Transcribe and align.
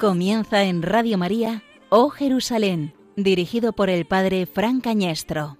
Comienza 0.00 0.62
en 0.62 0.80
Radio 0.80 1.18
María, 1.18 1.62
Oh 1.90 2.08
Jerusalén, 2.08 2.94
dirigido 3.16 3.74
por 3.74 3.90
el 3.90 4.06
Padre 4.06 4.46
Fran 4.46 4.80
Cañestro. 4.80 5.58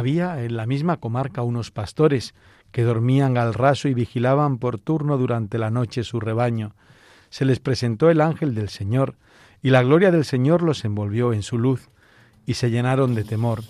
Había 0.00 0.42
en 0.42 0.56
la 0.56 0.64
misma 0.64 0.96
comarca 0.96 1.42
unos 1.42 1.70
pastores 1.70 2.32
que 2.72 2.84
dormían 2.84 3.36
al 3.36 3.52
raso 3.52 3.86
y 3.86 3.92
vigilaban 3.92 4.56
por 4.56 4.78
turno 4.78 5.18
durante 5.18 5.58
la 5.58 5.68
noche 5.68 6.04
su 6.04 6.20
rebaño. 6.20 6.74
Se 7.28 7.44
les 7.44 7.60
presentó 7.60 8.08
el 8.08 8.22
ángel 8.22 8.54
del 8.54 8.70
Señor, 8.70 9.16
y 9.62 9.68
la 9.68 9.82
gloria 9.82 10.10
del 10.10 10.24
Señor 10.24 10.62
los 10.62 10.86
envolvió 10.86 11.34
en 11.34 11.42
su 11.42 11.58
luz, 11.58 11.90
y 12.46 12.54
se 12.54 12.70
llenaron 12.70 13.14
de 13.14 13.24
temor. 13.24 13.60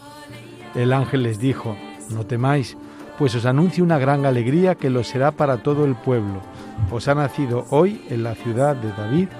El 0.76 0.92
ángel 0.92 1.24
les 1.24 1.40
dijo, 1.40 1.76
No 2.10 2.24
temáis, 2.24 2.76
pues 3.18 3.34
os 3.34 3.44
anuncio 3.44 3.82
una 3.82 3.98
gran 3.98 4.24
alegría 4.24 4.76
que 4.76 4.88
lo 4.88 5.02
será 5.02 5.32
para 5.32 5.64
todo 5.64 5.84
el 5.84 5.96
pueblo. 5.96 6.42
Os 6.92 7.08
ha 7.08 7.16
nacido 7.16 7.66
hoy 7.70 8.02
en 8.08 8.22
la 8.22 8.36
ciudad 8.36 8.76
de 8.76 8.92
David 8.92 9.30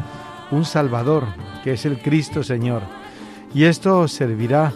un 0.50 0.64
Salvador, 0.64 1.28
que 1.62 1.74
es 1.74 1.86
el 1.86 2.00
Cristo 2.00 2.42
Señor. 2.42 2.82
Y 3.54 3.62
esto 3.62 4.00
os 4.00 4.10
servirá 4.10 4.72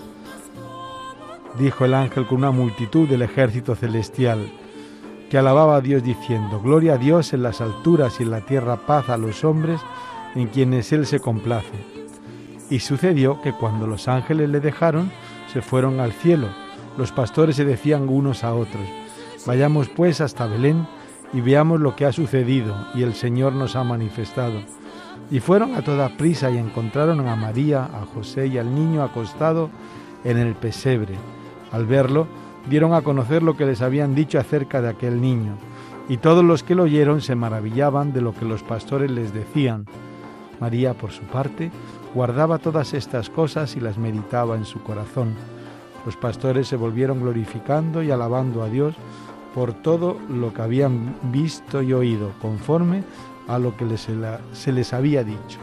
dijo 1.58 1.84
el 1.84 1.94
ángel 1.94 2.26
con 2.26 2.38
una 2.38 2.50
multitud 2.50 3.08
del 3.08 3.22
ejército 3.22 3.74
celestial, 3.74 4.50
que 5.30 5.38
alababa 5.38 5.76
a 5.76 5.80
Dios 5.80 6.02
diciendo, 6.02 6.60
Gloria 6.60 6.94
a 6.94 6.98
Dios 6.98 7.32
en 7.32 7.42
las 7.42 7.60
alturas 7.60 8.20
y 8.20 8.24
en 8.24 8.30
la 8.30 8.40
tierra 8.40 8.76
paz 8.76 9.08
a 9.08 9.16
los 9.16 9.44
hombres 9.44 9.80
en 10.34 10.48
quienes 10.48 10.92
Él 10.92 11.06
se 11.06 11.20
complace. 11.20 11.72
Y 12.70 12.80
sucedió 12.80 13.40
que 13.42 13.52
cuando 13.52 13.86
los 13.86 14.08
ángeles 14.08 14.48
le 14.48 14.60
dejaron, 14.60 15.10
se 15.52 15.62
fueron 15.62 16.00
al 16.00 16.12
cielo. 16.12 16.48
Los 16.96 17.12
pastores 17.12 17.56
se 17.56 17.64
decían 17.64 18.08
unos 18.08 18.44
a 18.44 18.54
otros, 18.54 18.86
Vayamos 19.46 19.88
pues 19.90 20.20
hasta 20.20 20.46
Belén 20.46 20.86
y 21.32 21.40
veamos 21.40 21.80
lo 21.80 21.94
que 21.96 22.06
ha 22.06 22.12
sucedido 22.12 22.74
y 22.94 23.02
el 23.02 23.14
Señor 23.14 23.52
nos 23.52 23.76
ha 23.76 23.84
manifestado. 23.84 24.62
Y 25.30 25.40
fueron 25.40 25.74
a 25.74 25.82
toda 25.82 26.16
prisa 26.16 26.50
y 26.50 26.58
encontraron 26.58 27.26
a 27.26 27.36
María, 27.36 27.84
a 27.84 28.06
José 28.14 28.46
y 28.46 28.58
al 28.58 28.74
niño 28.74 29.02
acostado 29.02 29.68
en 30.24 30.38
el 30.38 30.54
pesebre. 30.54 31.14
Al 31.74 31.86
verlo, 31.86 32.28
dieron 32.70 32.94
a 32.94 33.02
conocer 33.02 33.42
lo 33.42 33.56
que 33.56 33.66
les 33.66 33.82
habían 33.82 34.14
dicho 34.14 34.38
acerca 34.38 34.80
de 34.80 34.90
aquel 34.90 35.20
niño, 35.20 35.56
y 36.08 36.18
todos 36.18 36.44
los 36.44 36.62
que 36.62 36.76
lo 36.76 36.84
oyeron 36.84 37.20
se 37.20 37.34
maravillaban 37.34 38.12
de 38.12 38.20
lo 38.20 38.32
que 38.32 38.44
los 38.44 38.62
pastores 38.62 39.10
les 39.10 39.34
decían. 39.34 39.84
María, 40.60 40.94
por 40.94 41.10
su 41.10 41.22
parte, 41.22 41.72
guardaba 42.14 42.58
todas 42.58 42.94
estas 42.94 43.28
cosas 43.28 43.74
y 43.74 43.80
las 43.80 43.98
meditaba 43.98 44.54
en 44.54 44.66
su 44.66 44.84
corazón. 44.84 45.34
Los 46.06 46.16
pastores 46.16 46.68
se 46.68 46.76
volvieron 46.76 47.20
glorificando 47.20 48.04
y 48.04 48.12
alabando 48.12 48.62
a 48.62 48.68
Dios 48.68 48.94
por 49.52 49.72
todo 49.72 50.16
lo 50.28 50.54
que 50.54 50.62
habían 50.62 51.16
visto 51.32 51.82
y 51.82 51.92
oído, 51.92 52.30
conforme 52.40 53.02
a 53.48 53.58
lo 53.58 53.76
que 53.76 53.84
se 53.96 54.72
les 54.72 54.92
había 54.94 55.24
dicho. 55.24 55.58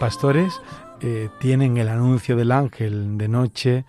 Pastores 0.00 0.62
eh, 1.02 1.28
tienen 1.40 1.76
el 1.76 1.90
anuncio 1.90 2.34
del 2.34 2.52
ángel 2.52 3.18
de 3.18 3.28
noche, 3.28 3.84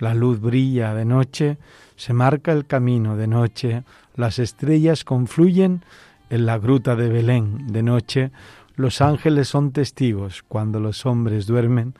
la 0.00 0.12
luz 0.12 0.40
brilla 0.40 0.92
de 0.92 1.04
noche, 1.04 1.56
se 1.94 2.12
marca 2.12 2.50
el 2.50 2.66
camino 2.66 3.16
de 3.16 3.28
noche, 3.28 3.84
las 4.16 4.40
estrellas 4.40 5.04
confluyen 5.04 5.84
en 6.30 6.46
la 6.46 6.58
gruta 6.58 6.96
de 6.96 7.08
Belén 7.08 7.68
de 7.68 7.84
noche, 7.84 8.32
los 8.74 9.00
ángeles 9.00 9.46
son 9.46 9.70
testigos 9.70 10.42
cuando 10.48 10.80
los 10.80 11.06
hombres 11.06 11.46
duermen, 11.46 11.94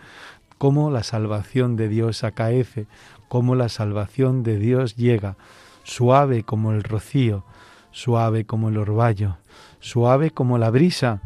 cómo 0.59 0.91
la 0.91 1.05
salvación 1.05 1.77
de 1.77 1.89
Dios 1.89 2.25
acaece, 2.25 2.87
cómo 3.29 3.55
la 3.55 3.69
salvación 3.69 4.43
de 4.43 4.59
Dios 4.59 4.97
llega, 4.97 5.37
suave 5.85 6.43
como 6.43 6.73
el 6.73 6.83
rocío, 6.83 7.45
suave 7.93 8.45
como 8.45 8.71
el 8.71 8.77
orvallo, 8.77 9.37
suave 9.79 10.33
como 10.33 10.59
la 10.59 10.71
brisa, 10.71 11.21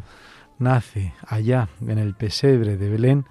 nace 0.59 1.13
allá 1.25 1.69
en 1.85 1.97
el 1.97 2.13
pesebre 2.15 2.77
de 2.77 2.89
Belén, 2.89 3.25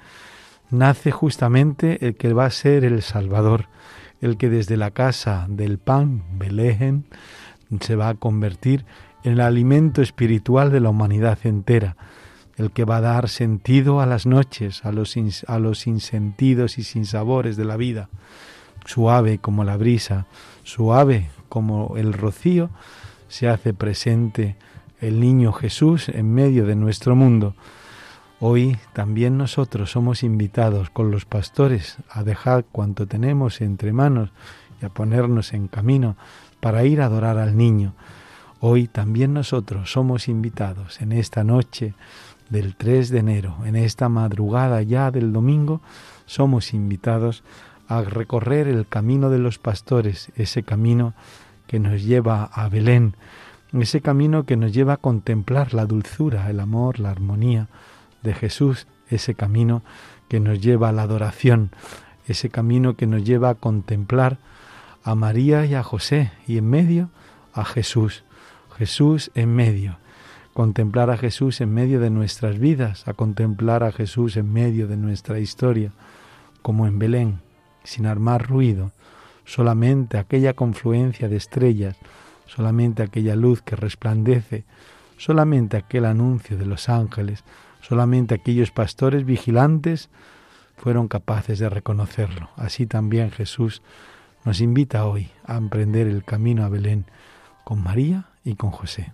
nace 0.70 1.10
justamente 1.10 2.06
el 2.06 2.16
que 2.16 2.32
va 2.32 2.46
a 2.46 2.50
ser 2.50 2.84
el 2.84 3.02
Salvador, 3.02 3.66
el 4.20 4.36
que 4.36 4.48
desde 4.48 4.76
la 4.76 4.90
casa 4.90 5.46
del 5.48 5.78
pan, 5.78 6.24
Belén, 6.38 7.06
se 7.80 7.96
va 7.96 8.08
a 8.08 8.14
convertir 8.14 8.84
en 9.24 9.34
el 9.34 9.40
alimento 9.40 10.02
espiritual 10.02 10.70
de 10.70 10.80
la 10.80 10.90
humanidad 10.90 11.38
entera, 11.44 11.96
el 12.56 12.70
que 12.70 12.84
va 12.84 12.98
a 12.98 13.02
dar 13.02 13.28
sentido 13.28 14.00
a 14.00 14.06
las 14.06 14.24
noches, 14.24 14.84
a 14.84 14.92
los, 14.92 15.16
a 15.46 15.58
los 15.58 15.86
insentidos 15.86 16.78
y 16.78 16.84
sinsabores 16.84 17.56
de 17.56 17.64
la 17.64 17.76
vida, 17.76 18.08
suave 18.84 19.38
como 19.38 19.64
la 19.64 19.76
brisa, 19.76 20.26
suave 20.62 21.28
como 21.48 21.96
el 21.96 22.12
rocío, 22.12 22.70
se 23.28 23.48
hace 23.48 23.74
presente 23.74 24.56
el 25.00 25.20
niño 25.20 25.52
Jesús 25.52 26.08
en 26.08 26.32
medio 26.32 26.66
de 26.66 26.76
nuestro 26.76 27.16
mundo. 27.16 27.54
Hoy 28.40 28.76
también 28.92 29.38
nosotros 29.38 29.90
somos 29.90 30.22
invitados 30.22 30.90
con 30.90 31.10
los 31.10 31.24
pastores 31.24 31.96
a 32.10 32.22
dejar 32.22 32.64
cuanto 32.64 33.06
tenemos 33.06 33.60
entre 33.60 33.92
manos 33.92 34.30
y 34.80 34.84
a 34.84 34.88
ponernos 34.90 35.54
en 35.54 35.68
camino 35.68 36.16
para 36.60 36.84
ir 36.84 37.00
a 37.00 37.06
adorar 37.06 37.38
al 37.38 37.56
niño. 37.56 37.94
Hoy 38.60 38.88
también 38.88 39.32
nosotros 39.32 39.92
somos 39.92 40.28
invitados 40.28 41.00
en 41.00 41.12
esta 41.12 41.44
noche 41.44 41.94
del 42.50 42.76
3 42.76 43.10
de 43.10 43.18
enero, 43.18 43.56
en 43.64 43.76
esta 43.76 44.08
madrugada 44.08 44.82
ya 44.82 45.10
del 45.10 45.32
domingo, 45.32 45.80
somos 46.26 46.74
invitados 46.74 47.42
a 47.88 48.02
recorrer 48.02 48.68
el 48.68 48.86
camino 48.86 49.30
de 49.30 49.38
los 49.38 49.58
pastores, 49.58 50.30
ese 50.36 50.62
camino 50.62 51.14
que 51.66 51.78
nos 51.78 52.02
lleva 52.02 52.44
a 52.44 52.68
Belén, 52.68 53.14
ese 53.72 54.00
camino 54.00 54.44
que 54.44 54.56
nos 54.56 54.72
lleva 54.72 54.94
a 54.94 54.98
contemplar 54.98 55.74
la 55.74 55.86
dulzura, 55.86 56.50
el 56.50 56.60
amor, 56.60 57.00
la 57.00 57.10
armonía 57.10 57.68
de 58.22 58.34
Jesús, 58.34 58.86
ese 59.08 59.34
camino 59.34 59.82
que 60.28 60.40
nos 60.40 60.60
lleva 60.60 60.88
a 60.88 60.92
la 60.92 61.02
adoración, 61.02 61.70
ese 62.26 62.50
camino 62.50 62.96
que 62.96 63.06
nos 63.06 63.24
lleva 63.24 63.50
a 63.50 63.54
contemplar 63.54 64.38
a 65.04 65.14
María 65.14 65.64
y 65.66 65.74
a 65.74 65.82
José 65.82 66.32
y 66.46 66.58
en 66.58 66.68
medio 66.68 67.10
a 67.52 67.64
Jesús, 67.64 68.24
Jesús 68.76 69.30
en 69.34 69.54
medio, 69.54 69.98
contemplar 70.52 71.10
a 71.10 71.16
Jesús 71.16 71.60
en 71.60 71.72
medio 71.72 72.00
de 72.00 72.10
nuestras 72.10 72.58
vidas, 72.58 73.06
a 73.06 73.14
contemplar 73.14 73.84
a 73.84 73.92
Jesús 73.92 74.36
en 74.36 74.52
medio 74.52 74.88
de 74.88 74.96
nuestra 74.96 75.38
historia, 75.38 75.92
como 76.62 76.86
en 76.86 76.98
Belén, 76.98 77.40
sin 77.84 78.06
armar 78.06 78.48
ruido, 78.48 78.90
solamente 79.44 80.18
aquella 80.18 80.54
confluencia 80.54 81.28
de 81.28 81.36
estrellas, 81.36 81.96
solamente 82.46 83.02
aquella 83.02 83.36
luz 83.36 83.62
que 83.62 83.76
resplandece, 83.76 84.64
solamente 85.16 85.76
aquel 85.76 86.04
anuncio 86.04 86.56
de 86.56 86.66
los 86.66 86.88
ángeles, 86.88 87.44
solamente 87.80 88.34
aquellos 88.34 88.70
pastores 88.70 89.24
vigilantes 89.24 90.08
fueron 90.76 91.08
capaces 91.08 91.58
de 91.58 91.68
reconocerlo. 91.68 92.50
Así 92.56 92.86
también 92.86 93.30
Jesús 93.30 93.82
nos 94.44 94.60
invita 94.60 95.06
hoy 95.06 95.28
a 95.44 95.56
emprender 95.56 96.06
el 96.06 96.24
camino 96.24 96.64
a 96.64 96.68
Belén 96.68 97.06
con 97.64 97.82
María 97.82 98.26
y 98.44 98.54
con 98.54 98.70
José. 98.70 99.12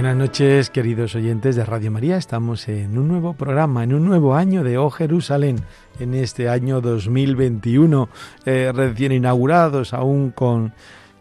Buenas 0.00 0.16
noches, 0.16 0.70
queridos 0.70 1.14
oyentes 1.14 1.56
de 1.56 1.64
Radio 1.66 1.90
María. 1.90 2.16
Estamos 2.16 2.68
en 2.68 2.96
un 2.96 3.06
nuevo 3.06 3.34
programa, 3.34 3.84
en 3.84 3.92
un 3.92 4.06
nuevo 4.06 4.34
año 4.34 4.64
de 4.64 4.78
Oh 4.78 4.88
Jerusalén, 4.88 5.60
en 5.98 6.14
este 6.14 6.48
año 6.48 6.80
2021, 6.80 8.08
eh, 8.46 8.72
recién 8.74 9.12
inaugurados, 9.12 9.92
aún 9.92 10.30
con, 10.30 10.72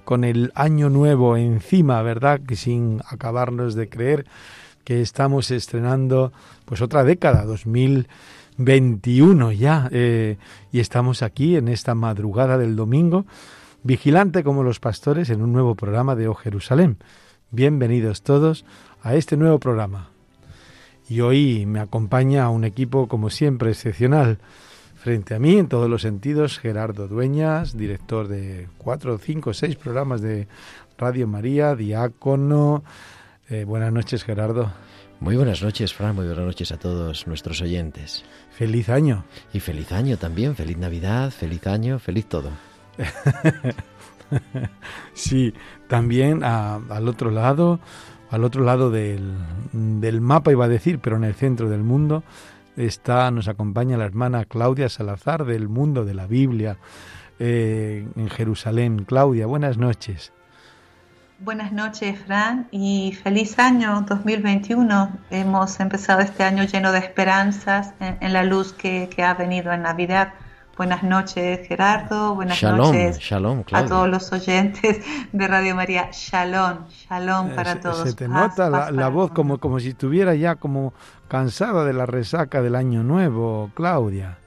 con 0.06 0.24
el 0.24 0.54
año 0.56 0.90
nuevo 0.90 1.36
encima, 1.36 2.02
¿verdad? 2.04 2.40
Que 2.40 2.56
sin 2.56 3.02
acabarnos 3.06 3.76
de 3.76 3.90
creer 3.90 4.26
que 4.86 5.02
estamos 5.02 5.52
estrenando 5.52 6.32
pues 6.64 6.82
otra 6.82 7.04
década, 7.04 7.44
2021 7.44 9.52
ya, 9.52 9.90
eh, 9.92 10.38
y 10.72 10.80
estamos 10.80 11.22
aquí 11.22 11.58
en 11.58 11.68
esta 11.68 11.96
madrugada 11.96 12.58
del 12.58 12.78
domingo, 12.78 13.26
vigilante 13.84 14.42
como 14.42 14.64
los 14.64 14.80
pastores 14.80 15.30
en 15.32 15.42
un 15.42 15.52
nuevo 15.52 15.76
programa 15.76 16.16
de 16.16 16.30
Oh 16.30 16.34
Jerusalén. 16.34 16.98
Bienvenidos 17.52 18.22
todos 18.22 18.64
a 19.02 19.16
este 19.16 19.36
nuevo 19.36 19.60
programa. 19.60 20.12
Y 21.10 21.22
hoy 21.22 21.66
me 21.66 21.80
acompaña 21.80 22.48
un 22.52 22.64
equipo, 22.64 23.08
como 23.08 23.32
siempre, 23.32 23.72
excepcional. 23.72 24.38
Frente 24.96 25.34
a 25.34 25.40
mí, 25.40 25.58
en 25.58 25.68
todos 25.68 25.90
los 25.90 26.04
sentidos, 26.04 26.60
Gerardo 26.60 27.08
Dueñas, 27.08 27.76
director 27.76 28.28
de 28.28 28.68
cuatro, 28.78 29.18
cinco, 29.18 29.56
seis 29.56 29.76
programas 29.78 30.22
de 30.22 30.48
Radio 31.00 31.26
María, 31.28 31.76
diácono. 31.76 32.84
Eh, 33.50 33.64
buenas 33.64 33.92
noches, 33.92 34.24
Gerardo. 34.24 34.72
Muy 35.20 35.36
buenas 35.36 35.64
noches, 35.64 35.92
Fran. 35.92 36.16
Muy 36.16 36.28
buenas 36.28 36.46
noches 36.46 36.72
a 36.72 36.78
todos 36.78 37.26
nuestros 37.26 37.64
oyentes. 37.64 38.26
Feliz 38.52 38.90
año. 38.90 39.26
Y 39.54 39.60
feliz 39.60 39.92
año 39.92 40.18
también. 40.18 40.56
Feliz 40.56 40.78
Navidad, 40.78 41.32
feliz 41.32 41.66
año, 41.66 41.98
feliz 41.98 42.28
todo. 42.28 42.52
sí, 45.14 45.54
también 45.88 46.44
al 46.44 47.08
otro 47.08 47.32
lado, 47.32 47.80
al 48.30 48.44
otro 48.44 48.64
lado 48.64 48.92
del, 48.92 49.36
del, 49.74 50.22
mapa 50.22 50.52
iba 50.52 50.66
a 50.66 50.70
decir, 50.70 51.00
pero 51.00 51.18
en 51.18 51.24
el 51.24 51.36
centro 51.36 51.70
del 51.70 51.84
mundo 51.84 52.24
está, 52.78 53.30
nos 53.32 53.48
acompaña 53.48 53.98
la 53.98 54.06
hermana 54.06 54.46
Claudia 54.46 54.90
Salazar 54.90 55.46
del 55.46 55.68
mundo 55.68 56.06
de 56.06 56.14
la 56.14 56.28
Biblia 56.28 56.78
eh, 57.40 58.08
en 58.16 58.30
Jerusalén. 58.30 59.06
Claudia, 59.06 59.46
buenas 59.46 59.78
noches. 59.78 60.34
Buenas 61.42 61.72
noches, 61.72 62.20
Fran, 62.20 62.68
y 62.70 63.14
feliz 63.24 63.58
año 63.60 64.02
2021. 64.02 65.10
Hemos 65.32 65.80
empezado 65.80 66.20
este 66.20 66.44
año 66.44 66.66
lleno 66.66 66.92
de 66.92 67.00
esperanzas 67.00 67.94
en, 68.02 68.34
la 68.34 68.44
luz 68.44 68.74
que 68.74 69.24
ha 69.24 69.34
venido 69.36 69.72
en 69.72 69.84
Navidad. 69.84 70.34
Buenas 70.80 71.04
noches, 71.04 71.68
Gerardo. 71.68 72.36
Buenas 72.36 72.64
noches 72.64 73.20
a 73.74 73.86
todos 73.86 74.08
los 74.08 74.32
oyentes 74.32 75.06
de 75.34 75.46
Radio 75.46 75.76
María. 75.76 76.08
Shalom, 76.14 76.88
shalom 76.88 77.50
para 77.50 77.82
todos. 77.82 78.10
Se 78.10 78.16
te 78.16 78.30
nota 78.30 78.70
la, 78.70 79.10
voz 79.10 79.32
como, 79.32 79.58
como 79.58 79.82
si 79.82 79.90
estuviera 79.90 80.36
ya 80.36 80.56
como 80.56 80.94
cansada 81.28 81.84
de 81.84 81.92
la 81.92 82.06
resaca 82.06 82.62
del 82.62 82.76
año 82.76 83.04
nuevo, 83.04 83.72
Claudia. 83.74 84.38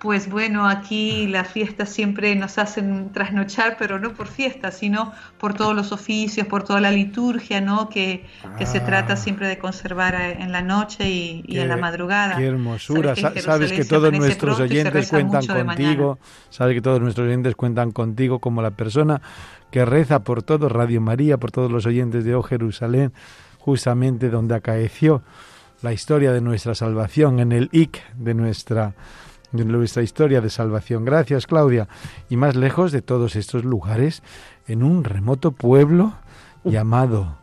Pues 0.00 0.30
bueno, 0.30 0.66
aquí 0.66 1.26
las 1.26 1.48
fiestas 1.48 1.90
siempre 1.90 2.34
nos 2.34 2.56
hacen 2.56 3.12
trasnochar, 3.12 3.76
pero 3.78 3.98
no 3.98 4.14
por 4.14 4.28
fiestas, 4.28 4.78
sino 4.78 5.12
por 5.38 5.52
todos 5.52 5.76
los 5.76 5.92
oficios, 5.92 6.46
por 6.46 6.62
toda 6.62 6.80
la 6.80 6.90
liturgia, 6.90 7.60
¿no? 7.60 7.90
Que, 7.90 8.24
se 8.64 8.78
ah. 8.78 8.86
trata 8.86 9.16
siempre 9.16 9.46
de 9.46 9.58
conservar 9.58 10.14
en 10.14 10.52
la 10.52 10.62
noche 10.62 11.06
y, 11.10 11.44
en 11.48 11.68
la 11.68 11.76
madrugada. 11.76 12.36
Qué 12.38 12.46
hermosura. 12.46 13.14
Sabes 13.14 13.72
que, 13.72 13.84
todos 13.84 14.10
nuestros 14.10 14.58
oyentes 14.58 15.10
cuentan 15.10 15.46
contigo, 15.46 16.18
sabes 16.48 16.76
que 16.76 16.80
todos 16.80 16.98
nuestros 16.98 17.26
oyentes 17.26 17.54
cuentan 17.54 17.90
contigo 17.90 18.38
como 18.38 18.62
la 18.62 18.70
persona 18.70 19.20
que 19.70 19.84
reza 19.84 20.24
por 20.24 20.42
todo 20.42 20.70
Radio 20.70 21.02
María, 21.02 21.36
por 21.36 21.52
todos 21.52 21.70
los 21.70 21.84
oyentes 21.84 22.24
de 22.24 22.34
Oh 22.34 22.42
Jerusalén, 22.42 23.12
justamente 23.58 24.30
donde 24.30 24.54
acaeció 24.54 25.22
la 25.82 25.92
historia 25.92 26.32
de 26.32 26.40
nuestra 26.40 26.74
salvación, 26.74 27.38
en 27.38 27.52
el 27.52 27.68
IC 27.72 28.02
de 28.14 28.32
nuestra 28.32 28.94
de 29.52 29.64
nuestra 29.64 30.02
historia 30.02 30.40
de 30.40 30.50
salvación. 30.50 31.04
Gracias, 31.04 31.46
Claudia. 31.46 31.88
Y 32.28 32.36
más 32.36 32.56
lejos 32.56 32.92
de 32.92 33.02
todos 33.02 33.36
estos 33.36 33.64
lugares, 33.64 34.22
en 34.66 34.82
un 34.82 35.04
remoto 35.04 35.52
pueblo 35.52 36.12
llamado 36.64 37.38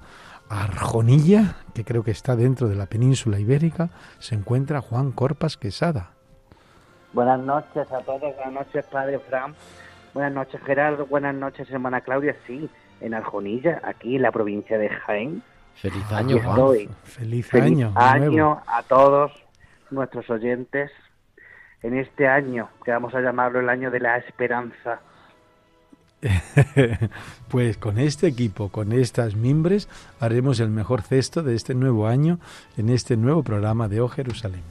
Arjonilla, 0.49 1.55
que 1.73 1.83
creo 1.83 2.03
que 2.03 2.11
está 2.11 2.35
dentro 2.35 2.67
de 2.67 2.75
la 2.75 2.85
península 2.85 3.39
ibérica, 3.39 3.89
se 4.19 4.35
encuentra 4.35 4.81
Juan 4.81 5.11
Corpas 5.11 5.57
Quesada. 5.57 6.11
Buenas 7.13 7.39
noches 7.39 7.91
a 7.91 7.99
todos, 7.99 8.35
buenas 8.35 8.53
noches, 8.53 8.85
Padre 8.91 9.19
Fran. 9.19 9.55
Buenas 10.13 10.33
noches, 10.33 10.61
Gerardo. 10.65 11.05
Buenas 11.05 11.35
noches, 11.35 11.69
hermana 11.69 12.01
Claudia. 12.01 12.35
Sí, 12.45 12.69
en 13.01 13.13
Arjonilla, 13.13 13.81
aquí 13.83 14.15
en 14.15 14.23
la 14.23 14.31
provincia 14.31 14.77
de 14.77 14.89
Jaén. 14.89 15.43
Feliz 15.75 16.11
año, 16.11 16.39
Juan. 16.41 16.89
Feliz, 17.03 17.53
año. 17.53 17.93
año 17.95 18.61
a 18.65 18.81
todos 18.83 19.31
nuestros 19.91 20.29
oyentes 20.29 20.91
en 21.83 21.97
este 21.97 22.27
año, 22.27 22.69
que 22.83 22.91
vamos 22.91 23.13
a 23.13 23.21
llamarlo 23.21 23.59
el 23.59 23.69
año 23.69 23.91
de 23.91 23.99
la 23.99 24.17
esperanza. 24.17 24.99
pues 27.47 27.77
con 27.77 27.99
este 27.99 28.27
equipo, 28.27 28.69
con 28.69 28.91
estas 28.91 29.35
mimbres, 29.35 29.87
haremos 30.19 30.59
el 30.59 30.69
mejor 30.69 31.01
cesto 31.01 31.43
de 31.43 31.55
este 31.55 31.75
nuevo 31.75 32.07
año 32.07 32.39
en 32.75 32.89
este 32.89 33.17
nuevo 33.17 33.43
programa 33.43 33.87
de 33.87 34.01
O 34.01 34.07
Jerusalén. 34.09 34.63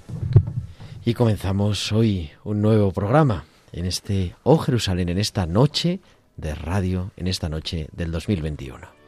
Y 1.05 1.15
comenzamos 1.15 1.93
hoy 1.93 2.31
un 2.43 2.61
nuevo 2.61 2.91
programa 2.91 3.45
en 3.73 3.87
este 3.87 4.35
O 4.43 4.59
Jerusalén, 4.59 5.09
en 5.09 5.19
esta 5.19 5.47
noche 5.47 6.01
de 6.37 6.55
radio, 6.55 7.13
en 7.17 7.29
esta 7.29 7.49
noche 7.49 7.89
del 7.93 8.11
2021. 8.11 9.06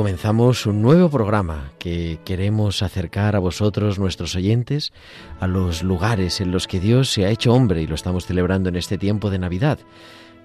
Comenzamos 0.00 0.64
un 0.64 0.80
nuevo 0.80 1.10
programa 1.10 1.72
que 1.78 2.20
queremos 2.24 2.82
acercar 2.82 3.36
a 3.36 3.38
vosotros, 3.38 3.98
nuestros 3.98 4.34
oyentes, 4.34 4.94
a 5.40 5.46
los 5.46 5.82
lugares 5.82 6.40
en 6.40 6.52
los 6.52 6.66
que 6.66 6.80
Dios 6.80 7.10
se 7.12 7.26
ha 7.26 7.28
hecho 7.28 7.52
hombre 7.52 7.82
y 7.82 7.86
lo 7.86 7.96
estamos 7.96 8.24
celebrando 8.24 8.70
en 8.70 8.76
este 8.76 8.96
tiempo 8.96 9.28
de 9.28 9.38
Navidad, 9.38 9.78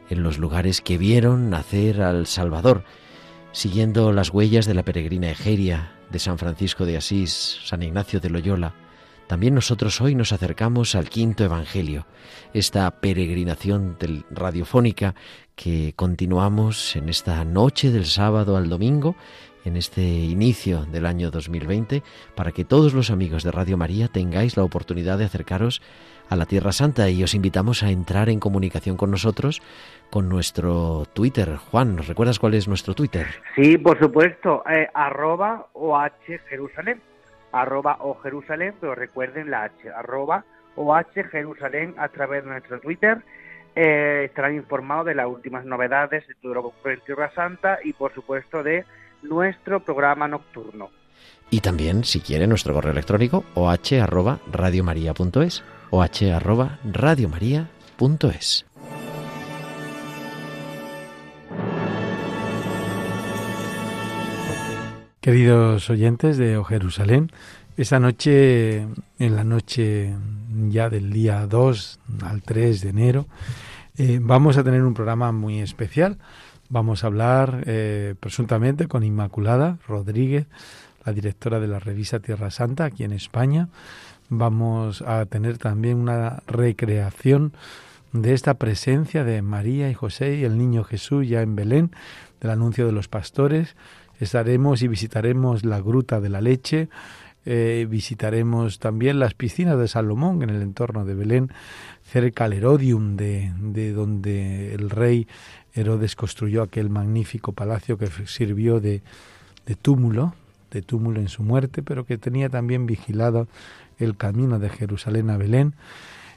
en 0.10 0.24
los 0.24 0.40
lugares 0.40 0.82
que 0.82 0.98
vieron 0.98 1.50
nacer 1.50 2.02
al 2.02 2.28
Salvador, 2.28 2.84
siguiendo 3.54 4.12
las 4.12 4.30
huellas 4.30 4.66
de 4.66 4.74
la 4.74 4.84
peregrina 4.84 5.30
Egeria, 5.30 5.94
de 6.12 6.20
San 6.20 6.38
Francisco 6.38 6.86
de 6.86 6.98
Asís, 6.98 7.60
San 7.64 7.82
Ignacio 7.82 8.20
de 8.20 8.32
Loyola. 8.32 8.74
También 9.28 9.56
nosotros 9.56 10.02
hoy 10.02 10.16
nos 10.16 10.34
acercamos 10.34 10.96
al 10.96 11.08
quinto 11.08 11.46
Evangelio, 11.46 12.08
esta 12.54 12.92
peregrinación 13.00 13.98
radiofónica 14.32 15.16
que 15.56 15.94
continuamos 15.96 16.96
en 16.96 17.10
esta 17.10 17.44
noche 17.46 17.90
del 17.90 18.06
sábado 18.06 18.58
al 18.58 18.70
domingo, 18.70 19.16
en 19.64 19.78
este 19.78 20.02
inicio 20.02 20.86
del 20.86 21.06
año 21.06 21.32
2020, 21.32 22.04
para 22.36 22.52
que 22.52 22.66
todos 22.66 22.94
los 22.94 23.10
amigos 23.10 23.44
de 23.44 23.52
Radio 23.52 23.78
María 23.78 24.08
tengáis 24.08 24.58
la 24.58 24.64
oportunidad 24.64 25.18
de 25.18 25.26
acercaros 25.26 25.82
a 26.30 26.36
la 26.36 26.46
Tierra 26.46 26.72
Santa. 26.72 27.10
Y 27.10 27.24
os 27.24 27.34
invitamos 27.34 27.82
a 27.82 27.90
entrar 27.90 28.30
en 28.30 28.40
comunicación 28.40 28.98
con 28.98 29.12
nosotros 29.12 29.62
con 30.12 30.30
nuestro 30.30 31.06
Twitter. 31.14 31.56
Juan, 31.56 31.96
¿nos 31.96 32.08
recuerdas 32.08 32.38
cuál 32.38 32.54
es 32.54 32.68
nuestro 32.68 32.94
Twitter? 32.94 33.28
Sí, 33.56 33.78
por 33.78 33.98
supuesto, 33.98 34.64
eh, 34.70 34.88
arroba 34.94 35.68
OH 35.74 36.38
Jerusalén, 36.48 37.02
arroba 37.52 37.98
O 38.02 38.16
Jerusalén, 38.22 38.76
pero 38.80 38.94
recuerden 38.94 39.50
la 39.50 39.64
H, 39.64 39.90
arroba 39.90 40.44
OH 40.76 41.24
Jerusalén 41.32 41.96
a 41.98 42.10
través 42.10 42.44
de 42.44 42.52
nuestro 42.52 42.80
Twitter 42.80 43.24
eh, 43.76 44.24
estarán 44.26 44.56
informados 44.56 45.08
de 45.08 45.16
las 45.16 45.28
últimas 45.28 45.66
novedades 45.66 46.26
de 46.28 46.36
todo 46.36 46.54
lo 46.54 46.74
que 46.82 46.94
en 46.94 47.02
Tierra 47.02 47.32
Santa 47.36 47.80
y 47.84 47.92
por 47.94 48.14
supuesto 48.14 48.64
de 48.64 48.86
nuestro 49.22 49.82
programa 49.82 50.28
nocturno. 50.28 50.90
Y 51.50 51.62
también, 51.62 52.04
si 52.04 52.20
quiere, 52.22 52.46
nuestro 52.48 52.74
correo 52.74 52.92
electrónico 52.92 53.46
oh@radiomaria.es, 53.54 55.64
oh@radiomaria.es. 55.92 58.66
Queridos 65.22 65.90
oyentes 65.90 66.38
de 66.38 66.58
O 66.58 66.64
Jerusalén, 66.64 67.32
esta 67.78 68.00
noche, 68.00 68.88
en 69.18 69.36
la 69.36 69.44
noche 69.44 70.14
ya 70.70 70.90
del 70.90 71.12
día 71.12 71.46
2 71.48 72.00
al 72.24 72.42
3 72.42 72.82
de 72.82 72.90
enero, 72.90 73.28
Eh, 73.98 74.20
vamos 74.22 74.58
a 74.58 74.64
tener 74.64 74.84
un 74.84 74.94
programa 74.94 75.32
muy 75.32 75.62
especial. 75.62 76.18
Vamos 76.68 77.04
a 77.04 77.08
hablar 77.08 77.64
eh, 77.66 78.16
presuntamente 78.20 78.88
con 78.88 79.04
Inmaculada 79.04 79.78
Rodríguez, 79.88 80.48
la 81.06 81.14
directora 81.14 81.62
de 81.62 81.68
la 81.68 81.80
revista 81.80 82.20
Tierra 82.20 82.52
Santa 82.52 82.84
aquí 82.86 83.06
en 83.06 83.14
España. 83.14 83.70
Vamos 84.28 85.02
a 85.02 85.26
tener 85.28 85.58
también 85.60 85.98
una 85.98 86.44
recreación 86.46 87.54
de 88.12 88.34
esta 88.34 88.56
presencia 88.56 89.24
de 89.24 89.42
María 89.42 89.90
y 89.90 89.94
José 89.94 90.36
y 90.36 90.44
el 90.44 90.58
niño 90.58 90.84
Jesús 90.84 91.28
ya 91.28 91.42
en 91.42 91.56
Belén, 91.56 91.92
del 92.42 92.52
anuncio 92.52 92.86
de 92.86 92.92
los 92.92 93.08
pastores. 93.08 93.78
Estaremos 94.20 94.82
y 94.82 94.90
visitaremos 94.90 95.64
la 95.64 95.80
Gruta 95.80 96.20
de 96.20 96.30
la 96.30 96.42
Leche, 96.42 96.90
eh, 97.46 97.86
visitaremos 97.90 98.80
también 98.80 99.20
las 99.20 99.34
piscinas 99.34 99.78
de 99.78 99.88
Salomón 99.88 100.42
en 100.42 100.50
el 100.50 100.62
entorno 100.62 101.06
de 101.06 101.14
Belén, 101.14 101.52
cerca 102.04 102.46
al 102.46 102.54
Herodium, 102.54 103.16
de, 103.16 103.54
de 103.60 103.94
donde 103.94 104.74
el 104.74 104.90
rey 104.90 105.28
Herodes 105.74 106.16
construyó 106.16 106.64
aquel 106.64 106.90
magnífico 106.90 107.52
palacio 107.52 107.98
que 107.98 108.08
sirvió 108.26 108.80
de, 108.80 109.02
de 109.66 109.76
túmulo, 109.76 110.34
de 110.72 110.82
túmulo 110.82 111.20
en 111.20 111.28
su 111.28 111.44
muerte, 111.44 111.84
pero 111.84 112.06
que 112.06 112.18
tenía 112.18 112.50
también 112.50 112.86
vigilado 112.86 113.48
el 113.98 114.18
camino 114.18 114.60
de 114.60 114.70
Jerusalén 114.70 115.30
a 115.30 115.38
Belén. 115.38 115.74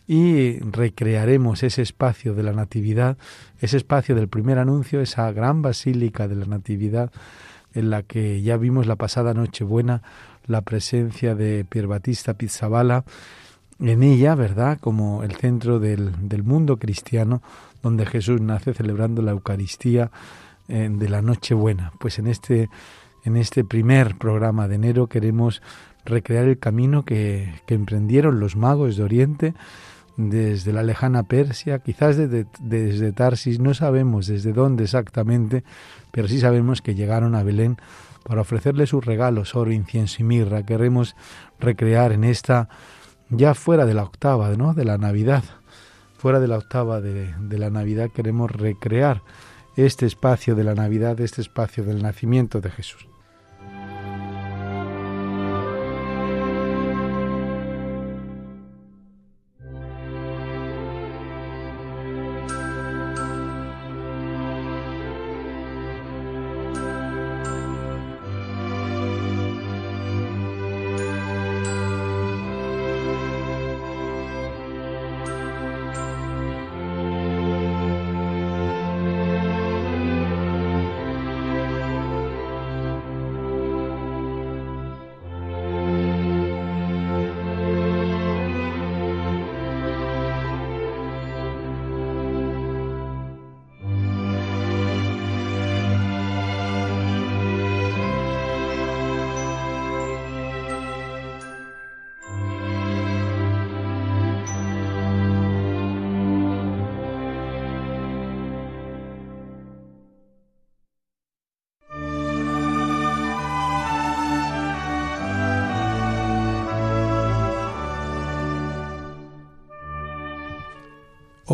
Y 0.06 0.58
recrearemos 0.60 1.62
ese 1.62 1.82
espacio 1.82 2.34
de 2.34 2.42
la 2.42 2.52
Natividad, 2.52 3.18
ese 3.60 3.76
espacio 3.76 4.14
del 4.14 4.28
primer 4.28 4.58
anuncio, 4.58 5.02
esa 5.02 5.30
gran 5.32 5.60
basílica 5.60 6.28
de 6.28 6.36
la 6.36 6.46
Natividad 6.46 7.12
en 7.74 7.90
la 7.90 8.02
que 8.02 8.40
ya 8.40 8.56
vimos 8.56 8.86
la 8.86 8.96
pasada 8.96 9.34
Nochebuena 9.34 10.02
la 10.48 10.62
presencia 10.62 11.34
de 11.34 11.64
Pierbatista 11.64 12.34
Pizzabala 12.34 13.04
en 13.80 14.02
ella, 14.02 14.34
¿verdad? 14.34 14.78
Como 14.80 15.22
el 15.22 15.36
centro 15.36 15.78
del, 15.78 16.28
del 16.28 16.42
mundo 16.42 16.78
cristiano, 16.78 17.42
donde 17.82 18.06
Jesús 18.06 18.40
nace 18.40 18.74
celebrando 18.74 19.22
la 19.22 19.30
Eucaristía 19.30 20.10
eh, 20.68 20.88
de 20.90 21.08
la 21.08 21.22
Nochebuena. 21.22 21.92
Pues 22.00 22.18
en 22.18 22.26
este, 22.26 22.68
en 23.24 23.36
este 23.36 23.64
primer 23.64 24.16
programa 24.18 24.66
de 24.68 24.74
enero 24.74 25.06
queremos 25.06 25.62
recrear 26.04 26.46
el 26.46 26.58
camino 26.58 27.04
que, 27.04 27.54
que 27.66 27.74
emprendieron 27.74 28.40
los 28.40 28.56
magos 28.56 28.96
de 28.96 29.02
Oriente 29.04 29.54
desde 30.16 30.72
la 30.72 30.82
lejana 30.82 31.22
Persia, 31.22 31.78
quizás 31.78 32.16
desde, 32.16 32.46
desde 32.58 33.12
Tarsis, 33.12 33.60
no 33.60 33.72
sabemos 33.72 34.26
desde 34.26 34.52
dónde 34.52 34.84
exactamente, 34.84 35.62
pero 36.10 36.26
sí 36.26 36.40
sabemos 36.40 36.82
que 36.82 36.96
llegaron 36.96 37.36
a 37.36 37.44
Belén 37.44 37.76
para 38.28 38.42
ofrecerle 38.42 38.86
sus 38.86 39.04
regalos, 39.04 39.56
oro, 39.56 39.72
incienso 39.72 40.18
y 40.20 40.24
mirra. 40.24 40.62
Queremos 40.62 41.16
recrear 41.58 42.12
en 42.12 42.24
esta, 42.24 42.68
ya 43.30 43.54
fuera 43.54 43.86
de 43.86 43.94
la 43.94 44.04
octava, 44.04 44.50
¿no? 44.50 44.74
De 44.74 44.84
la 44.84 44.98
Navidad, 44.98 45.44
fuera 46.18 46.38
de 46.38 46.46
la 46.46 46.58
octava 46.58 47.00
de, 47.00 47.34
de 47.40 47.58
la 47.58 47.70
Navidad, 47.70 48.10
queremos 48.14 48.50
recrear 48.52 49.22
este 49.76 50.04
espacio 50.04 50.54
de 50.54 50.64
la 50.64 50.74
Navidad, 50.74 51.18
este 51.20 51.40
espacio 51.40 51.84
del 51.84 52.02
nacimiento 52.02 52.60
de 52.60 52.70
Jesús. 52.70 53.08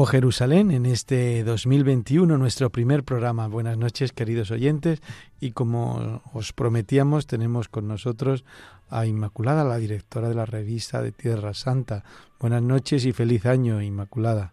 Jerusalén, 0.06 0.70
en 0.70 0.86
este 0.86 1.44
2021, 1.44 2.38
nuestro 2.38 2.70
primer 2.70 3.04
programa. 3.04 3.48
Buenas 3.48 3.78
noches, 3.78 4.12
queridos 4.12 4.50
oyentes. 4.50 5.02
Y 5.40 5.52
como 5.52 6.22
os 6.32 6.52
prometíamos, 6.52 7.26
tenemos 7.26 7.68
con 7.68 7.86
nosotros 7.86 8.44
a 8.90 9.06
Inmaculada, 9.06 9.64
la 9.64 9.76
directora 9.76 10.28
de 10.28 10.34
la 10.34 10.46
revista 10.46 11.02
de 11.02 11.12
Tierra 11.12 11.54
Santa. 11.54 12.04
Buenas 12.40 12.62
noches 12.62 13.06
y 13.06 13.12
feliz 13.12 13.46
año, 13.46 13.82
Inmaculada. 13.82 14.52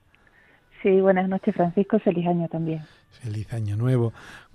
Sí, 0.82 1.02
buenas 1.02 1.30
noches, 1.30 1.56
Francisco. 1.56 2.00
Feliz 2.00 2.28
año 2.28 2.48
también. 2.48 2.82
Feliz 3.10 3.52
año 3.54 3.78
nuevo. 3.78 4.14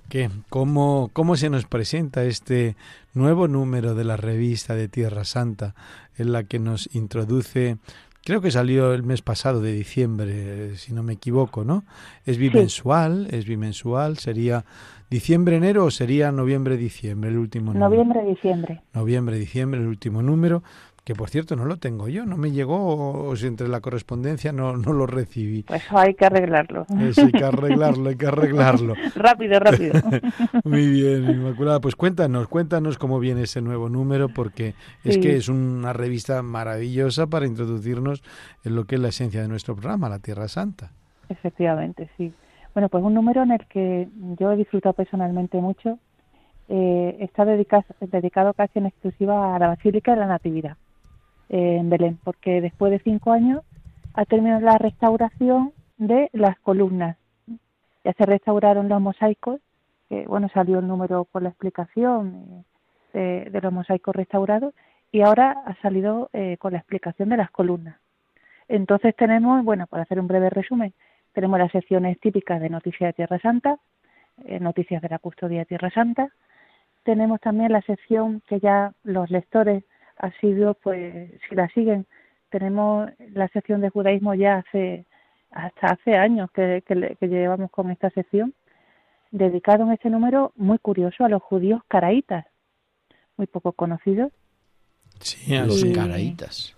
¿Qué? 0.09 0.31
¿Cómo, 0.49 1.11
¿Cómo 1.13 1.37
se 1.37 1.51
nos 1.51 1.67
presenta 1.67 2.25
este 2.25 2.77
nuevo 3.13 3.49
número 3.49 3.95
de 3.95 4.05
la 4.05 4.17
revista 4.17 4.75
de 4.75 4.89
Tierra 4.89 5.25
Santa, 5.25 5.75
en 6.17 6.33
la 6.33 6.45
que 6.45 6.61
nos 6.61 6.95
introduce 6.95 7.79
Creo 8.27 8.41
que 8.41 8.51
salió 8.51 8.93
el 8.93 9.05
mes 9.05 9.23
pasado 9.23 9.61
de 9.61 9.71
diciembre, 9.71 10.77
si 10.79 10.93
no 10.93 11.05
me 11.05 11.13
equivoco, 11.13 11.65
¿no? 11.65 11.85
Es 12.25 12.39
bimensual, 12.39 13.29
es 13.31 13.47
bimensual, 13.47 14.19
sería 14.19 14.65
diciembre-enero 15.09 15.85
o 15.85 15.93
sería 15.93 16.33
noviembre-diciembre 16.33 17.31
el 17.31 17.39
último 17.39 17.73
número. 17.73 17.89
Noviembre-diciembre. 17.89 18.83
Noviembre-diciembre 18.95 19.81
el 19.81 19.87
último 19.87 20.23
número, 20.23 20.65
que 21.07 21.15
por 21.15 21.31
cierto 21.31 21.55
no 21.55 21.67
lo 21.67 21.77
tengo 21.77 22.09
yo, 22.09 22.27
no 22.27 22.37
me 22.37 22.51
llegó, 22.51 23.29
o 23.29 23.37
si 23.37 23.47
entre 23.47 23.69
la 23.69 23.81
correspondencia 23.81 24.51
no, 24.51 24.77
no 24.77 24.93
lo 24.93 25.07
recibí. 25.07 25.63
Pues 25.63 25.85
hay 25.93 26.15
que 26.15 26.27
arreglarlo. 26.27 26.85
Eso 27.01 27.27
hay 27.27 27.31
que 27.31 27.45
arreglarlo, 27.45 28.09
hay 28.09 28.17
que 28.17 28.27
arreglarlo. 28.27 28.95
rápido, 29.15 29.61
rápido. 29.61 29.93
Muy 30.65 30.89
bien, 30.89 31.31
Inmaculada, 31.31 31.81
pues 31.81 31.95
cuéntanos, 31.95 32.49
cuéntanos 32.49 32.99
cómo 32.99 33.21
viene 33.21 33.43
ese 33.43 33.63
nuevo 33.63 33.89
número, 33.89 34.31
porque 34.31 34.75
es 35.05 35.19
que 35.19 35.37
es 35.37 35.49
una 35.49 35.93
revista 35.93 36.43
maravillosa 36.43 37.29
para 37.29 37.47
introducirnos 37.47 38.25
en 38.65 38.75
lo 38.75 38.83
que 38.87 38.97
es 38.97 39.01
la 39.01 39.09
esencia 39.11 39.41
de 39.41 39.47
nuestro 39.47 39.77
programa, 39.77 40.09
la 40.09 40.19
Tierra 40.19 40.49
Santa. 40.49 40.91
Efectivamente, 41.29 42.11
sí. 42.17 42.33
Bueno, 42.75 42.89
pues 42.89 43.05
un 43.05 43.15
número 43.15 43.45
en 43.45 43.53
el 43.53 43.65
que 43.67 44.09
yo 44.41 44.51
he 44.51 44.57
disfrutado 44.57 44.95
personalmente 44.95 45.61
mucho, 45.61 46.01
eh, 46.69 47.17
está 47.21 47.45
dedicado, 47.45 47.85
dedicado 48.01 48.55
casi 48.55 48.81
en 48.81 48.87
exclusiva 48.87 49.55
a 49.55 49.59
la 49.61 49.69
Basílica 49.69 50.11
de 50.11 50.17
la 50.17 50.27
Natividad 50.27 50.77
en 51.49 51.89
Belén, 51.91 52.19
porque 52.25 52.61
después 52.61 52.91
de 52.91 52.99
cinco 53.01 53.33
años 53.33 53.63
ha 54.15 54.25
terminado 54.25 54.61
la 54.61 54.79
restauración 54.79 55.73
de 55.99 56.31
las 56.33 56.59
columnas. 56.61 57.17
Ya 58.05 58.13
se 58.13 58.27
restauraron 58.27 58.89
los 58.89 59.01
mosaicos, 59.01 59.61
que 60.09 60.27
bueno, 60.27 60.49
salió 60.53 60.79
el 60.79 60.87
número 60.87 61.25
por 61.25 61.43
la 61.43 61.51
explicación 61.51 62.65
de, 63.13 63.61
los 63.63 63.73
mosaicos 63.73 64.15
restaurados, 64.15 64.75
y 65.13 65.23
ahora 65.23 65.57
ha 65.65 65.75
salido 65.83 66.29
eh, 66.33 66.57
con 66.59 66.73
la 66.73 66.79
explicación 66.79 67.29
de 67.29 67.37
las 67.37 67.51
columnas. 67.51 67.97
Entonces 68.69 69.15
tenemos, 69.17 69.65
bueno, 69.65 69.87
para 69.87 70.03
hacer 70.03 70.21
un 70.21 70.27
breve 70.27 70.51
resumen, 70.51 70.93
tenemos 71.33 71.59
las 71.59 71.71
secciones 71.71 72.19
típicas 72.21 72.61
de 72.61 72.69
Noticias 72.69 73.09
de 73.09 73.13
Tierra 73.13 73.39
Santa, 73.39 73.79
eh, 74.45 74.59
Noticias 74.59 75.03
de 75.03 75.09
la 75.09 75.19
Custodia 75.19 75.61
de 75.61 75.67
Tierra 75.67 75.91
Santa. 75.91 76.31
Tenemos 77.05 77.41
también 77.41 77.73
la 77.73 77.83
sección 77.83 78.43
que 78.49 78.59
ya 78.59 78.93
los 79.05 79.31
lectores 79.31 79.85
ha 80.19 80.31
sido, 80.41 80.75
pues, 80.75 81.31
si 81.49 81.55
la 81.55 81.69
siguen, 81.71 82.07
tenemos 82.51 83.11
la 83.33 83.49
sección 83.49 83.81
de 83.81 83.91
judaísmo 83.91 84.35
ya 84.35 84.59
hace, 84.59 85.05
hasta 85.51 85.89
hace 85.89 86.17
años 86.17 86.51
que, 86.53 86.83
que, 86.87 87.29
llevamos 87.29 87.71
con 87.71 87.91
esta 87.91 88.11
sección, 88.11 88.55
dedicado 89.31 89.85
en 89.85 89.93
este 89.93 90.11
número 90.11 90.53
muy 90.57 90.79
curioso 90.79 91.25
a 91.25 91.29
los 91.29 91.43
judíos 91.43 91.83
caraítas, 91.89 92.47
muy 93.37 93.47
poco 93.47 93.73
conocidos. 93.73 94.33
Sí, 95.21 95.55
a 95.57 95.65
los 95.65 95.85
caraítas. 95.85 96.77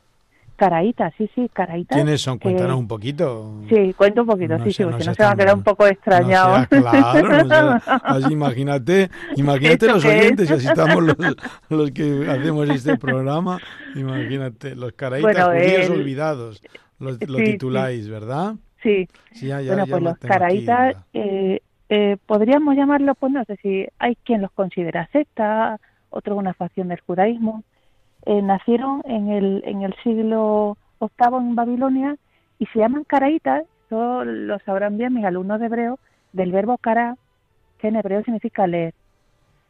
Caraítas, 0.58 1.14
sí, 1.16 1.30
sí, 1.36 1.48
caraítas. 1.52 1.94
¿Quiénes 1.94 2.20
son? 2.20 2.40
Cuéntanos 2.40 2.76
un 2.76 2.88
poquito. 2.88 3.62
Sí, 3.68 3.94
cuento 3.96 4.22
un 4.22 4.26
poquito, 4.26 4.58
sí, 4.64 4.72
sí, 4.72 4.82
porque 4.82 5.04
no 5.04 5.14
se 5.14 5.22
va 5.22 5.30
a 5.30 5.36
quedar 5.36 5.54
un 5.54 5.62
poco 5.62 5.86
extrañado. 5.86 6.66
claro, 6.68 7.80
así 7.86 8.32
imagínate, 8.32 9.08
imagínate 9.36 9.86
los 9.86 10.04
oyentes, 10.04 10.50
así 10.50 10.66
estamos 10.66 11.04
los, 11.04 11.16
los, 11.68 11.92
que 11.92 12.26
hacemos 12.28 12.68
este 12.70 12.98
programa, 12.98 13.60
imagínate, 13.94 14.74
los 14.74 14.94
caraítas 14.94 15.46
judíos 15.46 15.90
olvidados, 15.90 16.60
lo 16.98 17.16
tituláis, 17.16 18.08
¿verdad? 18.08 18.56
Sí. 18.82 19.06
bueno, 19.40 19.86
pues 19.86 20.02
los 20.02 20.18
caraítas, 20.18 20.96
eh, 21.14 21.60
eh, 21.88 22.16
podríamos 22.26 22.74
llamarlo, 22.74 23.14
pues 23.14 23.32
no 23.32 23.44
sé 23.44 23.58
si 23.62 23.86
hay 24.00 24.16
quien 24.24 24.42
los 24.42 24.50
considera 24.50 25.08
secta, 25.12 25.78
otro 26.10 26.34
una 26.34 26.52
facción 26.52 26.88
del 26.88 26.98
judaísmo. 26.98 27.62
Eh, 28.26 28.42
nacieron 28.42 29.02
en 29.04 29.30
el, 29.30 29.62
en 29.64 29.82
el 29.82 29.94
siglo 30.02 30.76
VIII 31.00 31.38
en 31.38 31.54
Babilonia 31.54 32.16
y 32.58 32.66
se 32.66 32.80
llaman 32.80 33.04
caraítas, 33.04 33.64
eso 33.86 34.24
lo 34.24 34.58
sabrán 34.60 34.98
bien 34.98 35.14
mis 35.14 35.24
alumnos 35.24 35.60
de 35.60 35.66
hebreo, 35.66 35.98
del 36.32 36.52
verbo 36.52 36.76
cara, 36.78 37.16
que 37.78 37.88
en 37.88 37.96
hebreo 37.96 38.22
significa 38.24 38.66
leer, 38.66 38.94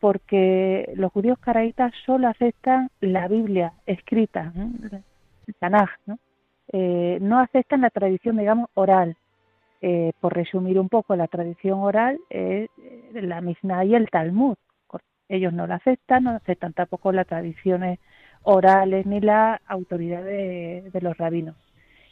porque 0.01 0.93
los 0.97 1.13
judíos 1.13 1.39
caraítas 1.39 1.93
solo 2.07 2.29
aceptan 2.29 2.91
la 3.01 3.29
Biblia 3.29 3.75
escrita, 3.87 4.53
el 5.47 5.55
Tanaj, 5.55 5.91
¿no? 6.07 6.19
Eh, 6.71 7.19
no 7.21 7.39
aceptan 7.39 7.81
la 7.81 7.91
tradición, 7.91 8.37
digamos, 8.37 8.69
oral. 8.75 9.17
Eh, 9.81 10.13
por 10.21 10.35
resumir 10.35 10.79
un 10.79 10.89
poco, 10.89 11.15
la 11.15 11.29
tradición 11.29 11.79
oral 11.81 12.19
es 12.31 12.69
eh, 12.79 13.23
la 13.23 13.41
Mishnah 13.41 13.85
y 13.85 13.95
el 13.95 14.11
Talmud. 14.11 14.57
Ellos 15.29 15.53
no 15.53 15.67
la 15.67 15.77
aceptan, 15.77 16.25
no 16.25 16.31
aceptan 16.31 16.73
tampoco 16.73 17.13
las 17.13 17.27
tradiciones 17.27 17.99
orales 18.43 19.07
ni 19.07 19.21
la 19.21 19.61
autoridad 19.67 20.23
de, 20.23 20.91
los 21.01 21.17
rabinos. 21.17 21.57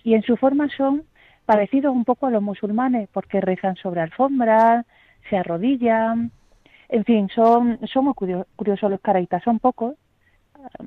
Y 0.05 0.15
en 0.15 0.23
su 0.23 0.37
forma 0.37 0.69
son 0.77 1.05
parecidos 1.45 1.95
un 1.95 2.05
poco 2.05 2.27
a 2.27 2.31
los 2.31 2.43
musulmanes, 2.43 3.09
porque 3.13 3.41
rezan 3.41 3.77
sobre 3.77 4.01
alfombras, 4.01 4.85
se 5.31 5.37
arrodillan, 5.37 6.31
en 6.89 7.05
fin, 7.05 7.29
son, 7.35 7.79
son 7.93 8.05
muy 8.07 8.15
curiosos 8.15 8.91
los 8.91 9.01
caraitas, 9.01 9.43
son 9.43 9.59
pocos, 9.59 9.97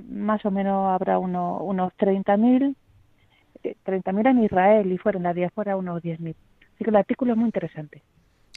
más 0.09 0.45
o 0.45 0.51
menos 0.51 0.89
habrá 0.89 1.19
uno, 1.19 1.57
unos 1.57 1.93
30.000 1.97 2.75
30.000 3.63 4.29
en 4.29 4.43
Israel 4.43 4.91
y 4.91 4.97
fueron 4.97 5.23
la 5.23 5.33
diáspora 5.33 5.75
unos 5.75 6.01
10.000. 6.01 6.35
Así 6.75 6.83
que 6.83 6.89
el 6.89 6.95
artículo 6.95 7.33
es 7.33 7.37
muy 7.37 7.47
interesante. 7.47 8.01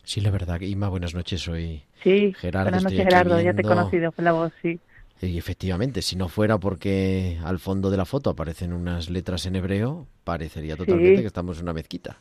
Sí, 0.05 0.21
la 0.21 0.31
verdad. 0.31 0.61
Ima, 0.61 0.89
buenas 0.89 1.15
noches. 1.15 1.41
Soy 1.41 1.83
sí, 2.03 2.35
Gerardo. 2.35 2.71
Buenas 2.71 2.85
noches, 2.85 3.05
Gerardo. 3.05 3.41
Ya 3.41 3.55
te 3.55 3.63
he 3.63 3.65
conocido 3.65 4.13
por 4.13 4.25
la 4.25 4.33
voz, 4.33 4.53
sí. 4.63 4.81
Y 5.23 5.39
efectivamente, 5.39 6.03
si 6.03 6.17
no 6.17 6.29
fuera 6.29 6.59
porque 6.59 7.39
al 7.45 7.61
fondo 7.61 7.91
de 7.91 7.97
la 7.97 8.05
foto 8.05 8.31
aparecen 8.31 8.73
unas 8.73 9.09
letras 9.09 9.47
en 9.47 9.55
hebreo, 9.55 10.07
parecería 10.25 10.77
totalmente 10.77 11.21
que 11.21 11.29
estamos 11.29 11.59
en 11.59 11.63
una 11.65 11.73
mezquita. 11.73 12.17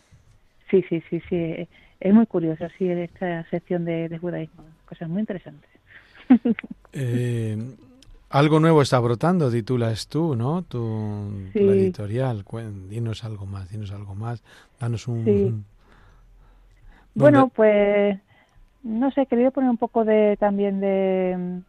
Sí, 0.69 0.85
sí, 0.87 1.01
sí, 1.09 1.19
sí. 1.27 1.67
Es 1.99 2.13
muy 2.13 2.27
curioso, 2.27 2.65
sí, 2.77 2.87
esta 2.89 3.43
sección 3.49 3.85
de, 3.85 4.07
de 4.07 4.17
judaísmo. 4.19 4.63
Cosas 4.87 5.09
muy 5.09 5.21
interesantes. 5.21 5.69
eh, 6.93 7.57
algo 8.29 8.59
nuevo 8.59 8.83
está 8.83 8.99
brotando, 8.99 9.51
titulas 9.51 10.07
tú, 10.07 10.35
¿no? 10.35 10.61
Tu 10.61 11.49
editorial. 11.55 12.45
Dinos 12.87 13.23
algo 13.23 13.47
más, 13.47 13.69
dinos 13.69 13.91
algo 13.91 14.13
más. 14.13 14.43
Danos 14.79 15.07
un... 15.07 15.65
Bueno, 17.15 17.49
pues 17.49 18.17
no 18.83 19.11
sé, 19.11 19.25
quería 19.25 19.51
poner 19.51 19.69
un 19.69 19.77
poco 19.77 20.05
de 20.05 20.37
también 20.39 20.79
de 20.79 21.61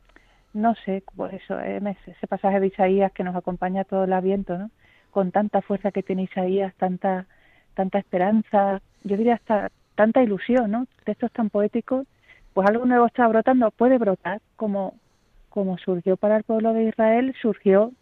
no 0.54 0.74
sé, 0.84 1.02
pues 1.16 1.32
eso, 1.34 1.58
eh, 1.60 1.80
ese 2.06 2.26
pasaje 2.26 2.60
de 2.60 2.68
Isaías 2.68 3.12
que 3.12 3.24
nos 3.24 3.36
acompaña 3.36 3.84
todo 3.84 4.04
el 4.04 4.12
aviento, 4.12 4.58
¿no? 4.58 4.70
Con 5.10 5.30
tanta 5.30 5.62
fuerza 5.62 5.92
que 5.92 6.02
tiene 6.02 6.24
Isaías, 6.24 6.74
tanta 6.76 7.26
tanta 7.74 7.98
esperanza, 7.98 8.80
yo 9.04 9.16
diría 9.16 9.34
hasta 9.34 9.70
tanta 9.94 10.22
ilusión, 10.22 10.70
¿no? 10.70 10.86
Textos 11.04 11.32
tan 11.32 11.50
poéticos, 11.50 12.06
pues 12.52 12.68
algo 12.68 12.84
nuevo 12.84 13.06
está 13.06 13.26
brotando, 13.28 13.70
puede 13.70 13.98
brotar 13.98 14.40
como 14.56 14.94
como 15.48 15.76
surgió 15.78 16.16
para 16.16 16.38
el 16.38 16.44
pueblo 16.44 16.72
de 16.72 16.84
Israel, 16.84 17.34
surgió 17.40 17.92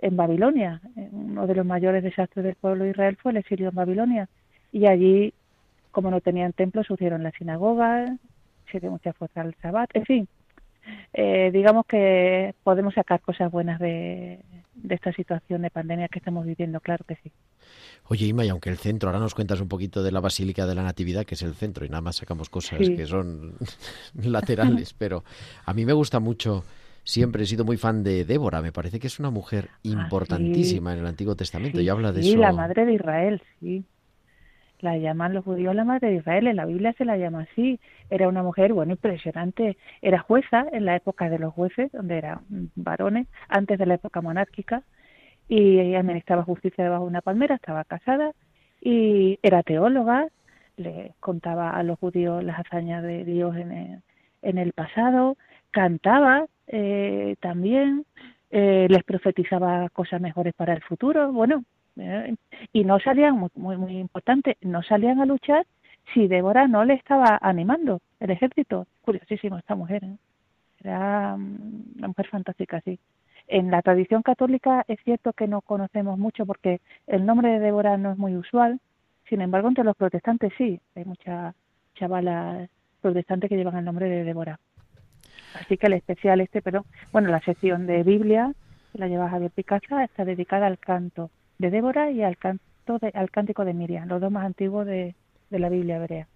en 0.00 0.16
Babilonia. 0.16 0.82
Uno 1.12 1.46
de 1.46 1.54
los 1.54 1.64
mayores 1.64 2.02
desastres 2.02 2.44
del 2.44 2.56
pueblo 2.56 2.84
de 2.84 2.90
Israel 2.90 3.16
fue 3.16 3.32
el 3.32 3.38
exilio 3.38 3.70
en 3.70 3.74
Babilonia. 3.74 4.28
Y 4.70 4.86
allí, 4.86 5.32
como 5.92 6.10
no 6.10 6.20
tenían 6.20 6.52
templo, 6.52 6.84
surgieron 6.84 7.22
las 7.22 7.34
sinagogas, 7.34 8.10
se 8.70 8.80
dio 8.80 8.90
mucha 8.90 9.14
fuerza 9.14 9.40
al 9.40 9.54
Sabbat, 9.62 9.90
en 9.94 10.04
fin. 10.04 10.28
Eh, 11.12 11.50
digamos 11.52 11.86
que 11.86 12.54
podemos 12.62 12.94
sacar 12.94 13.20
cosas 13.20 13.50
buenas 13.50 13.78
de, 13.78 14.40
esta 14.88 15.12
situación 15.12 15.62
de 15.62 15.70
pandemia 15.70 16.08
que 16.08 16.18
estamos 16.18 16.46
viviendo, 16.46 16.80
claro 16.80 17.04
que 17.06 17.16
sí. 17.16 17.30
Oye, 18.08 18.26
Ima, 18.26 18.44
y 18.44 18.48
aunque 18.48 18.70
el 18.70 18.78
centro, 18.78 19.08
ahora 19.08 19.20
nos 19.20 19.34
cuentas 19.34 19.60
un 19.60 19.68
poquito 19.68 20.02
de 20.02 20.12
la 20.12 20.20
Basílica 20.20 20.66
de 20.66 20.74
la 20.74 20.82
Natividad, 20.82 21.24
que 21.24 21.34
es 21.34 21.42
el 21.42 21.54
centro, 21.54 21.84
y 21.84 21.88
nada 21.88 22.00
más 22.00 22.16
sacamos 22.16 22.48
cosas 22.48 22.78
que 22.78 23.06
son 23.06 23.54
laterales, 24.14 24.94
pero 24.94 25.24
a 25.64 25.74
mí 25.74 25.84
me 25.84 25.92
gusta 25.92 26.20
mucho 26.20 26.64
siempre 27.04 27.42
he 27.42 27.46
sido 27.46 27.64
muy 27.64 27.76
fan 27.76 28.02
de 28.02 28.24
Débora. 28.24 28.62
Me 28.62 28.72
parece 28.72 28.98
que 28.98 29.06
es 29.06 29.18
una 29.18 29.30
mujer 29.30 29.68
ah, 29.72 29.78
importantísima 29.82 30.92
en 30.92 31.00
el 31.00 31.06
Antiguo 31.06 31.34
Testamento 31.34 31.80
y 31.80 31.88
habla 31.88 32.12
de 32.12 32.22
sí, 32.22 32.36
la 32.36 32.52
madre 32.52 32.84
de 32.84 32.94
Israel, 32.94 33.42
sí. 33.58 33.84
La 34.80 34.96
llaman 34.96 35.34
los 35.34 35.44
judíos 35.44 35.74
la 35.74 35.84
madre 35.84 36.08
de 36.10 36.16
Israel. 36.16 36.46
En 36.46 36.56
la 36.56 36.66
Biblia 36.66 36.92
se 36.94 37.04
la 37.04 37.16
llama 37.16 37.46
así. 37.50 37.80
Era 38.10 38.28
una 38.28 38.42
mujer, 38.42 38.72
bueno, 38.72 38.92
impresionante. 38.92 39.76
Era 40.02 40.18
jueza 40.20 40.66
en 40.72 40.84
la 40.84 40.96
época 40.96 41.28
de 41.28 41.38
los 41.38 41.52
jueces, 41.54 41.92
donde 41.92 42.18
eran 42.18 42.40
varones, 42.74 43.26
antes 43.48 43.78
de 43.78 43.86
la 43.86 43.94
época 43.94 44.20
monárquica. 44.20 44.82
Y 45.48 45.94
administraba 45.94 46.44
justicia 46.44 46.84
debajo 46.84 47.04
de 47.04 47.10
una 47.10 47.22
palmera, 47.22 47.56
estaba 47.56 47.84
casada 47.84 48.32
y 48.80 49.38
era 49.42 49.62
teóloga. 49.62 50.28
Le 50.76 51.14
contaba 51.20 51.70
a 51.70 51.82
los 51.82 51.98
judíos 51.98 52.42
las 52.44 52.60
hazañas 52.60 53.02
de 53.02 53.24
Dios 53.24 53.56
en 53.56 54.02
en 54.42 54.58
el 54.58 54.72
pasado. 54.72 55.36
Cantaba, 55.70 56.46
eh, 56.66 57.36
también 57.40 58.04
eh, 58.50 58.86
les 58.88 59.04
profetizaba 59.04 59.88
cosas 59.90 60.20
mejores 60.20 60.54
para 60.54 60.74
el 60.74 60.82
futuro, 60.82 61.32
bueno, 61.32 61.64
eh, 61.96 62.34
y 62.72 62.84
no 62.84 62.98
salían, 63.00 63.38
muy, 63.54 63.76
muy, 63.76 63.98
importante, 63.98 64.56
no 64.60 64.82
salían 64.82 65.20
a 65.20 65.26
luchar 65.26 65.66
si 66.14 66.28
Débora 66.28 66.66
no 66.66 66.84
le 66.84 66.94
estaba 66.94 67.38
animando 67.40 68.00
el 68.20 68.30
ejército. 68.30 68.86
Curiosísimo 69.02 69.58
esta 69.58 69.74
mujer, 69.74 70.02
era 70.82 71.36
mm, 71.36 71.98
una 71.98 72.08
mujer 72.08 72.28
fantástica, 72.28 72.80
sí. 72.82 72.98
En 73.48 73.70
la 73.70 73.82
tradición 73.82 74.22
católica 74.22 74.84
es 74.86 74.98
cierto 75.04 75.32
que 75.32 75.48
no 75.48 75.60
conocemos 75.60 76.18
mucho 76.18 76.46
porque 76.46 76.80
el 77.06 77.26
nombre 77.26 77.48
de 77.48 77.58
Débora 77.58 77.96
no 77.96 78.12
es 78.12 78.18
muy 78.18 78.36
usual, 78.36 78.80
sin 79.28 79.40
embargo 79.40 79.68
entre 79.68 79.84
los 79.84 79.96
protestantes 79.96 80.52
sí, 80.56 80.80
hay 80.94 81.04
muchas 81.04 81.54
chavalas 81.94 82.68
protestantes 83.00 83.48
que 83.48 83.56
llevan 83.56 83.76
el 83.76 83.84
nombre 83.84 84.08
de 84.08 84.24
Débora. 84.24 84.60
Así 85.54 85.76
que 85.76 85.88
el 85.88 85.94
especial 85.94 86.40
este, 86.40 86.62
pero 86.62 86.84
bueno, 87.12 87.28
la 87.28 87.40
sección 87.40 87.86
de 87.86 88.04
Biblia 88.04 88.52
que 88.92 88.98
la 88.98 89.08
lleva 89.08 89.30
Javier 89.30 89.50
Picasa 89.50 90.04
está 90.04 90.24
dedicada 90.24 90.66
al 90.66 90.78
canto 90.78 91.30
de 91.60 91.70
Débora 91.70 92.10
y 92.10 92.22
al 92.22 92.38
canto 92.38 92.98
de, 93.00 93.12
al 93.14 93.30
cántico 93.30 93.64
de 93.64 93.74
Miriam, 93.74 94.08
los 94.08 94.20
dos 94.20 94.32
más 94.32 94.46
antiguos 94.46 94.86
de, 94.86 95.14
de 95.50 95.58
la 95.58 95.68
Biblia 95.68 95.96
hebrea. 95.96 96.26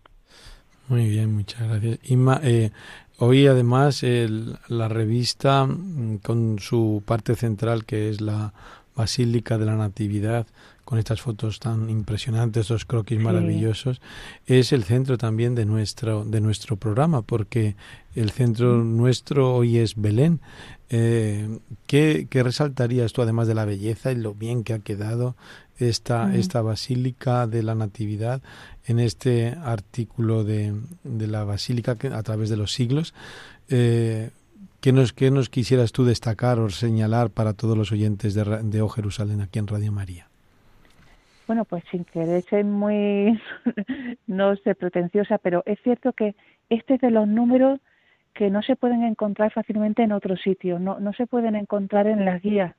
Muy 0.89 1.09
bien, 1.09 1.35
muchas 1.35 1.67
gracias. 1.67 1.99
Inma, 2.11 2.41
eh, 2.43 2.71
hoy 3.19 3.47
además 3.47 4.03
el, 4.03 4.59
la 4.69 4.89
revista 4.89 5.65
mm, 5.65 6.19
con 6.19 6.59
su 6.59 7.03
parte 7.07 7.37
central 7.37 7.87
que 7.87 8.11
es 8.11 8.21
la 8.21 8.53
Basílica 8.95 9.57
de 9.57 9.65
la 9.65 9.77
Natividad 9.77 10.47
con 10.85 10.99
estas 10.99 11.23
fotos 11.23 11.61
tan 11.61 11.89
impresionantes, 11.89 12.63
estos 12.63 12.85
croquis 12.85 13.19
maravillosos, 13.19 14.03
es 14.47 14.73
el 14.73 14.85
centro 14.85 15.17
también 15.17 15.55
de 15.55 15.65
nuestro, 15.65 16.25
de 16.27 16.43
nuestro 16.43 16.77
programa, 16.77 17.23
porque 17.23 17.75
el 18.15 18.31
centro 18.31 18.85
nuestro 18.85 19.55
hoy 19.55 19.79
es 19.79 19.95
Belén. 19.97 20.41
Eh, 20.91 21.59
¿qué, 21.87 22.27
resaltarías 22.31 23.13
tú, 23.13 23.23
además 23.23 23.49
de 23.49 23.55
la 23.55 23.65
belleza 23.65 24.13
y 24.13 24.17
lo 24.17 24.35
bien 24.35 24.65
que 24.65 24.75
ha 24.75 24.79
quedado 24.79 25.35
esta, 25.79 26.35
esta 26.35 26.63
Basílica 26.63 27.47
de 27.47 27.63
la 27.63 27.75
Natividad 27.75 28.43
en 28.87 29.01
este 29.01 29.57
artículo 29.63 30.45
de, 30.45 30.75
de 31.03 31.27
la 31.27 31.45
Basílica 31.45 31.97
a 32.13 32.23
través 32.23 32.51
de 32.51 32.57
los 32.57 32.73
siglos? 32.73 33.15
Eh, 33.69 34.31
¿Qué 34.81 34.93
nos, 34.93 35.15
¿Qué 35.15 35.31
nos 35.31 35.49
quisieras 35.49 35.93
tú 35.93 36.05
destacar 36.05 36.59
o 36.59 36.69
señalar 36.69 37.31
para 37.31 37.55
todos 37.55 37.77
los 37.77 37.91
oyentes 37.91 38.35
de, 38.35 38.45
de 38.63 38.83
O 38.83 38.89
Jerusalén 38.89 39.41
aquí 39.41 39.59
en 39.59 39.67
Radio 39.67 39.91
María? 39.91 40.29
bueno, 41.47 41.65
pues 41.65 41.85
sin 41.91 42.05
querer 42.05 42.43
ser 42.43 42.65
muy, 42.65 43.41
no 44.27 44.57
sé, 44.57 44.75
pretenciosa, 44.75 45.39
pero 45.39 45.63
es 45.67 45.79
cierto 45.83 46.13
que 46.13 46.35
este 46.71 46.95
es 46.95 47.01
de 47.01 47.11
los 47.11 47.29
números 47.29 47.81
que 48.35 48.51
no 48.51 48.63
se 48.63 48.77
pueden 48.77 49.05
encontrar 49.05 49.53
fácilmente 49.53 50.03
en 50.03 50.13
otro 50.13 50.37
sitio, 50.37 50.79
no, 50.79 50.99
no 51.01 51.13
se 51.13 51.27
pueden 51.27 51.55
encontrar 51.55 52.07
en 52.07 52.25
las 52.25 52.43
guías, 52.43 52.75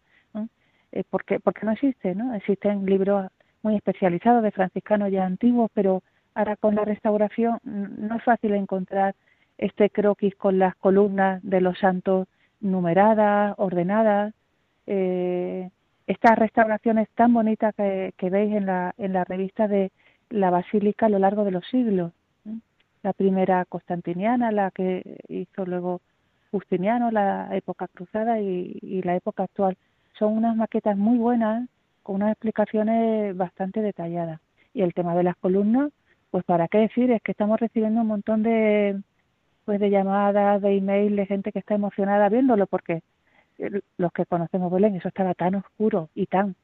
eh, 0.92 1.04
porque, 1.10 1.40
porque 1.40 1.66
no 1.66 1.72
existe, 1.72 2.14
¿no? 2.14 2.34
Existen 2.36 2.86
libros 2.86 3.32
muy 3.64 3.76
especializados 3.76 4.44
de 4.44 4.52
franciscanos 4.52 5.12
ya 5.12 5.26
antiguos, 5.26 5.72
pero 5.74 6.04
ahora 6.36 6.56
con 6.58 6.76
la 6.76 6.86
restauración 6.86 7.60
no 7.64 8.18
es 8.18 8.24
fácil 8.24 8.54
encontrar 8.54 9.16
este 9.58 9.90
croquis 9.90 10.36
con 10.36 10.60
las 10.60 10.76
columnas 10.76 11.42
de 11.44 11.62
los 11.62 11.80
santos 11.80 12.28
numeradas, 12.60 13.56
ordenadas, 13.58 14.34
eh, 14.88 15.70
estas 16.08 16.38
restauraciones 16.38 17.10
tan 17.16 17.34
bonitas 17.34 17.74
que, 17.76 18.30
veis 18.30 18.54
en 18.54 18.66
la, 18.68 18.94
en 18.98 19.14
la 19.14 19.24
revista 19.24 19.68
de 19.68 19.92
la 20.30 20.50
Basílica 20.50 21.08
a 21.08 21.10
lo 21.10 21.20
largo 21.20 21.44
de 21.44 21.52
los 21.52 21.66
siglos. 21.68 22.12
La 23.06 23.14
primera 23.14 23.66
constantiniana, 23.66 24.52
la 24.52 24.72
que 24.72 25.20
hizo 25.28 25.64
luego 25.64 26.02
Justiniano, 26.50 27.12
la 27.12 27.56
época 27.56 27.88
cruzada 27.88 28.42
y, 28.42 29.04
la 29.04 29.16
época 29.16 29.44
actual. 29.44 29.78
Son 30.18 30.36
unas 30.36 30.56
maquetas 30.56 30.98
muy 30.98 31.20
buenas 31.20 31.70
con 32.02 32.16
unas 32.16 32.32
explicaciones 32.32 33.38
bastante 33.38 33.84
detalladas. 33.84 34.42
Y 34.74 34.82
el 34.82 34.96
tema 34.96 35.14
de 35.16 35.22
las 35.22 35.36
columnas, 35.36 35.92
pues 36.32 36.44
para 36.46 36.68
qué 36.68 36.80
decir, 36.80 37.12
es 37.12 37.22
que 37.22 37.34
estamos 37.34 37.60
recibiendo 37.60 38.02
un 38.02 38.08
montón 38.08 38.42
de 38.42 39.00
pues 39.66 39.80
de 39.80 39.92
llamadas, 39.92 40.64
de 40.64 40.76
email, 40.76 41.16
de 41.16 41.28
gente 41.28 41.52
que 41.52 41.60
está 41.60 41.76
emocionada 41.76 42.28
viéndolo, 42.30 42.66
porque 42.66 43.04
los 43.98 44.12
que 44.14 44.26
conocemos 44.26 44.72
Belén, 44.72 44.96
eso 44.96 45.10
estaba 45.10 45.36
tan 45.36 45.54
oscuro 45.54 46.10
y 46.16 46.26
tan 46.26 46.56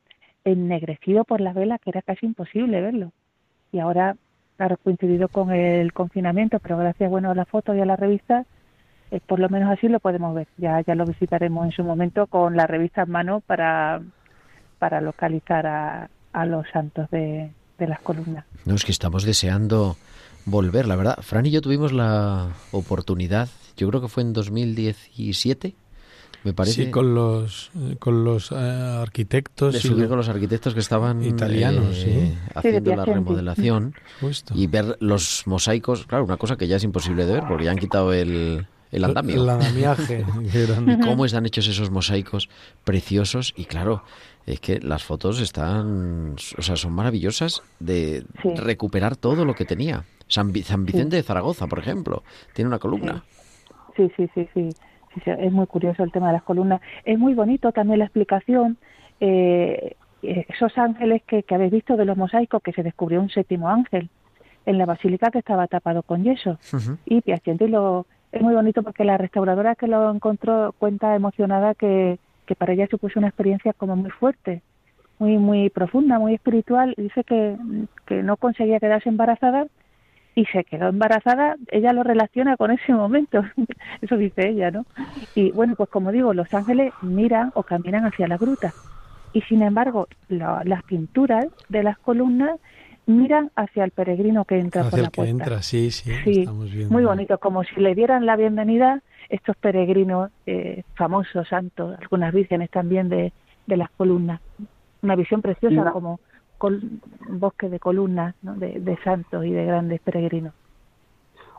ennegrecido 0.44 1.24
por 1.24 1.40
las 1.40 1.54
velas 1.54 1.80
que 1.82 1.92
era 1.92 2.02
casi 2.02 2.26
imposible 2.26 2.82
verlo. 2.82 3.12
Y 3.72 3.78
ahora, 3.78 4.18
claro, 4.62 4.78
coincidido 4.78 5.28
con 5.28 5.50
el 5.50 5.92
confinamiento, 5.92 6.60
pero 6.60 6.78
gracias 6.78 7.10
bueno 7.10 7.32
a 7.32 7.36
la 7.36 7.46
foto 7.46 7.74
y 7.74 7.80
a 7.80 7.86
la 7.86 7.96
revista, 7.96 8.46
eh, 9.10 9.20
por 9.26 9.40
lo 9.40 9.50
menos 9.50 9.72
así 9.72 9.88
lo 9.88 10.00
podemos 10.00 10.36
ver. 10.36 10.48
Ya, 10.58 10.80
ya 10.82 10.94
lo 10.94 11.04
visitaremos 11.08 11.66
en 11.66 11.72
su 11.72 11.84
momento 11.84 12.28
con 12.28 12.56
la 12.56 12.68
revista 12.68 13.02
en 13.02 13.10
mano 13.10 13.40
para, 13.40 14.04
para 14.78 15.02
localizar 15.02 15.66
a, 15.66 16.12
a 16.32 16.46
los 16.46 16.68
santos 16.72 17.10
de, 17.10 17.52
de 17.80 17.88
las 17.88 18.02
columnas. 18.02 18.46
No, 18.66 18.76
es 18.76 18.86
que 18.86 18.92
estamos 18.92 19.24
deseando 19.24 19.98
volver, 20.46 20.88
la 20.88 20.96
verdad. 20.96 21.18
Fran 21.22 21.48
y 21.48 21.50
yo 21.50 21.62
tuvimos 21.62 21.92
la 21.92 22.50
oportunidad, 22.72 23.50
yo 23.78 23.90
creo 23.90 24.00
que 24.00 24.10
fue 24.10 24.22
en 24.22 24.32
2017, 24.32 25.74
me 26.44 26.54
parece. 26.54 26.86
Sí, 26.86 26.92
con 26.92 27.14
los, 27.14 27.72
con 28.00 28.24
los 28.24 28.52
eh, 28.52 28.56
arquitectos. 28.56 29.74
De 29.74 29.80
subir 29.80 30.08
con 30.08 30.18
los 30.18 30.30
arquitectos 30.30 30.74
que 30.74 30.80
estaban 30.80 31.24
italianos, 31.24 32.04
eh, 32.06 32.36
haciendo 32.56 32.96
la 32.96 33.06
remodelación 33.06 33.94
y 34.54 34.68
ver 34.68 34.98
los 35.00 35.44
mosaicos. 35.46 36.06
Claro, 36.08 36.24
una 36.26 36.38
cosa 36.38 36.58
que 36.58 36.68
ya 36.68 36.78
es 36.78 36.84
imposible 36.84 37.26
de 37.26 37.34
ver 37.34 37.44
porque 37.48 37.66
ya 37.66 37.72
han 37.72 37.78
quitado 37.78 38.14
el, 38.14 38.66
el 38.92 39.04
andamio. 39.04 39.44
El 39.44 39.50
andamiaje. 39.50 40.26
y 40.88 41.00
cómo 41.00 41.26
están 41.26 41.46
hechos 41.46 41.68
esos 41.68 41.92
mosaicos 41.92 42.50
preciosos 42.84 43.54
y 43.56 43.66
claro, 43.66 44.04
es 44.46 44.60
que 44.60 44.80
las 44.80 45.04
fotos 45.04 45.40
están, 45.40 46.36
o 46.58 46.62
sea, 46.62 46.76
son 46.76 46.94
maravillosas 46.94 47.62
de 47.80 48.26
recuperar 48.56 49.16
todo 49.16 49.46
lo 49.46 49.54
que 49.54 49.66
tenía. 49.66 50.06
San, 50.28 50.52
Vicente 50.54 51.18
de 51.18 51.24
Zaragoza, 51.24 51.68
por 51.68 51.80
ejemplo, 51.80 52.24
tiene 52.54 52.70
una 52.70 52.80
columna. 52.80 53.24
Sí, 53.96 54.10
sí, 54.16 54.30
sí, 54.34 54.48
sí, 54.54 54.70
Es 55.26 55.52
muy 55.52 55.68
curioso 55.68 56.04
el 56.04 56.12
tema 56.12 56.28
de 56.28 56.34
las 56.34 56.44
columnas. 56.44 56.82
Es 57.06 57.18
muy 57.18 57.34
bonito 57.34 57.72
también 57.72 58.00
la 58.00 58.06
explicación. 58.06 58.78
Eh, 59.20 59.96
esos 60.22 60.78
ángeles 60.78 61.24
que, 61.24 61.44
habéis 61.50 61.72
visto 61.72 61.98
de 61.98 62.06
los 62.06 62.18
mosaicos, 62.18 62.62
que 62.62 62.74
se 62.74 62.84
descubrió 62.84 63.22
un 63.22 63.30
séptimo 63.30 63.70
ángel 63.70 64.10
en 64.66 64.78
la 64.78 64.86
basílica 64.86 65.32
que 65.32 65.40
estaba 65.40 65.68
tapado 65.68 66.04
con 66.04 66.24
yeso. 66.24 66.60
Y 67.06 67.24
lo, 67.68 68.06
es 68.32 68.42
muy 68.42 68.54
bonito 68.54 68.84
porque 68.84 69.04
la 69.04 69.18
restauradora 69.18 69.76
que 69.76 69.88
lo 69.88 70.12
encontró 70.12 70.74
cuenta 70.78 71.16
emocionada 71.16 71.74
que, 71.74 72.20
que 72.46 72.56
para 72.56 72.74
ella 72.74 72.88
supuso 72.88 73.20
una 73.20 73.30
experiencia 73.30 73.74
como 73.74 73.96
muy 73.96 74.12
fuerte, 74.12 74.62
muy 75.18 75.38
muy 75.38 75.70
profunda, 75.70 76.20
muy 76.20 76.36
espiritual. 76.36 76.94
Dice 76.98 77.24
que, 77.24 77.58
que 78.06 78.22
no 78.24 78.38
conseguía 78.38 78.80
quedarse 78.80 79.10
embarazada 79.10 79.66
y 80.36 80.46
se 80.46 80.64
quedó 80.64 80.90
embarazada, 80.90 81.56
ella 81.72 81.94
lo 81.94 82.04
relaciona 82.04 82.58
con 82.58 82.72
ese 82.72 82.94
momento, 82.94 83.44
eso 84.02 84.18
dice 84.18 84.50
ella, 84.50 84.72
¿no? 84.72 84.86
Y 85.36 85.52
bueno, 85.52 85.76
pues 85.76 85.90
como 85.90 86.12
digo, 86.12 86.34
los 86.34 86.54
ángeles 86.54 86.94
miran 87.02 87.52
o 87.56 87.64
caminan 87.64 88.06
hacia 88.06 88.28
la 88.28 88.38
gruta 88.38 88.74
y 89.34 89.42
sin 89.42 89.62
embargo 89.62 90.08
las 90.30 90.84
pinturas 90.84 91.46
de 91.70 91.84
las 91.84 91.98
columnas 92.00 92.60
miran 93.06 93.52
hacia 93.56 93.84
el 93.84 93.92
peregrino 93.92 94.46
que 94.46 94.60
entra 94.60 94.90
por 94.90 95.00
la 95.00 95.10
que 95.10 95.22
entra, 95.22 95.62
sí, 95.62 95.92
sí, 95.92 96.12
estamos 96.12 96.72
viendo. 96.72 96.94
Muy 96.94 97.04
bonito, 97.04 97.38
como 97.40 97.64
si 97.64 97.80
le 97.80 97.96
dieran 97.96 98.26
la 98.26 98.36
bienvenida 98.36 99.02
estos 99.30 99.56
peregrinos 99.58 100.32
eh, 100.46 100.84
famosos, 100.96 101.48
santos, 101.48 101.98
algunas 102.00 102.34
vírgenes 102.34 102.70
también 102.70 103.10
de, 103.10 103.34
de 103.68 103.78
las 103.78 103.90
columnas. 103.92 104.40
Una 105.02 105.16
visión 105.16 105.42
preciosa 105.42 105.92
como 105.92 106.20
un 106.68 107.02
bosque 107.40 107.70
de 107.70 107.80
columnas 107.80 108.36
de, 108.42 108.98
santos 109.04 109.46
y 109.46 109.52
de 109.52 109.66
grandes 109.66 110.00
peregrinos. 110.02 110.54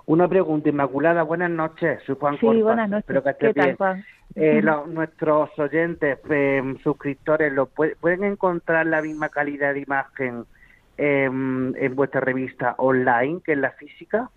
Una 0.07 0.29
pregunta, 0.29 0.69
Inmaculada, 0.69 1.23
buenas 1.23 1.51
noches, 1.51 2.01
soy 2.05 2.17
Juan 2.19 2.38
Sí, 2.38 2.62
buenas 2.62 2.91
noches. 2.91 3.23
¿Qué 3.38 3.55
tal, 3.55 3.77
Juan? 3.77 4.05
Eh, 4.35 4.62
nuestros 4.62 5.51
oyentes, 5.59 6.19
eh, 6.31 6.75
suscriptores, 6.83 7.53
¿lo 7.53 7.67
pueden 7.67 8.25
encontrar 8.25 8.87
la 8.87 9.03
misma 9.03 9.29
calidad 9.29 9.75
de 9.75 9.81
imagen 9.81 10.45
em, 10.97 11.75
en 11.77 11.95
vuestra 11.95 12.21
revista 12.21 12.75
online 12.79 13.41
que 13.45 13.53
en 13.53 13.61
la 13.61 13.73
física? 13.73 14.31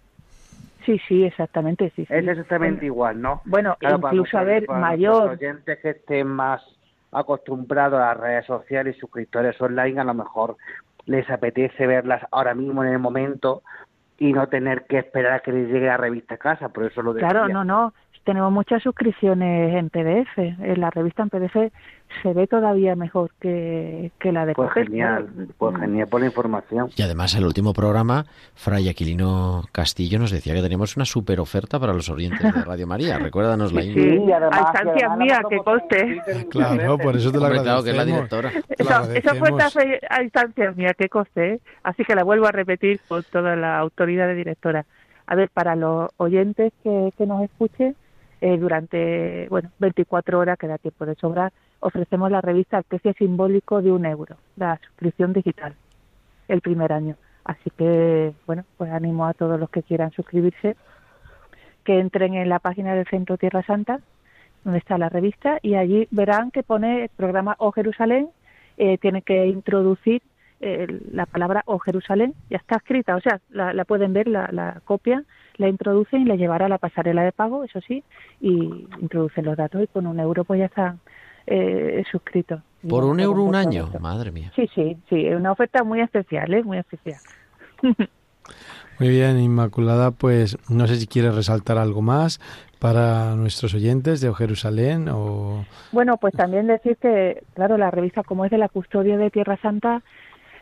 Sí, 0.85 0.99
sí, 1.07 1.23
exactamente, 1.23 1.91
sí. 1.95 2.05
Es 2.09 2.27
exactamente 2.27 2.85
igual, 2.85 3.19
¿no? 3.19 3.41
Bueno, 3.45 3.75
incluso 3.81 4.37
a 4.37 4.43
ver, 4.43 4.67
mayor... 4.69 5.29
oyentes 5.29 5.79
que 5.79 5.91
estén 5.91 6.27
más 6.27 6.61
acostumbrados 7.15 7.99
a 7.99 8.07
las 8.07 8.17
redes 8.17 8.45
sociales 8.45 8.95
y 8.95 8.99
suscriptores 8.99 9.59
online, 9.61 10.01
a 10.01 10.03
lo 10.03 10.13
mejor 10.13 10.57
les 11.05 11.29
apetece 11.29 11.87
verlas 11.87 12.23
ahora 12.31 12.53
mismo 12.53 12.83
en 12.83 12.91
el 12.91 12.99
momento 12.99 13.63
y 14.17 14.33
no 14.33 14.47
tener 14.47 14.85
que 14.85 14.99
esperar 14.99 15.33
a 15.33 15.39
que 15.39 15.51
les 15.51 15.67
llegue 15.67 15.87
la 15.87 15.97
revista 15.97 16.35
a 16.35 16.37
casa, 16.37 16.69
por 16.69 16.85
eso 16.85 17.01
lo 17.01 17.13
decía. 17.13 17.29
Claro, 17.29 17.49
no, 17.49 17.63
no, 17.63 17.93
tenemos 18.25 18.51
muchas 18.51 18.83
suscripciones 18.83 19.75
en 19.75 19.89
PDF. 19.89 20.37
En 20.37 20.81
la 20.81 20.89
revista 20.89 21.23
en 21.23 21.29
PDF 21.29 21.71
se 22.21 22.33
ve 22.33 22.47
todavía 22.47 22.95
mejor 22.95 23.31
que, 23.39 24.11
que 24.19 24.31
la 24.31 24.45
de 24.45 24.53
Pues 24.53 24.71
genial, 24.73 25.29
pues 25.57 25.77
genial 25.77 26.07
por 26.07 26.21
la 26.21 26.27
información. 26.27 26.89
Y 26.95 27.03
además, 27.03 27.35
el 27.35 27.45
último 27.45 27.73
programa, 27.73 28.25
Fray 28.55 28.89
Aquilino 28.89 29.63
Castillo 29.71 30.17
nos 30.17 30.31
decía 30.31 30.53
que 30.53 30.61
teníamos 30.61 30.95
una 30.95 31.05
super 31.05 31.39
oferta 31.39 31.79
para 31.79 31.93
los 31.93 32.09
oyentes 32.09 32.41
de 32.41 32.63
Radio 32.63 32.87
María. 32.87 33.19
Recuérdanos 33.19 33.71
la 33.71 33.81
Sí, 33.81 33.93
sí 33.93 34.31
a 34.31 34.59
instancias 34.59 35.17
mías, 35.17 35.41
que 35.47 35.57
coste. 35.57 36.21
Claro, 36.49 36.97
por 36.97 37.15
eso 37.15 37.31
te 37.31 37.37
lo 37.37 37.45
agradecemos. 37.45 37.83
que 37.83 37.91
es 37.91 37.95
la 37.95 38.05
directora. 38.05 38.51
esa 39.13 39.31
oferta 39.33 39.69
fue 39.69 39.99
a 40.09 40.23
instancias 40.23 40.75
mías, 40.75 40.93
que 40.97 41.09
coste. 41.09 41.61
Así 41.83 42.03
que 42.03 42.15
la 42.15 42.23
vuelvo 42.23 42.47
a 42.47 42.51
repetir 42.51 42.99
con 43.07 43.23
toda 43.23 43.55
la 43.55 43.77
autoridad 43.77 44.27
de 44.27 44.35
directora. 44.35 44.85
A 45.27 45.35
ver, 45.35 45.49
para 45.49 45.75
los 45.75 46.09
oyentes 46.17 46.73
que, 46.83 47.11
que 47.17 47.25
nos 47.25 47.43
escuchen, 47.43 47.95
eh, 48.45 48.59
durante 48.59 49.47
bueno 49.49 49.71
24 49.79 50.37
horas, 50.37 50.59
que 50.59 50.67
da 50.67 50.77
tiempo 50.77 51.07
de 51.07 51.15
sobrar, 51.15 51.51
ofrecemos 51.79 52.29
la 52.29 52.41
revista 52.41 52.77
al 52.77 52.83
precio 52.83 53.11
simbólico 53.13 53.81
de 53.81 53.91
un 53.91 54.05
euro, 54.05 54.37
la 54.55 54.79
suscripción 54.85 55.33
digital, 55.33 55.73
el 56.47 56.61
primer 56.61 56.93
año. 56.93 57.15
Así 57.43 57.71
que, 57.71 58.35
bueno, 58.45 58.63
pues 58.77 58.91
animo 58.91 59.25
a 59.25 59.33
todos 59.33 59.59
los 59.59 59.71
que 59.71 59.81
quieran 59.81 60.11
suscribirse 60.11 60.75
que 61.83 61.99
entren 61.99 62.35
en 62.35 62.47
la 62.49 62.59
página 62.59 62.93
del 62.93 63.07
Centro 63.07 63.35
Tierra 63.39 63.63
Santa, 63.63 63.99
donde 64.63 64.77
está 64.77 64.99
la 64.99 65.09
revista, 65.09 65.57
y 65.63 65.73
allí 65.73 66.07
verán 66.11 66.51
que 66.51 66.61
pone 66.61 67.05
el 67.05 67.09
programa 67.09 67.55
O 67.57 67.71
Jerusalén, 67.71 68.29
eh, 68.77 68.99
tiene 68.99 69.23
que 69.23 69.47
introducir 69.47 70.21
eh, 70.61 70.85
la 71.11 71.25
palabra 71.25 71.63
O 71.65 71.79
Jerusalén, 71.79 72.35
ya 72.51 72.57
está 72.57 72.75
escrita, 72.75 73.15
o 73.15 73.21
sea, 73.21 73.41
la, 73.49 73.85
pueden 73.85 74.13
ver, 74.13 74.27
la, 74.27 74.49
la 74.51 74.81
copia, 74.85 75.23
la 75.57 75.69
introducen 75.69 76.21
y 76.21 76.25
la 76.25 76.35
llevará 76.35 76.65
a 76.65 76.69
la 76.69 76.77
pasarela 76.77 77.23
de 77.23 77.31
pago, 77.31 77.63
eso 77.63 77.79
sí, 77.81 78.03
y 78.41 78.87
introducen 79.01 79.45
los 79.45 79.57
datos 79.57 79.83
y 79.83 79.87
con 79.87 80.07
un 80.07 80.19
euro 80.19 80.43
pues 80.43 80.59
ya 80.59 80.65
están 80.65 80.99
eh, 81.47 82.03
suscritos. 82.11 82.61
¿Por 82.87 83.03
un 83.03 83.19
euro 83.19 83.43
un 83.43 83.55
año? 83.55 83.89
Madre 83.99 84.31
mía. 84.31 84.51
Sí, 84.55 84.69
sí, 84.73 84.97
sí, 85.09 85.25
es 85.25 85.35
una 85.35 85.51
oferta 85.51 85.83
muy 85.83 86.01
especial, 86.01 86.53
¿eh? 86.53 86.63
muy 86.63 86.77
especial. 86.77 87.19
Muy 88.97 89.09
bien, 89.09 89.37
Inmaculada, 89.39 90.11
pues 90.11 90.57
no 90.69 90.87
sé 90.87 90.95
si 90.95 91.05
quieres 91.05 91.35
resaltar 91.35 91.77
algo 91.77 92.01
más 92.01 92.39
para 92.79 93.35
nuestros 93.35 93.73
oyentes 93.73 94.21
de 94.21 94.33
Jerusalén 94.33 95.09
o... 95.09 95.65
Bueno, 95.91 96.15
pues 96.15 96.33
también 96.33 96.67
decir 96.67 96.95
que, 96.95 97.43
claro, 97.55 97.77
la 97.77 97.91
revista 97.91 98.23
como 98.23 98.45
es 98.45 98.51
de 98.51 98.57
la 98.57 98.69
custodia 98.69 99.17
de 99.17 99.31
Tierra 99.31 99.57
Santa, 99.61 100.01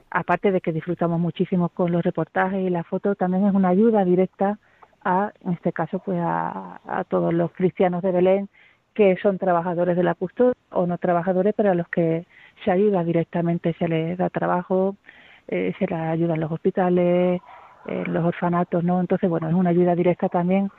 aparte 0.09 0.51
de 0.51 0.61
que 0.61 0.71
disfrutamos 0.71 1.19
muchísimo 1.19 1.69
con 1.69 1.91
los 1.91 2.01
reportajes 2.01 2.65
y 2.65 2.71
la 2.71 2.83
foto, 2.83 3.13
también 3.13 3.45
es 3.45 3.53
una 3.53 3.69
ayuda 3.69 4.03
directa 4.03 4.57
a, 5.03 5.31
en 5.41 5.53
este 5.53 5.73
caso, 5.73 5.99
pues 5.99 6.19
a, 6.21 6.79
todos 7.09 7.33
los 7.33 7.51
cristianos 7.51 8.01
de 8.01 8.11
Belén 8.11 8.49
que 8.93 9.17
son 9.21 9.39
trabajadores 9.39 9.97
de 9.97 10.03
la 10.03 10.13
custodia 10.13 10.53
o 10.71 10.85
no 10.85 10.97
trabajadores, 10.99 11.53
pero 11.57 11.71
a 11.71 11.75
los 11.75 11.87
que 11.87 12.25
se 12.63 12.71
ayuda 12.71 13.03
directamente, 13.03 13.73
se 13.79 13.87
les 13.87 14.17
da 14.17 14.29
trabajo, 14.29 14.95
eh, 15.47 15.73
se 15.79 15.87
les 15.87 15.99
ayuda 15.99 16.35
en 16.35 16.41
los 16.41 16.51
hospitales, 16.51 17.41
en 17.87 18.13
los 18.13 18.23
orfanatos, 18.23 18.83
¿no? 18.83 18.99
Entonces, 18.99 19.29
bueno, 19.29 19.49
es 19.49 19.55
una 19.55 19.71
ayuda 19.71 19.95
directa 19.95 20.29
también, 20.29 20.69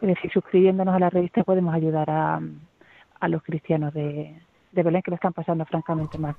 es 0.00 0.08
decir, 0.08 0.30
suscribiéndonos 0.32 0.94
a 0.94 1.00
la 1.00 1.10
revista 1.10 1.42
podemos 1.42 1.74
ayudar 1.74 2.08
a, 2.08 2.40
a 3.20 3.28
los 3.28 3.42
cristianos 3.42 3.92
de, 3.92 4.34
de 4.70 4.82
Belén 4.82 5.02
que 5.02 5.10
lo 5.10 5.16
están 5.16 5.32
pasando 5.32 5.64
francamente 5.64 6.16
mal. 6.18 6.36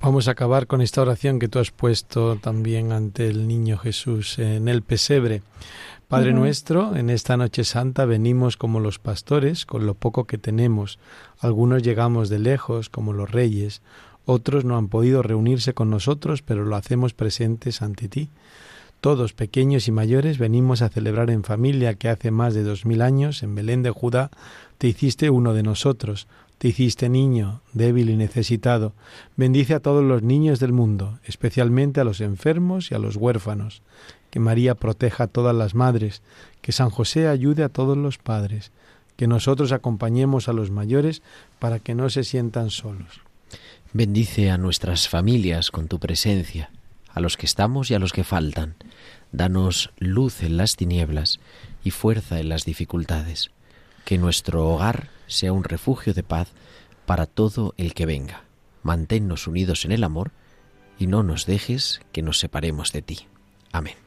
Vamos 0.00 0.28
a 0.28 0.32
acabar 0.32 0.66
con 0.66 0.82
esta 0.82 1.00
oración 1.00 1.38
que 1.38 1.48
tú 1.48 1.58
has 1.58 1.70
puesto 1.70 2.36
también 2.36 2.92
ante 2.92 3.26
el 3.26 3.48
niño 3.48 3.78
Jesús 3.78 4.38
en 4.38 4.68
el 4.68 4.82
pesebre. 4.82 5.40
Padre 6.08 6.32
nuestro, 6.32 6.96
en 6.96 7.10
esta 7.10 7.36
noche 7.36 7.64
santa 7.64 8.04
venimos 8.04 8.56
como 8.56 8.78
los 8.78 8.98
pastores, 8.98 9.66
con 9.66 9.86
lo 9.86 9.94
poco 9.94 10.24
que 10.26 10.38
tenemos. 10.38 10.98
Algunos 11.40 11.82
llegamos 11.82 12.28
de 12.28 12.38
lejos, 12.38 12.88
como 12.88 13.12
los 13.12 13.30
reyes, 13.30 13.82
otros 14.26 14.64
no 14.64 14.76
han 14.76 14.88
podido 14.88 15.22
reunirse 15.22 15.74
con 15.74 15.90
nosotros, 15.90 16.42
pero 16.42 16.64
lo 16.64 16.76
hacemos 16.76 17.12
presentes 17.12 17.82
ante 17.82 18.08
ti. 18.08 18.30
Todos, 19.00 19.34
pequeños 19.34 19.86
y 19.86 19.92
mayores, 19.92 20.38
venimos 20.38 20.80
a 20.80 20.88
celebrar 20.88 21.30
en 21.30 21.44
familia 21.44 21.94
que 21.94 22.08
hace 22.08 22.30
más 22.30 22.54
de 22.54 22.62
dos 22.62 22.86
mil 22.86 23.02
años, 23.02 23.42
en 23.42 23.54
Belén 23.54 23.82
de 23.82 23.90
Judá, 23.90 24.30
te 24.78 24.88
hiciste 24.88 25.28
uno 25.28 25.52
de 25.52 25.62
nosotros, 25.62 26.26
te 26.56 26.68
hiciste 26.68 27.10
niño, 27.10 27.60
débil 27.74 28.08
y 28.08 28.16
necesitado. 28.16 28.94
Bendice 29.36 29.74
a 29.74 29.80
todos 29.80 30.02
los 30.02 30.22
niños 30.22 30.58
del 30.58 30.72
mundo, 30.72 31.18
especialmente 31.24 32.00
a 32.00 32.04
los 32.04 32.22
enfermos 32.22 32.90
y 32.90 32.94
a 32.94 32.98
los 32.98 33.16
huérfanos. 33.16 33.82
Que 34.34 34.40
María 34.40 34.74
proteja 34.74 35.22
a 35.22 35.26
todas 35.28 35.54
las 35.54 35.76
madres, 35.76 36.20
que 36.60 36.72
San 36.72 36.90
José 36.90 37.28
ayude 37.28 37.62
a 37.62 37.68
todos 37.68 37.96
los 37.96 38.18
padres, 38.18 38.72
que 39.16 39.28
nosotros 39.28 39.70
acompañemos 39.70 40.48
a 40.48 40.52
los 40.52 40.72
mayores 40.72 41.22
para 41.60 41.78
que 41.78 41.94
no 41.94 42.10
se 42.10 42.24
sientan 42.24 42.70
solos. 42.70 43.20
Bendice 43.92 44.50
a 44.50 44.58
nuestras 44.58 45.08
familias 45.08 45.70
con 45.70 45.86
tu 45.86 46.00
presencia, 46.00 46.72
a 47.12 47.20
los 47.20 47.36
que 47.36 47.46
estamos 47.46 47.92
y 47.92 47.94
a 47.94 48.00
los 48.00 48.12
que 48.12 48.24
faltan. 48.24 48.74
Danos 49.30 49.92
luz 49.98 50.42
en 50.42 50.56
las 50.56 50.74
tinieblas 50.74 51.38
y 51.84 51.92
fuerza 51.92 52.40
en 52.40 52.48
las 52.48 52.64
dificultades. 52.64 53.52
Que 54.04 54.18
nuestro 54.18 54.66
hogar 54.68 55.10
sea 55.28 55.52
un 55.52 55.62
refugio 55.62 56.12
de 56.12 56.24
paz 56.24 56.48
para 57.06 57.26
todo 57.26 57.72
el 57.76 57.94
que 57.94 58.04
venga. 58.04 58.42
Manténnos 58.82 59.46
unidos 59.46 59.84
en 59.84 59.92
el 59.92 60.02
amor 60.02 60.32
y 60.98 61.06
no 61.06 61.22
nos 61.22 61.46
dejes 61.46 62.00
que 62.10 62.22
nos 62.22 62.40
separemos 62.40 62.90
de 62.90 63.02
ti. 63.02 63.28
Amén. 63.70 64.03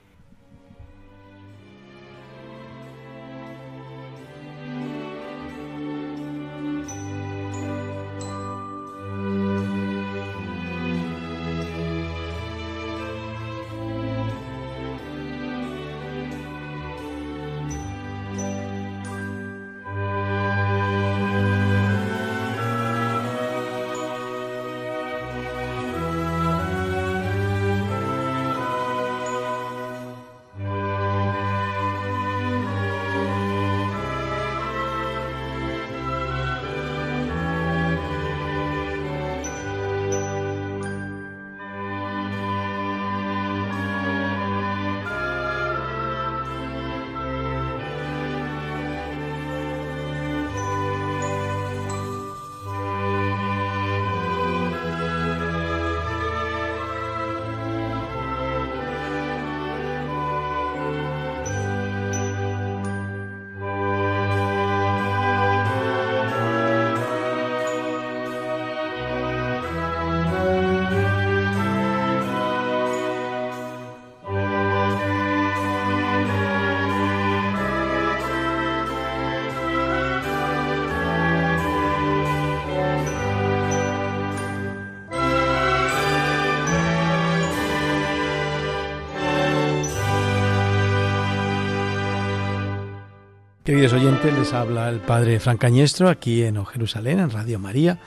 Queridos 93.67 93.91
oyentes, 93.91 94.33
les 94.33 94.53
habla 94.53 94.87
el 94.87 95.01
Padre 95.01 95.41
Francañestro 95.41 96.07
aquí 96.07 96.41
en 96.41 96.65
Jerusalén, 96.65 97.19
en 97.19 97.29
Radio 97.29 97.59
María. 97.59 97.99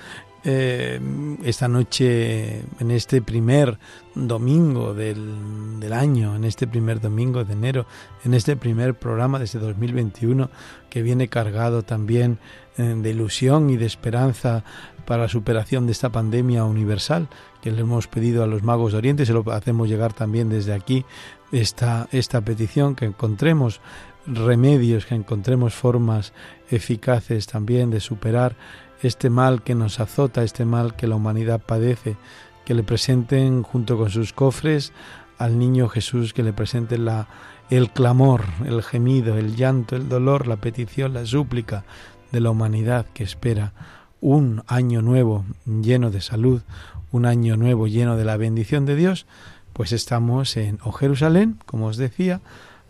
Eh, 0.43 0.99
esta 1.45 1.69
noche, 1.69 2.61
en 2.81 2.91
este 2.91 3.21
primer 3.21 3.79
domingo 4.15 4.95
del, 4.95 5.93
año, 5.93 6.35
en 6.35 6.45
este 6.45 6.67
primer 6.67 7.03
domingo 7.03 7.45
de 7.45 7.53
enero, 7.53 7.85
en 8.25 8.33
este 8.33 8.57
primer 8.57 8.95
programa 8.95 9.39
de 9.39 9.45
este 9.45 9.59
2021, 9.59 10.49
que 10.89 11.03
viene 11.03 11.29
cargado 11.29 11.83
también 11.83 12.39
eh, 12.79 12.95
de 12.97 13.11
ilusión 13.11 13.69
y 13.69 13.77
de 13.77 13.85
esperanza 13.85 14.65
para 15.05 15.25
la 15.25 15.29
superación 15.29 15.85
de 15.85 15.93
esta 15.93 16.09
pandemia 16.09 16.65
universal, 16.65 17.29
que 17.61 17.71
le 17.71 17.83
hemos 17.83 18.07
pedido 18.09 18.43
a 18.43 18.47
los 18.47 18.63
magos 18.63 18.93
de 18.93 18.99
Oriente, 18.99 19.27
se 19.27 19.35
lo 19.35 19.45
hacemos 19.53 19.91
llegar 19.91 20.15
también 20.15 20.49
desde 20.49 20.73
aquí, 20.73 21.05
esta, 21.53 22.09
esta 22.13 22.41
petición, 22.41 22.95
que 22.95 23.05
encontremos 23.05 23.83
remedios, 24.27 25.07
que 25.07 25.15
encontremos 25.15 25.75
formas 25.75 26.33
eficaces 26.71 27.47
también 27.47 27.91
de 27.91 28.01
superar 28.01 28.57
este 29.03 29.31
mal 29.31 29.63
que 29.63 29.75
nos 29.75 30.01
azota, 30.01 30.43
este 30.43 30.65
mal 30.65 30.95
que 30.95 31.07
la 31.07 31.17
humanidad 31.17 31.61
padece, 31.61 32.17
que 32.65 32.75
le 32.75 32.83
presenten 32.83 33.63
junto 33.63 33.97
con 33.97 34.11
sus 34.11 34.33
cofres 34.33 34.93
al 35.39 35.59
niño 35.59 35.89
Jesús, 35.89 36.35
que 36.35 36.43
le 36.43 36.53
presenten 36.53 37.07
la, 37.07 37.29
el 37.71 37.91
clamor, 37.91 38.45
el 38.67 38.83
gemido, 38.83 39.39
el 39.39 39.57
llanto, 39.57 39.97
el 39.97 40.09
dolor, 40.09 40.47
la 40.47 40.57
petición, 40.57 41.15
la 41.15 41.25
súplica 41.25 41.85
de 42.31 42.41
la 42.41 42.51
humanidad 42.51 43.07
que 43.15 43.25
espera 43.25 43.73
un 44.21 44.63
año 44.67 45.03
nuevo 45.03 45.45
lleno 45.65 46.11
de 46.11 46.21
salud, 46.21 46.63
un 47.11 47.27
año 47.27 47.57
nuevo 47.57 47.87
lleno 47.87 48.17
de 48.17 48.25
la 48.25 48.37
bendición 48.37 48.85
de 48.87 48.97
Dios, 48.97 49.27
pues 49.73 49.93
estamos 49.93 50.57
en 50.57 50.79
O 50.83 50.93
Jerusalén, 50.93 51.59
como 51.65 51.87
os 51.87 51.97
decía, 51.97 52.41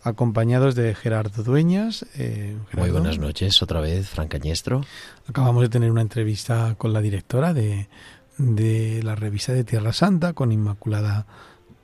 acompañados 0.03 0.75
de 0.75 0.95
Gerardo 0.95 1.43
Dueñas. 1.43 2.07
Eh, 2.17 2.57
Muy 2.73 2.91
buenas 2.91 3.19
noches, 3.19 3.63
otra 3.63 3.81
vez, 3.81 4.09
Fran 4.09 4.29
Cañestro. 4.29 4.85
Acabamos 5.29 5.63
de 5.63 5.69
tener 5.69 5.91
una 5.91 6.01
entrevista 6.03 6.75
con 6.79 6.93
la 6.93 7.01
directora 7.01 7.53
de, 7.55 7.89
de 8.39 9.03
la 9.03 9.15
revista 9.15 9.53
de 9.53 9.65
Tierra 9.65 9.93
Santa, 9.93 10.33
con 10.33 10.53
Inmaculada 10.53 11.27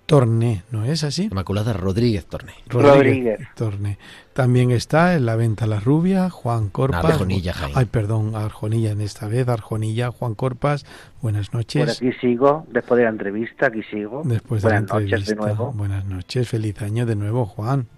Torne, 0.07 0.62
¿no 0.71 0.85
es 0.85 1.03
así? 1.03 1.25
Inmaculada 1.25 1.73
Rodríguez 1.73 2.27
Torne. 2.27 2.53
Rodríguez, 2.69 3.40
Torne. 3.57 3.99
También 4.33 4.71
está 4.71 5.16
en 5.16 5.27
la 5.27 5.35
venta 5.35 5.66
La 5.66 5.81
Rubia, 5.81 6.31
Juan 6.31 6.69
Corpas. 6.69 7.05
Arjonilla, 7.05 7.55
Ay, 7.75 7.87
perdón, 7.87 8.37
Arjonilla 8.37 8.92
en 8.92 9.01
esta 9.01 9.27
vez, 9.27 9.49
Arjonilla, 9.49 10.12
Juan 10.12 10.37
Corpas. 10.37 10.87
Buenas 11.23 11.53
noches. 11.53 11.99
Por 11.99 12.09
aquí 12.09 12.19
sigo, 12.21 12.66
después 12.71 12.99
de 12.99 13.05
la 13.05 13.11
entrevista, 13.11 13.66
aquí 13.66 13.83
sigo. 13.83 14.23
Después 14.25 14.62
de 14.62 14.69
Buenas 14.69 14.92
noches 14.92 15.27
de 15.27 15.35
nuevo. 15.35 15.73
Buenas 15.73 16.05
noches, 16.05 16.49
feliz 16.49 16.81
año 16.83 17.05
de 17.05 17.16
nuevo, 17.16 17.45
Juan. 17.45 17.88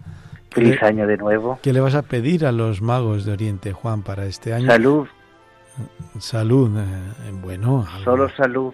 Feliz 0.50 0.82
año 0.82 1.06
de 1.06 1.18
nuevo. 1.18 1.58
¿Qué 1.62 1.74
le 1.74 1.80
vas 1.80 1.94
a 1.94 2.02
pedir 2.02 2.46
a 2.46 2.52
los 2.52 2.80
magos 2.80 3.26
de 3.26 3.32
Oriente, 3.32 3.72
Juan, 3.72 4.02
para 4.02 4.24
este 4.24 4.54
año? 4.54 4.66
Salud. 4.66 5.06
Salud, 6.18 6.70
eh, 6.78 7.32
bueno. 7.42 7.86
Solo 8.02 8.30
salud. 8.30 8.72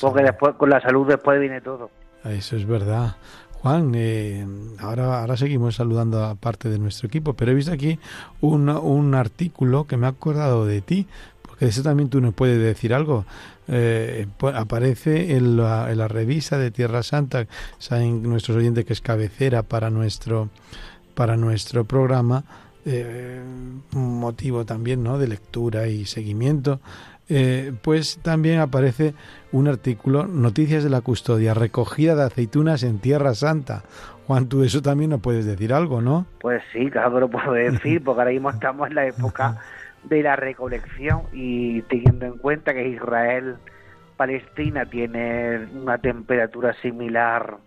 Porque 0.00 0.22
después, 0.22 0.54
con 0.54 0.70
la 0.70 0.80
salud 0.80 1.06
después 1.08 1.40
viene 1.40 1.60
todo. 1.60 1.90
Eso 2.24 2.56
es 2.56 2.66
verdad. 2.66 3.16
Juan, 3.62 3.92
eh, 3.94 4.46
ahora, 4.78 5.20
ahora 5.20 5.36
seguimos 5.36 5.76
saludando 5.76 6.24
a 6.24 6.34
parte 6.34 6.70
de 6.70 6.78
nuestro 6.78 7.08
equipo, 7.08 7.34
pero 7.34 7.52
he 7.52 7.54
visto 7.54 7.72
aquí 7.72 7.98
un, 8.40 8.70
un 8.70 9.14
artículo 9.14 9.86
que 9.86 9.98
me 9.98 10.06
ha 10.06 10.10
acordado 10.10 10.64
de 10.64 10.80
ti, 10.80 11.06
porque 11.42 11.66
de 11.66 11.70
eso 11.70 11.82
también 11.82 12.08
tú 12.08 12.22
nos 12.22 12.32
puedes 12.32 12.58
decir 12.58 12.94
algo. 12.94 13.26
Eh, 13.68 14.26
aparece 14.54 15.36
en 15.36 15.58
la, 15.58 15.92
en 15.92 15.98
la, 15.98 16.08
revista 16.08 16.58
de 16.58 16.70
Tierra 16.70 17.02
Santa, 17.02 17.46
saben 17.78 18.22
nuestros 18.22 18.56
oyentes 18.56 18.84
que 18.84 18.94
es 18.94 19.00
cabecera 19.00 19.62
para 19.62 19.90
nuestro, 19.90 20.48
para 21.14 21.36
nuestro 21.36 21.84
programa, 21.84 22.44
eh, 22.86 23.42
motivo 23.92 24.64
también 24.64 25.02
¿no? 25.02 25.18
de 25.18 25.28
lectura 25.28 25.86
y 25.86 26.06
seguimiento 26.06 26.80
eh, 27.30 27.72
pues 27.82 28.18
también 28.22 28.58
aparece 28.58 29.14
un 29.52 29.68
artículo, 29.68 30.26
Noticias 30.26 30.82
de 30.82 30.90
la 30.90 31.00
Custodia, 31.00 31.54
recogida 31.54 32.16
de 32.16 32.24
aceitunas 32.24 32.82
en 32.82 32.98
Tierra 32.98 33.34
Santa. 33.34 33.84
Juan, 34.26 34.48
tú 34.48 34.64
eso 34.64 34.82
también 34.82 35.10
nos 35.10 35.20
puedes 35.20 35.46
decir 35.46 35.72
algo, 35.72 36.00
¿no? 36.00 36.26
Pues 36.40 36.60
sí, 36.72 36.90
claro 36.90 37.20
lo 37.20 37.28
puedo 37.30 37.52
decir, 37.52 38.02
porque 38.04 38.20
ahora 38.20 38.32
mismo 38.32 38.50
estamos 38.50 38.88
en 38.88 38.96
la 38.96 39.06
época 39.06 39.58
de 40.02 40.22
la 40.24 40.34
recolección 40.34 41.22
y 41.32 41.82
teniendo 41.82 42.26
en 42.26 42.38
cuenta 42.38 42.74
que 42.74 42.88
Israel, 42.88 43.56
Palestina 44.16 44.86
tiene 44.86 45.68
una 45.72 45.98
temperatura 45.98 46.74
similar 46.82 47.58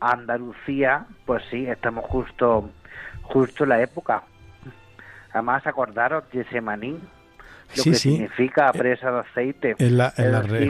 a 0.00 0.12
Andalucía, 0.12 1.06
pues 1.24 1.42
sí, 1.50 1.66
estamos 1.66 2.04
justo, 2.04 2.68
justo 3.22 3.64
en 3.64 3.70
la 3.70 3.80
época. 3.80 4.24
Además, 5.32 5.66
acordaros, 5.66 6.24
Semanín 6.50 7.00
lo 7.76 7.84
que 7.84 7.94
significa 7.94 8.72
presa 8.72 9.10
de 9.10 9.20
aceite. 9.20 9.76
En 9.78 9.98
la, 9.98 10.12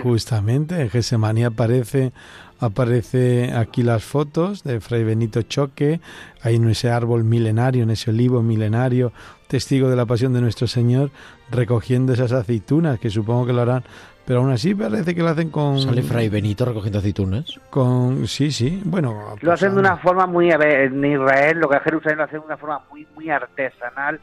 justamente, 0.02 0.80
en 0.80 0.90
Gesemani 0.90 1.44
aparece, 1.44 2.12
aparece 2.61 3.52
aquí 3.54 3.83
las 3.83 4.04
fotos 4.04 4.64
de 4.64 4.80
Fray 4.80 5.04
Benito 5.04 5.42
Choque, 5.42 6.00
ahí 6.42 6.57
en 6.57 6.68
ese 6.68 6.90
árbol 6.90 7.24
milenario, 7.24 7.83
en 7.83 7.90
ese 7.90 8.11
olivo 8.11 8.42
milenario, 8.42 9.12
testigo 9.48 9.88
de 9.88 9.96
la 9.96 10.07
pasión 10.07 10.33
de 10.33 10.40
nuestro 10.40 10.66
Señor, 10.66 11.11
recogiendo 11.50 12.12
esas 12.12 12.33
aceitunas, 12.33 12.98
que 12.98 13.11
supongo 13.11 13.46
que 13.46 13.52
lo 13.52 13.62
harán 13.62 13.85
pero 14.26 14.40
aún 14.40 14.50
así 14.50 14.74
parece 14.74 15.14
que 15.14 15.22
lo 15.22 15.28
hacen 15.28 15.50
con... 15.50 15.78
¿Sale 15.80 16.02
Fray 16.02 16.28
Benito 16.30 16.64
recogiendo 16.64 16.98
aceitunas? 16.98 17.61
Con... 17.68 18.26
Sí, 18.26 18.50
sí, 18.52 18.80
bueno... 18.85 19.37
Lo 19.42 19.52
hacen 19.52 19.74
de 19.74 19.80
una 19.80 19.98
forma 19.98 20.26
muy... 20.26 20.50
En 20.50 21.04
Israel, 21.04 21.59
lo 21.59 21.68
que 21.68 21.76
es 21.76 21.83
Jerusalén, 21.83 22.18
lo 22.18 22.24
hacen 22.24 22.40
de 22.40 22.46
una 22.46 22.57
forma 22.57 22.80
muy, 22.90 23.07
muy 23.14 23.28
artesanal, 23.28 24.20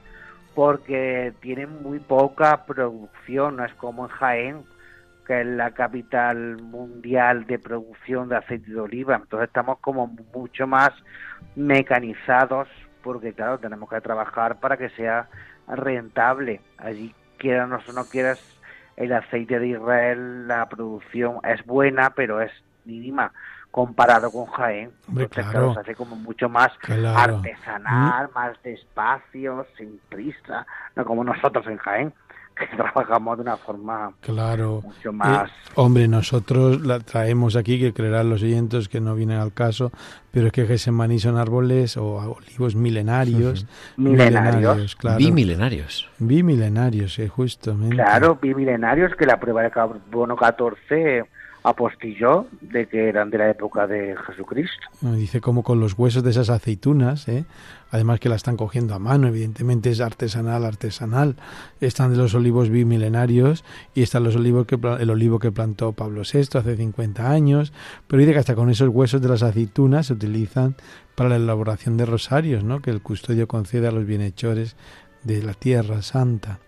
porque 0.55 1.33
tienen 1.41 1.81
muy 1.81 1.99
poca 1.99 2.65
producción, 2.65 3.57
no 3.57 3.65
es 3.65 3.73
como 3.75 4.05
en 4.05 4.11
Jaén, 4.11 4.63
que 5.25 5.41
es 5.41 5.47
la 5.47 5.71
capital 5.71 6.57
mundial 6.61 7.45
de 7.45 7.59
producción 7.59 8.29
de 8.29 8.37
aceite 8.37 8.71
de 8.71 8.79
oliva. 8.79 9.15
Entonces 9.15 9.47
estamos 9.47 9.79
como 9.79 10.07
mucho 10.33 10.67
más 10.67 10.91
mecanizados, 11.55 12.67
porque 13.03 13.33
claro, 13.33 13.59
tenemos 13.59 13.89
que 13.89 14.01
trabajar 14.01 14.59
para 14.59 14.77
que 14.77 14.89
sea 14.89 15.29
rentable. 15.67 16.59
Allí, 16.77 17.13
quieras 17.37 17.87
o 17.87 17.93
no 17.93 18.05
quieras, 18.05 18.39
el 18.97 19.13
aceite 19.13 19.59
de 19.59 19.69
Israel, 19.69 20.47
la 20.47 20.67
producción 20.67 21.37
es 21.43 21.65
buena, 21.65 22.11
pero 22.11 22.41
es 22.41 22.51
mínima 22.85 23.31
comparado 23.71 24.31
con 24.31 24.45
Jaén. 24.47 24.91
Entonces, 25.07 25.45
se 25.73 25.79
hace 25.79 25.95
como 25.95 26.15
mucho 26.15 26.49
más 26.49 26.69
artesanal, 27.15 28.27
mm. 28.27 28.33
más 28.33 28.63
despacio, 28.63 29.65
sin 29.77 29.99
prisa, 30.09 30.67
no 30.95 31.05
como 31.05 31.23
nosotros 31.23 31.65
en 31.67 31.77
Jaén 31.77 32.13
que 32.69 32.75
trabajamos 32.75 33.37
de 33.37 33.41
una 33.43 33.57
forma 33.57 34.13
claro. 34.21 34.81
mucho 34.83 35.09
eh, 35.09 35.13
más... 35.13 35.51
hombre, 35.75 36.07
nosotros 36.07 36.81
la 36.81 36.99
traemos 36.99 37.55
aquí, 37.55 37.79
que 37.79 37.93
creerán 37.93 38.29
los 38.29 38.43
oyentes 38.43 38.89
que 38.89 38.99
no 38.99 39.15
vienen 39.15 39.39
al 39.39 39.53
caso, 39.53 39.91
pero 40.31 40.47
es 40.47 40.53
que 40.53 40.65
Gesemaní 40.65 41.19
son 41.19 41.37
árboles 41.37 41.97
o 41.97 42.35
olivos 42.37 42.75
milenarios. 42.75 43.65
Milenarios. 43.97 44.95
claro. 44.95 45.17
Bimilenarios. 45.17 46.09
Bimilenarios, 46.19 47.13
sí, 47.13 47.27
justamente. 47.27 47.95
Claro, 47.95 48.37
bimilenarios, 48.41 49.15
que 49.15 49.25
la 49.25 49.39
prueba 49.39 49.63
de 49.63 49.71
carbono 49.71 50.35
14 50.35 51.25
apostilló 51.63 52.47
de 52.61 52.87
que 52.87 53.07
eran 53.07 53.29
de 53.29 53.37
la 53.37 53.49
época 53.49 53.85
de 53.85 54.15
Jesucristo. 54.25 54.87
Dice 55.01 55.41
como 55.41 55.63
con 55.63 55.79
los 55.79 55.97
huesos 55.97 56.23
de 56.23 56.31
esas 56.31 56.49
aceitunas, 56.49 57.27
¿eh? 57.27 57.45
además 57.91 58.19
que 58.19 58.29
la 58.29 58.35
están 58.35 58.57
cogiendo 58.57 58.95
a 58.95 58.99
mano, 58.99 59.27
evidentemente 59.27 59.91
es 59.91 60.01
artesanal, 60.01 60.65
artesanal. 60.65 61.35
Están 61.79 62.11
de 62.11 62.17
los 62.17 62.33
olivos 62.33 62.69
bimilenarios 62.69 63.63
y 63.93 64.01
están 64.01 64.23
los 64.23 64.35
olivos 64.35 64.65
que 64.65 64.79
el 64.99 65.09
olivo 65.09 65.37
que 65.37 65.51
plantó 65.51 65.93
Pablo 65.93 66.23
VI 66.31 66.57
hace 66.57 66.75
50 66.75 67.29
años, 67.29 67.73
pero 68.07 68.21
dice 68.21 68.33
que 68.33 68.39
hasta 68.39 68.55
con 68.55 68.69
esos 68.69 68.89
huesos 68.89 69.21
de 69.21 69.29
las 69.29 69.43
aceitunas 69.43 70.07
se 70.07 70.13
utilizan 70.13 70.75
para 71.15 71.29
la 71.29 71.35
elaboración 71.35 71.97
de 71.97 72.07
rosarios, 72.07 72.63
¿no? 72.63 72.81
que 72.81 72.89
el 72.89 73.01
custodio 73.01 73.47
concede 73.47 73.87
a 73.87 73.91
los 73.91 74.05
bienhechores 74.05 74.75
de 75.23 75.43
la 75.43 75.53
tierra 75.53 76.01
santa. 76.01 76.59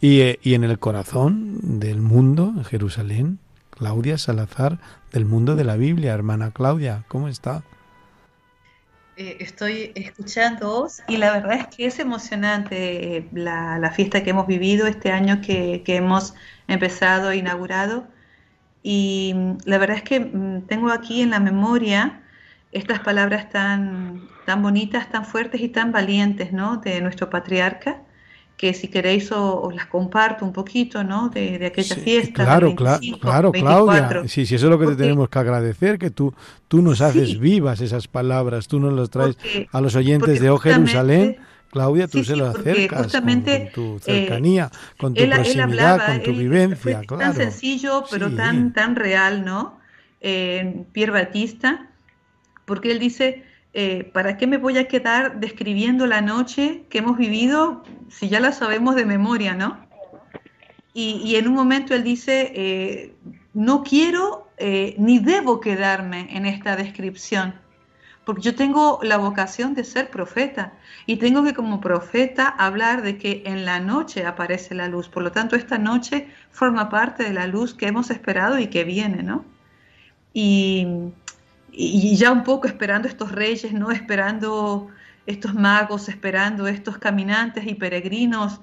Y, 0.00 0.20
eh, 0.20 0.40
y 0.42 0.54
en 0.54 0.64
el 0.64 0.80
corazón 0.80 1.78
del 1.78 2.00
mundo, 2.00 2.52
en 2.56 2.64
Jerusalén, 2.64 3.38
Claudia 3.76 4.18
Salazar 4.18 4.78
del 5.12 5.24
mundo 5.24 5.56
de 5.56 5.64
la 5.64 5.76
Biblia. 5.76 6.14
Hermana 6.14 6.50
Claudia, 6.52 7.04
¿cómo 7.08 7.28
está? 7.28 7.62
Eh, 9.16 9.36
estoy 9.40 9.92
escuchándoos 9.94 11.02
y 11.06 11.18
la 11.18 11.32
verdad 11.32 11.52
es 11.54 11.66
que 11.68 11.86
es 11.86 11.98
emocionante 12.00 13.18
eh, 13.18 13.28
la, 13.32 13.92
fiesta 13.94 14.24
que 14.24 14.30
hemos 14.30 14.46
vivido 14.46 14.86
este 14.86 15.12
año 15.12 15.40
que, 15.40 15.82
hemos 15.86 16.34
empezado, 16.66 17.30
e 17.30 17.36
inaugurado. 17.36 18.06
Y 18.82 19.32
mm, 19.34 19.58
la 19.64 19.78
verdad 19.78 19.98
es 19.98 20.02
que 20.02 20.20
mm, 20.20 20.66
tengo 20.66 20.90
aquí 20.90 21.22
en 21.22 21.30
la 21.30 21.40
memoria 21.40 22.22
estas 22.72 23.00
palabras 23.00 23.50
tan, 23.50 24.28
tan 24.46 24.62
bonitas, 24.62 25.08
tan 25.10 25.24
fuertes 25.24 25.60
y 25.60 25.68
tan 25.68 25.92
valientes 25.92 26.52
¿no? 26.52 26.78
de 26.78 27.00
nuestro 27.00 27.30
patriarca 27.30 28.00
que 28.56 28.72
si 28.72 28.88
queréis 28.88 29.30
os, 29.32 29.74
las 29.74 29.86
comparto 29.86 30.44
un 30.44 30.52
poquito, 30.52 31.02
¿no? 31.02 31.28
De, 31.28 31.66
aquella 31.66 31.96
fiesta. 31.96 32.44
Claro, 32.44 32.74
claro, 33.20 33.52
Claudia. 33.52 34.22
Sí, 34.28 34.46
sí, 34.46 34.54
eso 34.54 34.66
es 34.66 34.70
lo 34.70 34.78
que 34.78 34.86
te 34.86 34.96
tenemos 34.96 35.28
que 35.28 35.38
agradecer, 35.38 35.98
que 35.98 36.10
tú, 36.10 36.34
tú 36.68 36.80
nos 36.80 37.00
haces 37.00 37.38
vivas 37.38 37.80
esas 37.80 38.06
palabras, 38.06 38.68
tú 38.68 38.78
nos 38.78 38.92
las 38.92 39.10
traes 39.10 39.36
a 39.72 39.80
los 39.80 39.94
oyentes 39.96 40.40
de 40.40 40.50
O 40.50 40.58
Jerusalén. 40.58 41.38
Claudia, 41.70 42.06
tú 42.06 42.22
se 42.22 42.36
lo 42.36 42.46
acercas 42.46 43.12
con, 43.12 43.44
tu 43.72 43.98
cercanía, 43.98 44.70
con 44.96 45.12
tu 45.12 45.28
proximidad, 45.28 46.06
con 46.06 46.22
tu 46.22 46.30
vivencia. 46.30 47.00
Claro. 47.00 47.24
Tan 47.24 47.34
sencillo, 47.34 48.04
pero 48.08 48.30
tan, 48.30 48.72
tan 48.72 48.94
real, 48.94 49.44
¿no? 49.44 49.80
Eh, 50.20 50.84
Pierre 50.92 51.10
Batista, 51.10 51.88
porque 52.64 52.92
él 52.92 53.00
dice 53.00 53.42
eh, 53.76 54.08
¿para 54.12 54.36
qué 54.36 54.46
me 54.46 54.56
voy 54.56 54.78
a 54.78 54.86
quedar 54.86 55.40
describiendo 55.40 56.06
la 56.06 56.20
noche 56.20 56.84
que 56.88 56.98
hemos 56.98 57.18
vivido 57.18 57.82
si 58.08 58.28
ya 58.28 58.38
la 58.38 58.52
sabemos 58.52 58.94
de 58.94 59.04
memoria, 59.04 59.54
¿no? 59.54 59.84
Y, 60.96 61.34
en 61.34 61.48
un 61.48 61.54
momento 61.54 61.92
él 61.92 62.04
dice, 62.04 62.52
eh, 62.54 63.16
no 63.52 63.82
quiero 63.82 64.48
eh, 64.58 64.94
ni 64.96 65.18
debo 65.18 65.58
quedarme 65.58 66.28
en 66.36 66.46
esta 66.46 66.76
descripción, 66.76 67.56
porque 68.24 68.42
yo 68.42 68.54
tengo 68.54 69.00
la 69.02 69.16
vocación 69.16 69.74
de 69.74 69.82
ser 69.82 70.08
profeta 70.08 70.74
y 71.06 71.16
tengo 71.16 71.42
que 71.42 71.52
como 71.52 71.80
profeta 71.80 72.46
hablar 72.46 73.02
de 73.02 73.18
que 73.18 73.42
en 73.44 73.64
la 73.64 73.80
noche 73.80 74.24
aparece 74.24 74.76
la 74.76 74.86
luz, 74.86 75.08
por 75.08 75.24
lo 75.24 75.32
tanto 75.32 75.56
esta 75.56 75.78
noche 75.78 76.28
forma 76.52 76.88
parte 76.90 77.24
de 77.24 77.32
la 77.32 77.48
luz 77.48 77.74
que 77.74 77.88
hemos 77.88 78.10
esperado 78.10 78.60
y 78.60 78.68
que 78.68 78.84
viene, 78.84 79.24
¿no? 79.24 79.44
Y, 80.32 80.86
y 81.76 82.16
ya 82.16 82.30
un 82.30 82.44
poco 82.44 82.68
esperando 82.68 83.08
estos 83.08 83.32
reyes, 83.32 83.72
¿no? 83.72 83.90
Esperando 83.90 84.88
estos 85.26 85.54
magos, 85.54 86.08
esperando 86.08 86.66
estos 86.66 86.98
caminantes 86.98 87.66
y 87.66 87.74
peregrinos, 87.74 88.60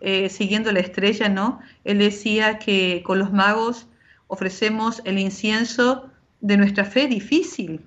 eh, 0.00 0.28
siguiendo 0.28 0.70
la 0.72 0.80
estrella, 0.80 1.28
¿no? 1.28 1.60
Él 1.84 1.98
decía 1.98 2.58
que 2.58 3.02
con 3.04 3.18
los 3.18 3.32
magos 3.32 3.88
ofrecemos 4.26 5.02
el 5.04 5.18
incienso 5.18 6.10
de 6.40 6.56
nuestra 6.56 6.84
fe 6.84 7.06
difícil, 7.06 7.80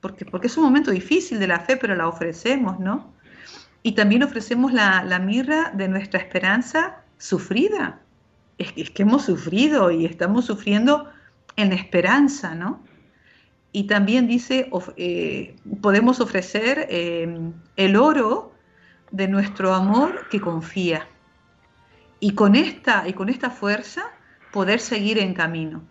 porque, 0.00 0.24
porque 0.24 0.48
es 0.48 0.56
un 0.56 0.64
momento 0.64 0.90
difícil 0.90 1.38
de 1.38 1.46
la 1.46 1.60
fe, 1.60 1.76
pero 1.76 1.94
la 1.94 2.08
ofrecemos, 2.08 2.78
¿no? 2.78 3.12
Y 3.82 3.92
también 3.92 4.22
ofrecemos 4.22 4.72
la, 4.72 5.18
mirra 5.18 5.70
de 5.74 5.88
nuestra 5.88 6.20
esperanza 6.20 7.02
sufrida. 7.18 8.00
Es, 8.58 8.72
es 8.76 8.90
que 8.90 9.02
hemos 9.02 9.24
sufrido 9.24 9.90
y 9.90 10.06
estamos 10.06 10.46
sufriendo 10.46 11.10
en 11.56 11.72
esperanza, 11.72 12.54
¿no? 12.54 12.80
Y 13.74 13.88
también 13.88 14.28
dice, 14.28 14.70
eh, 14.96 15.56
podemos 15.82 16.20
ofrecer 16.20 16.86
eh, 16.90 17.50
el 17.74 17.96
oro 17.96 18.54
de 19.10 19.26
nuestro 19.26 19.74
amor 19.74 20.28
que 20.30 20.40
confía. 20.40 21.08
Y 22.20 22.34
con 22.36 22.54
esta, 22.54 23.08
y 23.08 23.14
con 23.14 23.28
esta 23.28 23.50
fuerza 23.50 24.04
poder 24.52 24.78
seguir 24.78 25.18
en 25.18 25.34
camino. 25.34 25.82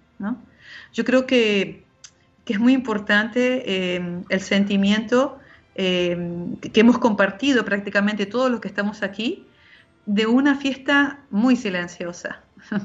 Yo 0.94 1.04
creo 1.04 1.28
que, 1.28 1.84
es 2.46 2.58
muy 2.58 2.72
importante 2.72 3.64
eh, 3.66 4.22
el 4.30 4.40
sentimiento 4.40 5.40
que 5.76 6.72
hemos 6.76 7.00
compartido 7.00 7.66
prácticamente 7.66 8.26
todos 8.26 8.50
los 8.50 8.62
que 8.62 8.70
estamos 8.70 9.04
aquí 9.04 9.46
de 10.06 10.26
una 10.26 10.56
fiesta 10.56 11.20
muy 11.32 11.58
silenciosa. 11.58 12.44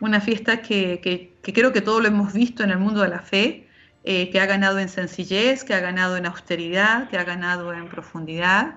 una 0.00 0.20
fiesta 0.20 0.62
que, 0.62 1.00
que 1.42 1.52
creo 1.52 1.72
que 1.72 1.80
todos 1.80 2.00
lo 2.02 2.06
hemos 2.06 2.32
visto 2.32 2.62
en 2.62 2.70
el 2.70 2.78
mundo 2.78 3.00
de 3.02 3.08
la 3.08 3.20
fe, 3.20 3.67
eh, 4.10 4.30
que 4.30 4.40
ha 4.40 4.46
ganado 4.46 4.78
en 4.78 4.88
sencillez, 4.88 5.64
que 5.64 5.74
ha 5.74 5.80
ganado 5.80 6.16
en 6.16 6.24
austeridad, 6.24 7.10
que 7.10 7.18
ha 7.18 7.24
ganado 7.24 7.74
en 7.74 7.90
profundidad, 7.90 8.76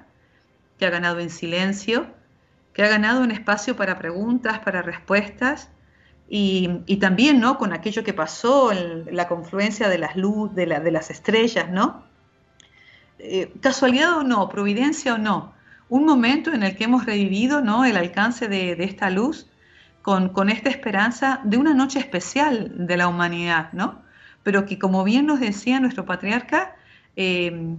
que 0.77 0.85
ha 0.85 0.89
ganado 0.89 1.21
en 1.21 1.29
silencio, 1.29 2.05
que 2.73 2.83
ha 2.83 2.89
ganado 2.89 3.23
en 3.23 3.31
espacio 3.31 3.77
para 3.77 3.97
preguntas, 3.97 4.59
para 4.59 4.81
respuestas, 4.81 5.69
y, 6.27 6.97
también 6.99 7.39
¿no? 7.39 7.57
con 7.57 7.71
aquello 7.71 8.03
que 8.03 8.13
pasó, 8.13 8.73
la 8.73 9.29
confluencia 9.29 9.87
de 9.87 9.99
las 9.99 10.17
luz, 10.17 10.53
de, 10.53 10.65
las 10.67 11.09
estrellas, 11.09 11.69
¿no? 11.69 12.03
Eh, 13.17 13.53
casualidad 13.61 14.17
o 14.17 14.23
no, 14.23 14.49
providencia 14.49 15.13
o 15.13 15.17
no, 15.17 15.53
un 15.87 16.03
momento 16.03 16.51
en 16.51 16.63
el 16.63 16.75
que 16.75 16.83
hemos 16.83 17.05
revivido 17.05 17.61
¿no? 17.61 17.85
el 17.85 17.95
alcance 17.95 18.49
de, 18.49 18.73
esta 18.83 19.09
luz 19.09 19.47
con, 20.01 20.27
con, 20.27 20.49
esta 20.49 20.69
esperanza 20.69 21.39
de 21.45 21.55
una 21.55 21.73
noche 21.73 21.99
especial 21.99 22.85
de 22.85 22.97
la 22.97 23.07
humanidad, 23.07 23.71
¿no? 23.71 24.10
Pero 24.43 24.65
que 24.65 24.79
como 24.79 25.03
bien 25.03 25.25
nos 25.25 25.39
decía 25.39 25.79
nuestro 25.79 26.05
patriarca, 26.05 26.75
eh, 27.15 27.75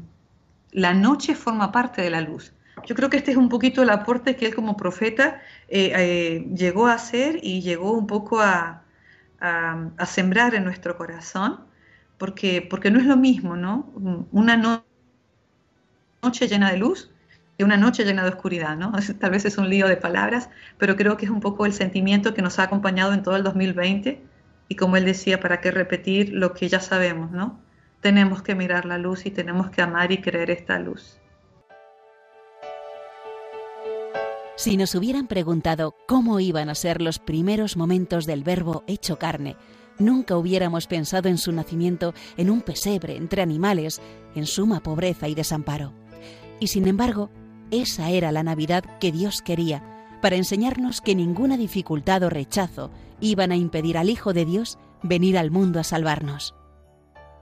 la 0.72 0.94
noche 0.94 1.34
forma 1.34 1.72
parte 1.72 2.02
de 2.02 2.10
la 2.10 2.20
luz. 2.20 2.52
Yo 2.86 2.94
creo 2.94 3.10
que 3.10 3.18
este 3.18 3.30
es 3.30 3.36
un 3.36 3.48
poquito 3.48 3.82
el 3.82 3.90
aporte 3.90 4.36
que 4.36 4.46
él 4.46 4.54
como 4.54 4.76
profeta 4.76 5.40
eh, 5.68 5.92
eh, 5.94 6.46
llegó 6.54 6.86
a 6.86 6.94
hacer 6.94 7.38
y 7.42 7.60
llegó 7.60 7.92
un 7.92 8.06
poco 8.06 8.40
a, 8.40 8.78
sembrar 10.06 10.54
en 10.54 10.62
nuestro 10.62 10.96
corazón, 10.96 11.58
porque, 12.16 12.64
porque 12.68 12.92
no 12.92 13.00
es 13.00 13.06
lo 13.06 13.16
mismo, 13.16 13.56
¿no? 13.56 13.90
Una 14.30 14.84
noche 16.22 16.46
llena 16.46 16.70
de 16.70 16.76
luz 16.78 17.10
y 17.58 17.64
una 17.64 17.76
noche 17.76 18.04
llena 18.04 18.22
de 18.22 18.28
oscuridad, 18.28 18.76
¿no? 18.76 18.92
Tal 19.18 19.32
vez 19.32 19.44
es 19.44 19.58
un 19.58 19.68
lío 19.68 19.88
de 19.88 19.96
palabras, 19.96 20.48
pero 20.78 20.94
creo 20.94 21.16
que 21.16 21.24
es 21.24 21.30
un 21.32 21.40
poco 21.40 21.66
el 21.66 21.72
sentimiento 21.72 22.34
que 22.34 22.42
nos 22.42 22.60
ha 22.60 22.64
acompañado 22.64 23.12
en 23.14 23.24
todo 23.24 23.34
el 23.34 23.42
2020 23.42 24.22
y 24.72 24.74
como 24.74 24.96
él 24.96 25.04
decía, 25.04 25.38
¿para 25.38 25.60
qué 25.60 25.70
repetir 25.70 26.30
lo 26.32 26.54
que 26.54 26.66
ya 26.66 26.80
sabemos, 26.80 27.30
¿no? 27.30 27.60
Tenemos 28.00 28.40
que 28.40 28.54
mirar 28.54 28.86
la 28.86 28.96
luz 28.96 29.26
y 29.26 29.30
tenemos 29.30 29.68
que 29.68 29.82
amar 29.82 30.12
y 30.12 30.22
creer 30.22 30.50
esta 30.50 30.78
luz. 30.78 31.18
Si 34.56 34.78
nos 34.78 34.94
hubieran 34.94 35.26
preguntado 35.26 35.94
cómo 36.08 36.40
iban 36.40 36.70
a 36.70 36.74
ser 36.74 37.02
los 37.02 37.18
primeros 37.18 37.76
momentos 37.76 38.24
del 38.24 38.44
verbo 38.44 38.82
hecho 38.86 39.18
carne, 39.18 39.56
nunca 39.98 40.38
hubiéramos 40.38 40.86
pensado 40.86 41.28
en 41.28 41.36
su 41.36 41.52
nacimiento 41.52 42.14
en 42.38 42.48
un 42.48 42.62
pesebre 42.62 43.16
entre 43.16 43.42
animales, 43.42 44.00
en 44.34 44.46
suma 44.46 44.82
pobreza 44.82 45.28
y 45.28 45.34
desamparo. 45.34 45.92
Y 46.60 46.68
sin 46.68 46.88
embargo, 46.88 47.28
esa 47.70 48.08
era 48.08 48.32
la 48.32 48.42
Navidad 48.42 48.84
que 49.00 49.12
Dios 49.12 49.42
quería, 49.42 49.82
para 50.22 50.36
enseñarnos 50.36 51.02
que 51.02 51.14
ninguna 51.14 51.58
dificultad 51.58 52.22
o 52.22 52.30
rechazo 52.30 52.90
iban 53.22 53.52
a 53.52 53.56
impedir 53.56 53.96
al 53.96 54.10
Hijo 54.10 54.34
de 54.34 54.44
Dios 54.44 54.78
venir 55.02 55.38
al 55.38 55.50
mundo 55.50 55.80
a 55.80 55.84
salvarnos. 55.84 56.54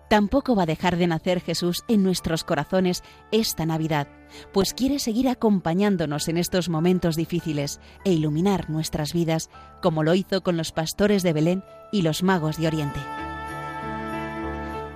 Tampoco 0.08 0.56
va 0.56 0.64
a 0.64 0.66
dejar 0.66 0.96
de 0.96 1.06
nacer 1.06 1.40
Jesús 1.40 1.84
en 1.86 2.02
nuestros 2.02 2.42
corazones 2.42 3.04
esta 3.30 3.64
Navidad, 3.64 4.08
pues 4.52 4.74
quiere 4.74 4.98
seguir 4.98 5.28
acompañándonos 5.28 6.28
en 6.28 6.36
estos 6.36 6.68
momentos 6.68 7.14
difíciles 7.14 7.80
e 8.04 8.12
iluminar 8.12 8.70
nuestras 8.70 9.12
vidas 9.12 9.50
como 9.80 10.02
lo 10.02 10.14
hizo 10.14 10.42
con 10.42 10.56
los 10.56 10.72
pastores 10.72 11.22
de 11.22 11.32
Belén 11.32 11.64
y 11.92 12.02
los 12.02 12.24
magos 12.24 12.56
de 12.58 12.66
Oriente. 12.66 13.00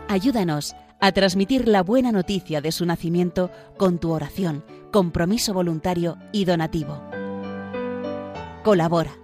Ayúdanos 0.08 0.74
a 1.00 1.12
transmitir 1.12 1.68
la 1.68 1.82
buena 1.82 2.10
noticia 2.10 2.60
de 2.60 2.72
su 2.72 2.84
nacimiento 2.84 3.50
con 3.76 3.98
tu 3.98 4.10
oración, 4.10 4.64
compromiso 4.90 5.54
voluntario 5.54 6.18
y 6.32 6.44
donativo. 6.44 7.00
Colabora. 8.64 9.23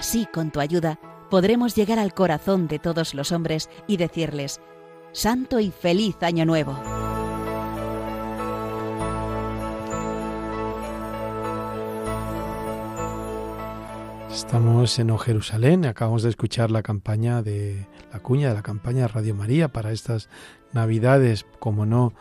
Así, 0.00 0.24
con 0.32 0.50
tu 0.50 0.60
ayuda, 0.60 0.98
podremos 1.28 1.76
llegar 1.76 1.98
al 1.98 2.14
corazón 2.14 2.68
de 2.68 2.78
todos 2.78 3.12
los 3.12 3.32
hombres 3.32 3.68
y 3.86 3.98
decirles, 3.98 4.58
Santo 5.12 5.60
y 5.60 5.70
feliz 5.70 6.16
Año 6.22 6.46
Nuevo. 6.46 6.74
Estamos 14.32 14.98
en 14.98 15.10
O 15.10 15.18
Jerusalén, 15.18 15.84
acabamos 15.84 16.22
de 16.22 16.30
escuchar 16.30 16.70
la 16.70 16.82
campaña 16.82 17.42
de 17.42 17.86
la 18.10 18.20
cuña 18.20 18.48
de 18.48 18.54
la 18.54 18.62
campaña 18.62 19.06
Radio 19.06 19.34
María 19.34 19.68
para 19.68 19.92
estas 19.92 20.30
Navidades, 20.72 21.44
como 21.58 21.84
no, 21.84 22.14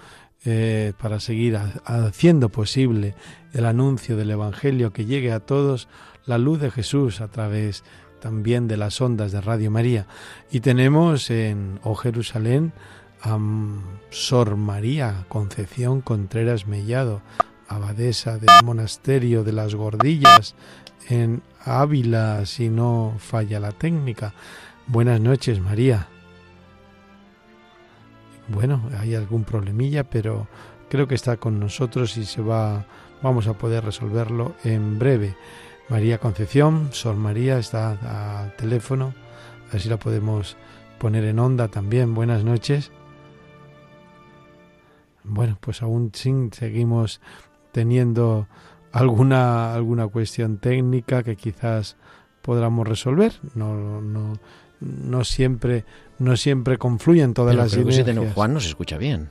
eh, 0.44 0.92
para 1.02 1.22
seguir 1.22 1.58
haciendo 1.86 2.50
posible 2.50 3.16
el 3.54 3.66
anuncio 3.66 4.18
del 4.18 4.32
Evangelio 4.32 4.92
que 4.92 5.06
llegue 5.06 5.32
a 5.32 5.40
todos 5.40 5.88
la 6.30 6.38
luz 6.38 6.60
de 6.60 6.70
Jesús 6.70 7.22
a 7.22 7.28
través 7.28 7.84
también 8.22 8.68
de 8.68 8.78
las 8.78 9.02
ondas 9.02 9.32
de 9.32 9.42
Radio 9.42 9.72
María. 9.72 10.06
Y 10.52 10.60
tenemos 10.60 11.32
en 11.32 11.80
O 11.82 11.96
Jerusalén 11.96 12.72
a 13.24 13.40
Sor 14.12 14.56
María 14.56 15.26
Concepción 15.28 16.02
Contreras 16.02 16.68
Mellado, 16.68 17.24
abadesa 17.68 18.38
del 18.38 18.52
monasterio 18.64 19.44
de 19.44 19.54
las 19.54 19.74
Gordillas 19.74 20.54
en 21.08 21.42
Ávila, 21.66 22.46
si 22.46 22.70
no 22.70 23.16
falla 23.18 23.60
la 23.60 23.72
técnica. 23.72 24.36
Buenas 24.86 25.20
noches, 25.20 25.60
María. 25.60 26.10
Bueno, 28.50 28.88
hay 29.00 29.16
algún 29.16 29.46
problemilla, 29.46 30.04
pero 30.04 30.48
creo 30.92 31.08
que 31.08 31.16
está 31.16 31.38
con 31.38 31.60
nosotros 31.60 32.18
y 32.18 32.26
se 32.26 32.44
va, 32.44 32.86
vamos 33.24 33.48
a 33.48 33.54
poder 33.54 33.84
resolverlo 33.84 34.54
en 34.64 35.00
breve. 35.00 35.36
María 35.90 36.20
Concepción, 36.20 36.90
Sor 36.92 37.16
María 37.16 37.58
está 37.58 38.44
al 38.44 38.56
teléfono, 38.56 39.16
a 39.68 39.74
ver 39.74 39.82
si 39.82 39.90
la 39.90 39.98
podemos 39.98 40.56
poner 41.00 41.24
en 41.24 41.40
onda 41.40 41.68
también. 41.68 42.14
Buenas 42.14 42.44
noches. 42.44 42.92
Bueno, 45.24 45.58
pues 45.60 45.82
aún 45.82 46.12
sin 46.14 46.54
seguimos 46.54 47.22
teniendo 47.72 48.48
alguna 48.92 49.74
alguna 49.74 50.08
cuestión 50.08 50.60
técnica 50.60 51.24
que 51.24 51.36
quizás 51.36 51.98
podamos 52.44 52.88
resolver. 52.88 53.34
No, 53.56 54.02
no, 54.02 54.34
no 54.80 55.24
siempre 55.24 55.86
no 56.20 56.38
siempre 56.38 56.78
confluyen 56.78 57.34
todas 57.34 57.56
las 57.56 57.74
ideas. 57.76 58.34
Juan 58.36 58.54
nos 58.54 58.66
escucha 58.68 58.98
bien. 58.98 59.30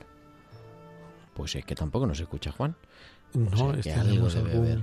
Pues 1.35 1.55
es 1.55 1.65
que 1.65 1.77
tampoco 1.77 2.07
nos 2.07 2.19
escucha 2.19 2.51
Juan. 2.51 2.75
No, 3.35 3.75
es 3.75 3.85
que 3.85 3.93
algo 3.93 4.29
debe 4.29 4.83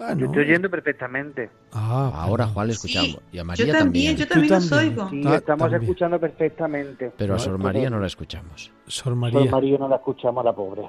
ah, 0.00 0.14
Yo 0.16 0.26
estoy 0.26 0.42
oyendo 0.42 0.70
perfectamente. 0.70 1.50
Ah, 1.72 2.10
ahora 2.14 2.46
Juan 2.46 2.66
le 2.66 2.72
escuchamos. 2.72 3.18
y 3.30 3.38
a 3.38 3.44
María 3.44 3.66
yo 3.66 3.72
también. 3.72 4.16
Yo 4.16 4.26
también 4.26 4.54
os 4.54 4.72
oigo. 4.72 5.08
Sí, 5.08 5.22
estamos 5.26 5.72
escuchando 5.72 6.18
perfectamente. 6.18 7.12
Pero 7.16 7.34
a 7.34 7.38
Sor 7.38 7.58
María 7.58 7.90
no 7.90 8.00
la 8.00 8.06
escuchamos. 8.06 8.72
Sor 8.86 9.14
María. 9.14 9.40
Sor 9.40 9.50
María 9.50 9.78
no 9.78 9.88
la 9.88 9.96
escuchamos, 9.96 10.44
la 10.44 10.52
pobre. 10.52 10.82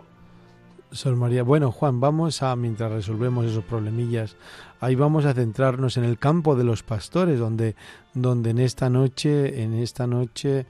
Sor 0.91 1.15
María. 1.15 1.43
Bueno, 1.43 1.71
Juan, 1.71 1.99
vamos 1.99 2.43
a, 2.43 2.55
mientras 2.55 2.91
resolvemos 2.91 3.45
esos 3.45 3.63
problemillas, 3.63 4.35
ahí 4.79 4.95
vamos 4.95 5.25
a 5.25 5.33
centrarnos 5.33 5.97
en 5.97 6.03
el 6.03 6.17
campo 6.17 6.55
de 6.55 6.63
los 6.63 6.83
pastores, 6.83 7.39
donde, 7.39 7.75
donde 8.13 8.49
en 8.49 8.59
esta 8.59 8.89
noche, 8.89 9.63
en 9.63 9.73
esta 9.73 10.05
noche 10.05 10.65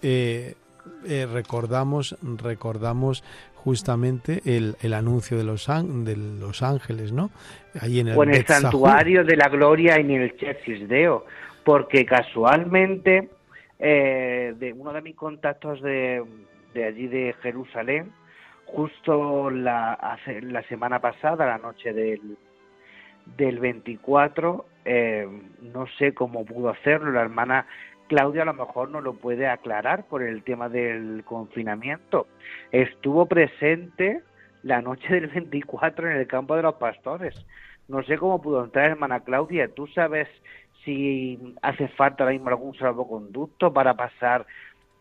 eh, 0.00 0.54
eh, 1.04 1.26
recordamos, 1.30 2.16
recordamos 2.22 3.22
justamente 3.68 4.40
el, 4.46 4.76
el 4.80 4.94
anuncio 4.94 5.36
de 5.36 5.44
los, 5.44 5.66
de 5.66 6.16
los 6.16 6.62
ángeles, 6.62 7.12
¿no? 7.12 7.28
Ahí 7.78 8.00
en 8.00 8.08
el, 8.08 8.16
o 8.16 8.22
en 8.22 8.30
el 8.30 8.46
santuario 8.46 9.24
de 9.24 9.36
la 9.36 9.50
gloria 9.50 9.96
en 9.96 10.10
el 10.10 10.88
Deo, 10.88 11.26
porque 11.64 12.06
casualmente 12.06 13.28
eh, 13.78 14.54
de 14.58 14.72
uno 14.72 14.94
de 14.94 15.02
mis 15.02 15.14
contactos 15.14 15.82
de, 15.82 16.24
de 16.72 16.84
allí 16.86 17.08
de 17.08 17.34
Jerusalén, 17.42 18.10
justo 18.64 19.50
la, 19.50 20.16
la 20.44 20.62
semana 20.62 20.98
pasada, 20.98 21.44
la 21.44 21.58
noche 21.58 21.92
del, 21.92 22.38
del 23.36 23.58
24, 23.58 24.64
eh, 24.86 25.28
no 25.74 25.86
sé 25.98 26.14
cómo 26.14 26.46
pudo 26.46 26.70
hacerlo, 26.70 27.10
la 27.10 27.20
hermana 27.20 27.66
Claudia 28.08 28.42
a 28.42 28.46
lo 28.46 28.54
mejor 28.54 28.90
no 28.90 29.00
lo 29.00 29.14
puede 29.14 29.46
aclarar 29.46 30.04
por 30.06 30.22
el 30.22 30.42
tema 30.42 30.68
del 30.68 31.22
confinamiento. 31.24 32.26
Estuvo 32.72 33.26
presente 33.26 34.22
la 34.62 34.82
noche 34.82 35.12
del 35.12 35.28
24 35.28 36.10
en 36.10 36.16
el 36.16 36.26
campo 36.26 36.56
de 36.56 36.62
los 36.62 36.74
pastores. 36.74 37.34
No 37.86 38.02
sé 38.02 38.18
cómo 38.18 38.42
pudo 38.42 38.64
entrar 38.64 38.90
hermana 38.90 39.20
Claudia. 39.20 39.68
¿Tú 39.68 39.86
sabes 39.88 40.28
si 40.84 41.38
hace 41.62 41.88
falta 41.88 42.24
ahora 42.24 42.32
mismo 42.32 42.48
algún 42.48 42.74
salvoconducto 42.76 43.72
para 43.72 43.94
pasar 43.94 44.46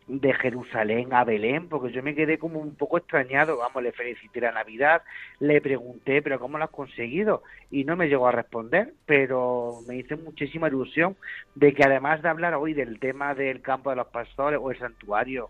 de 0.07 0.33
Jerusalén 0.33 1.13
a 1.13 1.25
Belén, 1.25 1.67
porque 1.67 1.91
yo 1.91 2.01
me 2.01 2.15
quedé 2.15 2.39
como 2.39 2.59
un 2.59 2.75
poco 2.75 2.97
extrañado, 2.97 3.57
vamos, 3.57 3.83
le 3.83 3.91
felicité 3.91 4.39
la 4.39 4.53
Navidad, 4.53 5.01
le 5.39 5.59
pregunté, 5.61 6.21
pero 6.21 6.39
¿cómo 6.39 6.57
lo 6.57 6.63
has 6.63 6.69
conseguido? 6.69 7.43
Y 7.69 7.83
no 7.83 7.97
me 7.97 8.07
llegó 8.07 8.27
a 8.27 8.31
responder, 8.31 8.93
pero 9.05 9.81
me 9.87 9.97
hizo 9.97 10.15
muchísima 10.17 10.69
ilusión 10.69 11.17
de 11.55 11.73
que 11.73 11.83
además 11.83 12.21
de 12.21 12.29
hablar 12.29 12.55
hoy 12.55 12.73
del 12.73 12.99
tema 12.99 13.35
del 13.35 13.61
campo 13.61 13.89
de 13.89 13.97
los 13.97 14.07
pastores 14.07 14.59
o 14.61 14.71
el 14.71 14.79
santuario, 14.79 15.49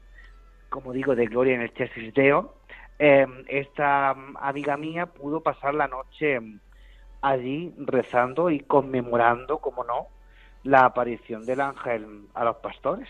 como 0.69 0.91
digo, 0.91 1.15
de 1.15 1.27
Gloria 1.27 1.55
en 1.55 1.61
el 1.61 1.73
Chesisdeo, 1.73 2.55
eh, 2.99 3.27
esta 3.47 4.15
amiga 4.41 4.75
mía 4.75 5.05
pudo 5.05 5.41
pasar 5.41 5.75
la 5.75 5.87
noche 5.87 6.39
allí 7.21 7.73
rezando 7.77 8.49
y 8.49 8.59
conmemorando, 8.61 9.59
como 9.59 9.83
no, 9.83 10.07
la 10.63 10.85
aparición 10.85 11.45
del 11.45 11.61
ángel 11.61 12.27
a 12.33 12.43
los 12.43 12.57
pastores. 12.57 13.07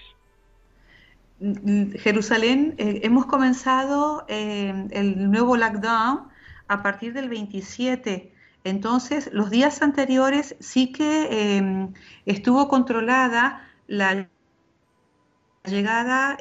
Jerusalén, 1.40 2.74
eh, 2.78 3.02
hemos 3.04 3.28
comenzado 3.28 4.26
eh, 4.28 4.88
el 4.92 5.30
nuevo 5.30 5.56
lockdown 5.56 6.28
a 6.68 6.82
partir 6.82 7.14
del 7.14 7.30
27. 7.30 8.34
Entonces, 8.64 9.30
los 9.32 9.50
días 9.52 9.82
anteriores 9.82 10.56
sí 10.60 10.92
que 10.92 11.58
em, 11.58 11.94
estuvo 12.26 12.68
controlada 12.68 13.70
la 13.88 14.28
llegada 15.64 16.38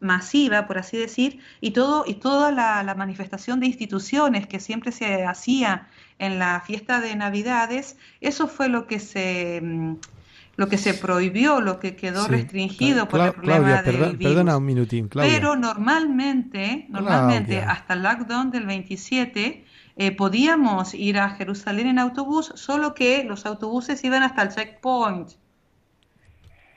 masiva, 0.00 0.66
por 0.66 0.78
así 0.78 0.98
decir, 0.98 1.40
y, 1.60 1.70
todo, 1.70 2.04
y 2.06 2.14
toda 2.14 2.50
la, 2.50 2.94
manifestación 2.94 3.60
de 3.60 3.66
instituciones 3.66 4.46
que 4.46 4.60
siempre 4.60 4.92
se 4.92 5.24
hacía 5.24 5.88
en 6.18 6.38
la 6.38 6.60
fiesta 6.60 7.00
de 7.00 7.14
Navidades, 7.16 7.96
eso 8.20 8.48
fue 8.48 8.68
lo 8.68 8.86
que 8.86 8.98
se, 9.00 9.56
em, 9.58 9.98
lo 10.56 10.68
que 10.68 10.78
se 10.78 10.94
prohibió, 10.94 11.60
lo 11.60 11.78
que 11.78 11.96
quedó 11.96 12.26
restringido 12.26 13.08
por 13.08 13.20
el 13.20 13.32
problema 13.32 13.82
del 13.82 14.16
virus. 14.16 14.32
Perdona 14.32 14.56
un 14.56 14.64
minutín, 14.64 15.08
Claudia. 15.08 15.32
Pero 15.34 15.56
normalmente, 15.56 16.86
normalmente 16.88 17.60
hasta 17.60 17.94
el 17.94 18.02
lockdown 18.02 18.50
del 18.50 18.66
27, 18.66 19.64
eh, 19.96 20.12
podíamos 20.12 20.94
ir 20.94 21.18
a 21.18 21.30
Jerusalén 21.30 21.88
en 21.88 21.98
autobús, 21.98 22.52
solo 22.54 22.94
que 22.94 23.24
los 23.24 23.44
autobuses 23.44 24.02
iban 24.04 24.22
hasta 24.22 24.42
el 24.42 24.48
checkpoint. 24.48 25.30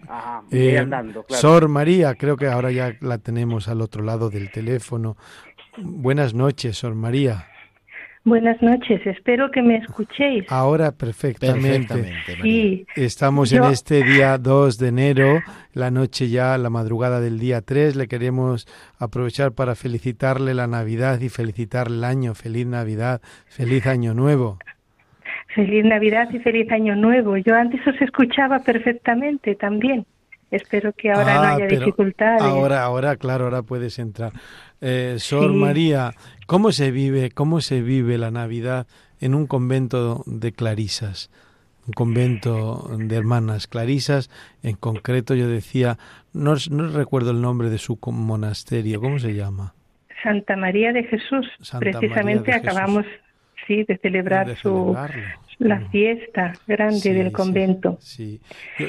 Ajá, 0.07 0.43
eh, 0.51 0.77
andando, 0.77 1.23
claro. 1.23 1.41
Sor 1.41 1.67
María, 1.67 2.15
creo 2.15 2.37
que 2.37 2.47
ahora 2.47 2.71
ya 2.71 2.95
la 3.01 3.17
tenemos 3.17 3.67
al 3.67 3.81
otro 3.81 4.03
lado 4.03 4.29
del 4.29 4.51
teléfono. 4.51 5.17
Buenas 5.77 6.33
noches, 6.33 6.77
Sor 6.77 6.95
María. 6.95 7.47
Buenas 8.25 8.61
noches, 8.61 8.99
espero 9.05 9.49
que 9.49 9.61
me 9.61 9.77
escuchéis. 9.77 10.45
Ahora 10.49 10.91
perfectamente. 10.91 12.13
sí. 12.41 12.85
Estamos 12.95 13.51
en 13.53 13.63
este 13.65 14.03
día 14.03 14.37
2 14.37 14.77
de 14.77 14.87
enero, 14.89 15.39
la 15.73 15.89
noche 15.89 16.29
ya, 16.29 16.57
la 16.57 16.69
madrugada 16.69 17.21
del 17.21 17.39
día 17.39 17.61
3. 17.61 17.95
Le 17.95 18.07
queremos 18.07 18.67
aprovechar 18.99 19.53
para 19.53 19.73
felicitarle 19.75 20.53
la 20.53 20.67
Navidad 20.67 21.21
y 21.21 21.29
felicitar 21.29 21.87
el 21.87 22.03
año. 22.03 22.35
Feliz 22.35 22.67
Navidad, 22.67 23.21
feliz 23.47 23.87
Año 23.87 24.13
Nuevo. 24.13 24.59
Feliz 25.55 25.85
Navidad 25.85 26.29
y 26.31 26.39
feliz 26.39 26.69
Año 26.71 26.95
Nuevo. 26.95 27.37
Yo 27.37 27.55
antes 27.55 27.79
os 27.87 27.99
escuchaba 28.01 28.59
perfectamente 28.59 29.55
también. 29.55 30.05
Espero 30.51 30.93
que 30.93 31.11
ahora 31.11 31.35
no 31.35 31.41
ah, 31.41 31.55
haya 31.55 31.67
dificultades. 31.67 32.41
Ahora, 32.41 32.83
ahora, 32.83 33.15
claro, 33.17 33.45
ahora 33.45 33.61
puedes 33.61 33.99
entrar. 33.99 34.33
Eh, 34.81 35.15
Sor 35.19 35.53
María, 35.53 36.11
¿cómo 36.49 36.71
se 36.71 36.89
vive, 36.89 37.29
cómo 37.29 37.61
se 37.61 37.83
vive 37.83 38.17
la 38.17 38.31
Navidad 38.31 38.87
en 39.21 39.35
un 39.35 39.45
convento 39.45 40.23
de 40.25 40.51
clarisas? 40.51 41.29
Un 41.85 41.93
convento 41.93 42.89
de 42.97 43.15
hermanas 43.15 43.67
clarisas, 43.67 44.31
en 44.63 44.75
concreto 44.75 45.35
yo 45.35 45.47
decía, 45.47 45.97
no, 46.33 46.55
no 46.71 46.87
recuerdo 46.87 47.31
el 47.31 47.41
nombre 47.41 47.69
de 47.69 47.77
su 47.77 47.99
monasterio, 48.11 48.99
¿cómo 48.99 49.19
se 49.19 49.35
llama? 49.35 49.75
Santa 50.23 50.55
María 50.55 50.91
de 50.91 51.03
Jesús. 51.03 51.47
Precisamente 51.79 52.51
acabamos 52.51 53.05
sí 53.67 53.83
de 53.87 53.97
celebrar 53.97 54.55
su 54.57 54.97
la 55.59 55.79
mm. 55.79 55.91
fiesta 55.91 56.53
grande 56.65 57.13
del 57.13 57.31
convento. 57.31 57.97
Sí, 57.99 58.39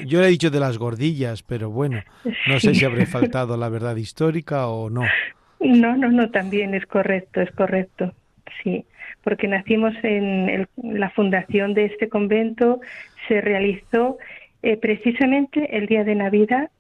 Yo, 0.07 0.21
le 0.21 0.29
he 0.29 0.31
dicho 0.31 0.51
de 0.51 0.61
las 0.61 0.79
gordillas, 0.79 1.43
pero 1.43 1.69
bueno, 1.69 2.03
no 2.47 2.59
sé 2.59 2.75
si 2.75 2.85
habré 2.87 3.05
faltado 3.05 3.57
la 3.57 3.69
verdad 3.69 3.97
histórica 3.97 4.69
o 4.69 4.89
no. 4.89 5.03
No, 5.61 5.97
no, 5.97 6.11
no, 6.11 6.31
también 6.31 6.75
es 6.75 6.87
correcto, 6.87 7.43
es 7.43 7.51
correcto, 7.53 8.15
sí, 8.63 8.87
porque 9.23 9.47
nacimos 9.47 9.95
en 10.03 10.67
la 10.83 11.11
fundación 11.11 11.75
de 11.75 11.85
este 11.85 12.09
convento, 12.09 12.81
se 13.29 13.43
realizó 13.43 14.17
eh, 14.63 14.79
precisamente 14.79 15.77
el 15.77 15.87
día 15.87 16.03
de 16.05 16.15
Navidad 16.15 16.71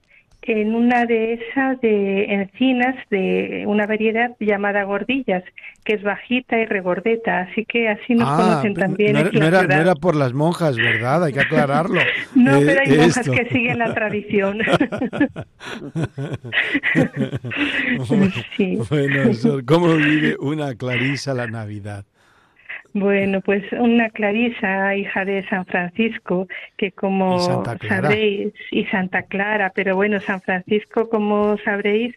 en 0.42 0.74
una 0.74 1.04
de 1.04 1.34
esas 1.34 1.80
de 1.80 2.24
encinas 2.32 2.96
de 3.10 3.64
una 3.66 3.86
variedad 3.86 4.34
llamada 4.40 4.84
gordillas, 4.84 5.44
que 5.84 5.94
es 5.94 6.02
bajita 6.02 6.58
y 6.58 6.66
regordeta, 6.66 7.40
así 7.40 7.64
que 7.64 7.88
así 7.88 8.14
nos 8.14 8.28
ah, 8.28 8.36
conocen 8.36 8.74
también. 8.74 9.12
No, 9.12 9.24
no, 9.24 9.46
era, 9.46 9.62
no, 9.62 9.74
era, 9.74 9.94
por 9.94 10.16
las 10.16 10.32
monjas, 10.32 10.76
¿verdad? 10.76 11.24
Hay 11.24 11.32
que 11.32 11.40
aclararlo. 11.40 12.00
no, 12.34 12.58
pero 12.60 12.80
hay 12.80 12.98
monjas 12.98 13.28
que 13.28 13.48
siguen 13.48 13.78
la 13.78 13.94
tradición. 13.94 14.58
Bueno, 18.88 19.30
¿cómo 19.66 19.94
vive 19.96 20.36
una 20.38 20.74
Clarisa 20.74 21.34
la 21.34 21.46
Navidad? 21.46 22.04
Bueno, 22.92 23.40
pues 23.40 23.62
una 23.72 24.10
Clarisa, 24.10 24.96
hija 24.96 25.24
de 25.24 25.46
San 25.48 25.64
Francisco, 25.64 26.48
que 26.76 26.90
como 26.90 27.38
sabréis, 27.86 28.52
y 28.72 28.84
Santa 28.86 29.22
Clara, 29.22 29.70
pero 29.74 29.94
bueno, 29.94 30.18
San 30.20 30.40
Francisco, 30.40 31.08
como 31.08 31.56
sabréis, 31.58 32.14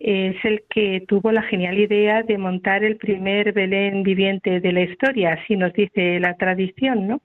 es 0.00 0.36
el 0.44 0.62
que 0.70 1.04
tuvo 1.06 1.30
la 1.30 1.42
genial 1.42 1.78
idea 1.78 2.22
de 2.22 2.36
montar 2.36 2.82
el 2.82 2.96
primer 2.96 3.52
Belén 3.52 4.02
viviente 4.02 4.60
de 4.60 4.72
la 4.72 4.82
historia, 4.82 5.34
así 5.34 5.56
nos 5.56 5.72
dice 5.72 6.18
la 6.18 6.34
tradición, 6.34 7.06
¿no? 7.06 7.20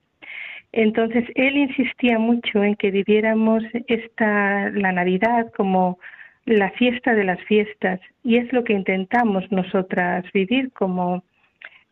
Entonces, 0.70 1.24
él 1.34 1.56
insistía 1.56 2.18
mucho 2.18 2.62
en 2.62 2.74
que 2.76 2.90
viviéramos 2.90 3.62
esta, 3.86 4.70
la 4.70 4.92
Navidad 4.92 5.52
como 5.56 5.98
la 6.46 6.70
fiesta 6.72 7.14
de 7.14 7.24
las 7.24 7.40
fiestas, 7.44 8.00
y 8.22 8.36
es 8.36 8.52
lo 8.52 8.62
que 8.62 8.72
intentamos 8.72 9.50
nosotras 9.50 10.24
vivir 10.32 10.72
como 10.72 11.24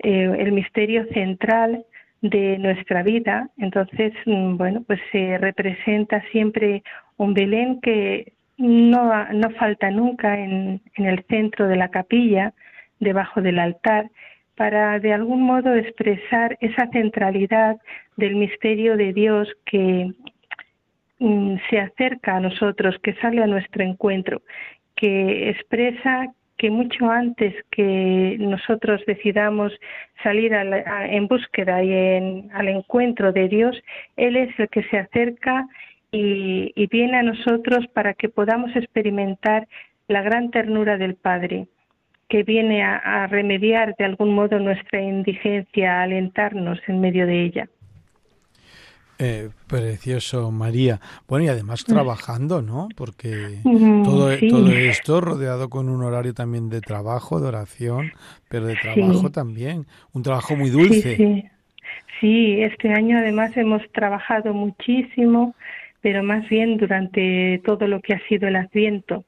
eh, 0.02 0.36
el 0.38 0.52
misterio 0.52 1.06
central 1.12 1.84
de 2.22 2.58
nuestra 2.58 3.02
vida. 3.02 3.50
Entonces, 3.58 4.12
mm, 4.26 4.56
bueno, 4.56 4.82
pues 4.86 5.00
se 5.10 5.38
representa 5.38 6.22
siempre 6.30 6.82
un 7.16 7.34
Belén 7.34 7.80
que 7.80 8.32
no, 8.56 9.32
no 9.32 9.50
falta 9.50 9.90
nunca 9.90 10.38
en, 10.38 10.80
el 10.96 11.24
centro 11.28 11.68
de 11.68 11.76
la 11.76 11.88
capilla, 11.88 12.54
debajo 13.00 13.42
del 13.42 13.58
altar, 13.58 14.10
para 14.56 14.98
de 15.00 15.12
algún 15.12 15.42
modo 15.42 15.74
expresar 15.74 16.56
esa 16.60 16.86
centralidad 16.92 17.78
del 18.16 18.36
misterio 18.36 18.96
de 18.96 19.12
Dios 19.12 19.48
que 19.64 20.12
mm, 21.18 21.56
se 21.68 21.80
acerca 21.80 22.36
a 22.36 22.40
nosotros, 22.40 22.96
que 23.02 23.14
sale 23.14 23.42
a 23.42 23.46
nuestro 23.46 23.82
encuentro, 23.82 24.42
que 24.94 25.50
expresa 25.50 26.32
que 26.62 26.70
mucho 26.70 27.10
antes 27.10 27.52
que 27.72 28.36
nosotros 28.38 29.02
decidamos 29.04 29.72
salir 30.22 30.52
en 30.52 31.26
búsqueda 31.26 31.82
y 31.82 31.92
en, 31.92 32.50
al 32.54 32.68
encuentro 32.68 33.32
de 33.32 33.48
Dios, 33.48 33.76
Él 34.16 34.36
es 34.36 34.56
el 34.60 34.68
que 34.68 34.84
se 34.84 34.96
acerca 34.96 35.66
y, 36.12 36.72
viene 36.86 37.18
a 37.18 37.24
nosotros 37.24 37.88
para 37.92 38.14
que 38.14 38.28
podamos 38.28 38.76
experimentar 38.76 39.66
la 40.06 40.22
gran 40.22 40.52
ternura 40.52 40.98
del 40.98 41.16
Padre, 41.16 41.66
que 42.28 42.44
viene 42.44 42.84
a 42.84 43.26
remediar 43.26 43.96
de 43.96 44.04
algún 44.04 44.32
modo 44.32 44.60
nuestra 44.60 45.00
indigencia, 45.00 45.98
a 45.98 46.02
alentarnos 46.02 46.78
en 46.86 47.00
medio 47.00 47.26
de 47.26 47.42
ella. 47.42 47.68
Eh, 49.24 49.50
precioso, 49.68 50.50
María. 50.50 50.98
Bueno, 51.28 51.44
y 51.44 51.48
además 51.48 51.84
trabajando, 51.84 52.60
¿no? 52.60 52.88
Porque 52.96 53.60
todo, 53.62 54.36
todo 54.36 54.72
esto 54.72 55.20
rodeado 55.20 55.70
con 55.70 55.88
un 55.88 56.02
horario 56.02 56.34
también 56.34 56.68
de 56.68 56.80
trabajo, 56.80 57.38
de 57.38 57.46
oración, 57.46 58.10
pero 58.48 58.66
de 58.66 58.74
trabajo 58.74 59.30
también. 59.30 59.86
Un 60.12 60.24
trabajo 60.24 60.56
muy 60.56 60.70
dulce. 60.70 61.14
Sí, 61.14 61.44
sí, 62.20 62.62
este 62.62 62.92
año 62.92 63.16
además 63.16 63.56
hemos 63.56 63.82
trabajado 63.92 64.54
muchísimo, 64.54 65.54
pero 66.00 66.24
más 66.24 66.48
bien 66.48 66.76
durante 66.76 67.62
todo 67.64 67.86
lo 67.86 68.00
que 68.00 68.14
ha 68.14 68.26
sido 68.26 68.48
el 68.48 68.56
Adviento. 68.56 69.24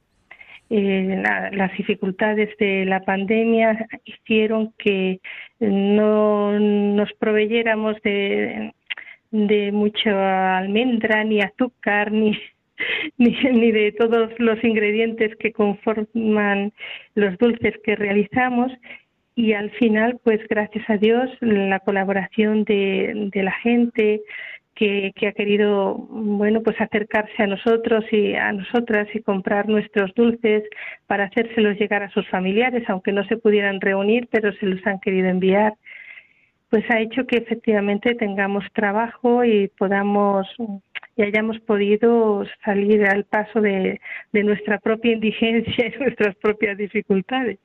Eh, 0.69 1.23
las 1.53 1.71
dificultades 1.77 2.49
de 2.57 2.83
la 2.83 3.05
pandemia 3.05 3.87
hicieron 4.03 4.73
que 4.77 5.21
no 5.61 6.59
nos 6.59 7.13
proveyéramos 7.13 7.95
de 8.01 8.73
de 9.35 9.71
mucha 9.71 10.57
almendra, 10.57 11.23
ni 11.23 11.41
azúcar, 11.41 12.11
ni, 12.11 12.37
ni, 13.17 13.71
de 13.71 13.91
todos 13.93 14.31
los 14.39 14.63
ingredientes 14.63 15.35
que 15.37 15.51
conforman 15.51 16.73
los 17.15 17.37
dulces 17.37 17.73
que 17.83 17.95
realizamos. 17.95 18.71
Y 19.35 19.51
al 19.51 19.69
final, 19.71 20.19
pues 20.23 20.39
gracias 20.47 20.89
a 20.89 20.97
Dios, 20.97 21.29
la 21.41 21.79
colaboración 21.79 22.63
de, 22.63 23.29
de 23.33 23.43
la 23.43 23.51
gente 23.51 24.21
que, 24.75 25.11
que, 25.15 25.27
ha 25.27 25.33
querido, 25.33 25.95
bueno, 25.95 26.61
pues 26.61 26.79
acercarse 26.79 27.43
a 27.43 27.47
nosotros 27.47 28.05
y 28.11 28.33
a 28.35 28.53
nosotras 28.53 29.07
y 29.13 29.21
comprar 29.21 29.67
nuestros 29.67 30.13
dulces 30.15 30.63
para 31.07 31.25
hacérselos 31.25 31.77
llegar 31.77 32.03
a 32.03 32.09
sus 32.11 32.27
familiares, 32.29 32.83
aunque 32.87 33.11
no 33.11 33.25
se 33.25 33.37
pudieran 33.37 33.81
reunir, 33.81 34.27
pero 34.31 34.53
se 34.53 34.65
los 34.65 34.85
han 34.87 34.99
querido 34.99 35.27
enviar 35.27 35.73
pues 36.69 36.83
ha 36.89 36.99
hecho 36.99 37.25
que 37.25 37.37
efectivamente 37.37 38.15
tengamos 38.15 38.65
trabajo 38.73 39.43
y 39.45 39.69
podamos 39.77 40.47
y 41.17 41.23
hayamos 41.23 41.59
podido 41.61 42.43
salir 42.63 43.05
al 43.07 43.23
paso 43.23 43.61
de, 43.61 44.01
de 44.33 44.43
nuestra 44.43 44.79
propia 44.79 45.13
indigencia 45.13 45.87
y 45.95 45.99
nuestras 45.99 46.35
propias 46.35 46.77
dificultades. 46.77 47.59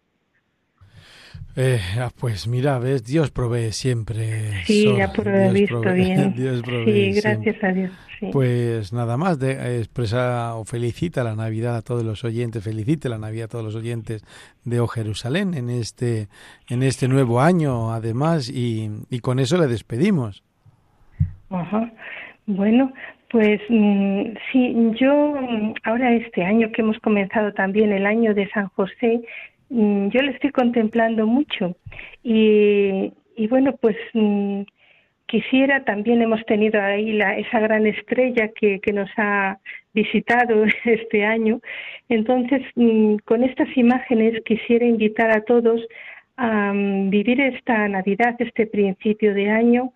Eh, 1.57 1.81
ah, 1.99 2.11
pues 2.19 2.47
mira, 2.47 2.79
ves, 2.79 3.05
Dios 3.05 3.31
provee 3.31 3.73
siempre. 3.73 4.63
Sí, 4.65 4.87
ya 4.97 5.13
por 5.13 5.29
visto 5.53 5.81
bien. 5.81 6.35
sí, 6.85 7.13
gracias 7.21 7.65
a 7.65 7.73
Dios. 7.73 7.91
Pues 8.33 8.93
nada 8.93 9.17
más, 9.17 9.39
de, 9.39 9.79
expresa 9.79 10.55
o 10.55 10.65
felicita 10.65 11.25
la 11.25 11.35
Navidad 11.35 11.77
a 11.77 11.83
todos 11.83 12.05
los 12.05 12.23
oyentes, 12.23 12.63
felicite 12.63 13.09
la 13.09 13.19
Navidad 13.19 13.47
a 13.47 13.49
todos 13.49 13.65
los 13.65 13.75
oyentes 13.75 14.23
de 14.65 14.81
O 14.81 14.87
Jerusalén 14.87 15.55
en 15.55 15.71
este, 15.71 16.29
en 16.69 16.83
este 16.83 17.09
nuevo 17.09 17.41
año, 17.41 17.93
además, 17.93 18.51
y, 18.51 18.91
y 19.09 19.21
con 19.21 19.39
eso 19.39 19.57
le 19.57 19.67
despedimos. 19.67 20.43
Ajá. 21.49 21.91
Bueno, 22.47 22.93
Pues 23.31 23.61
mm, 23.69 24.23
sí, 24.51 24.75
yo 25.01 25.35
mm, 25.41 25.75
ahora 25.85 26.13
este 26.13 26.45
año 26.45 26.71
que 26.73 26.83
hemos 26.83 26.99
comenzado 26.99 27.53
también 27.53 27.93
el 27.93 28.05
año 28.05 28.35
de 28.35 28.49
San 28.51 28.69
José, 28.69 29.23
yo 29.71 30.23
le 30.23 30.33
estoy 30.33 30.51
contemplando 30.51 31.27
mucho. 31.27 31.77
Y, 32.23 33.13
bueno, 33.49 33.77
pues 33.81 33.97
quisiera, 35.27 35.85
también 35.85 36.21
hemos 36.23 36.45
tenido 36.45 36.83
ahí 36.83 37.13
la, 37.13 37.39
esa 37.39 37.61
gran 37.61 37.87
estrella 37.87 38.49
que, 38.49 38.81
que 38.81 38.93
nos 38.93 39.09
ha 39.17 39.59
visitado 39.95 40.65
este 40.85 41.25
año, 41.25 41.61
entonces 42.09 42.63
con 43.25 43.45
estas 43.45 43.69
imágenes 43.77 44.43
quisiera 44.45 44.85
invitar 44.85 45.31
a 45.31 45.43
todos 45.43 45.81
a 46.37 46.73
vivir 46.75 47.41
esta 47.41 47.87
Navidad, 47.89 48.35
este 48.39 48.67
principio 48.67 49.35
de 49.35 49.51
año, 49.51 49.93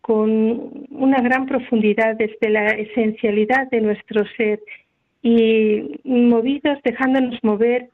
con 0.00 0.86
una 0.90 1.20
gran 1.20 1.46
profundidad 1.46 2.16
desde 2.16 2.48
la 2.48 2.70
esencialidad 2.70 3.68
de 3.70 3.80
nuestro 3.80 4.24
ser 4.36 4.60
y 5.22 6.00
movidos, 6.04 6.78
dejándonos 6.84 7.38
mover 7.42 7.90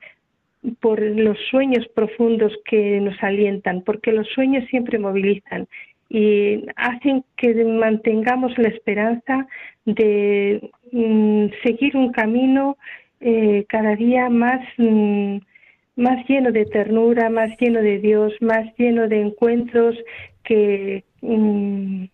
por 0.80 1.00
los 1.00 1.38
sueños 1.50 1.86
profundos 1.94 2.52
que 2.64 3.00
nos 3.00 3.22
alientan, 3.22 3.82
porque 3.82 4.12
los 4.12 4.28
sueños 4.28 4.64
siempre 4.68 4.98
movilizan 4.98 5.66
y 6.08 6.64
hacen 6.76 7.24
que 7.36 7.52
mantengamos 7.64 8.56
la 8.58 8.68
esperanza 8.68 9.46
de 9.84 10.70
mm, 10.92 11.46
seguir 11.64 11.96
un 11.96 12.12
camino 12.12 12.76
eh, 13.20 13.64
cada 13.68 13.96
día 13.96 14.28
más, 14.28 14.60
mm, 14.76 15.38
más 15.96 16.28
lleno 16.28 16.52
de 16.52 16.64
ternura, 16.66 17.28
más 17.30 17.50
lleno 17.58 17.80
de 17.82 17.98
Dios, 17.98 18.32
más 18.40 18.66
lleno 18.76 19.08
de 19.08 19.20
encuentros 19.20 19.96
que, 20.44 21.02
Mm, 21.26 22.04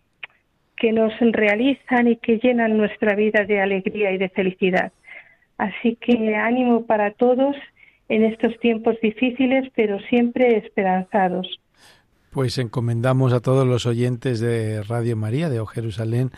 que 0.75 0.91
nos 0.91 1.13
realizan 1.19 2.07
y 2.07 2.15
que 2.17 2.39
llenan 2.39 2.77
nuestra 2.77 3.15
vida 3.15 3.45
de 3.45 3.61
alegría 3.61 4.11
y 4.11 4.17
de 4.17 4.29
felicidad. 4.29 4.91
Así 5.57 5.95
que 6.01 6.35
ánimo 6.35 6.85
para 6.85 7.11
todos 7.11 7.55
en 8.09 8.23
estos 8.25 8.59
tiempos 8.59 8.95
difíciles, 9.01 9.71
pero 9.75 9.99
siempre 10.09 10.57
esperanzados. 10.57 11.59
Pues 12.31 12.57
encomendamos 12.57 13.31
a 13.31 13.41
todos 13.41 13.67
los 13.67 13.85
oyentes 13.85 14.39
de 14.39 14.81
Radio 14.83 15.15
María 15.15 15.49
de 15.49 15.59
O 15.59 15.67
Jerusalén 15.67 16.31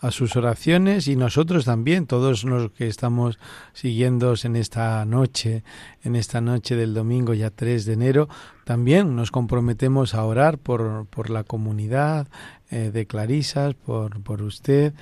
a 0.00 0.10
sus 0.10 0.34
oraciones 0.34 1.06
y 1.06 1.14
nosotros 1.14 1.64
también, 1.64 2.06
todos 2.06 2.42
los 2.42 2.72
que 2.72 2.88
estamos 2.88 3.38
siguiendo 3.72 4.34
en 4.42 4.56
esta 4.56 5.04
noche, 5.04 5.62
en 6.02 6.16
esta 6.16 6.40
noche 6.40 6.74
del 6.74 6.92
domingo 6.92 7.34
ya 7.34 7.50
3 7.50 7.84
de 7.84 7.92
enero, 7.92 8.28
también 8.64 9.14
nos 9.14 9.30
comprometemos 9.30 10.14
a 10.14 10.24
orar 10.24 10.58
por, 10.58 11.06
por 11.06 11.30
la 11.30 11.44
comunidad 11.44 12.26
eh, 12.70 12.90
de 12.90 13.06
Clarisas, 13.06 13.74
por, 13.74 14.22
por 14.22 14.42
usted 14.42 14.94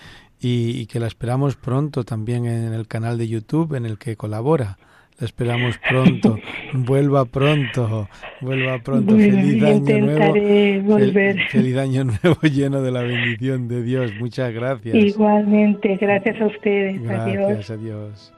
y 0.42 0.86
que 0.86 1.00
la 1.00 1.06
esperamos 1.06 1.56
pronto 1.56 2.02
también 2.04 2.46
en 2.46 2.72
el 2.72 2.88
canal 2.88 3.18
de 3.18 3.28
YouTube 3.28 3.74
en 3.74 3.84
el 3.84 3.98
que 3.98 4.16
colabora 4.16 4.78
esperamos 5.20 5.78
pronto. 5.88 6.38
Vuelva 6.72 7.24
pronto, 7.24 8.08
vuelva 8.40 8.78
pronto. 8.78 9.16
feliz 9.16 9.62
año 9.62 9.98
nuevo. 9.98 10.88
Volver. 10.96 11.36
feliz 11.48 11.76
año 11.76 12.04
nuevo 12.04 12.40
lleno 12.42 12.80
de 12.80 12.90
la 12.92 13.02
bendición 13.02 13.68
de 13.68 13.82
Dios. 13.82 14.12
Muchas 14.18 14.52
gracias. 14.52 14.94
Igualmente, 14.94 15.96
gracias 15.96 16.40
a 16.40 16.46
ustedes. 16.46 17.02
Gracias, 17.02 17.70
adiós. 17.70 18.32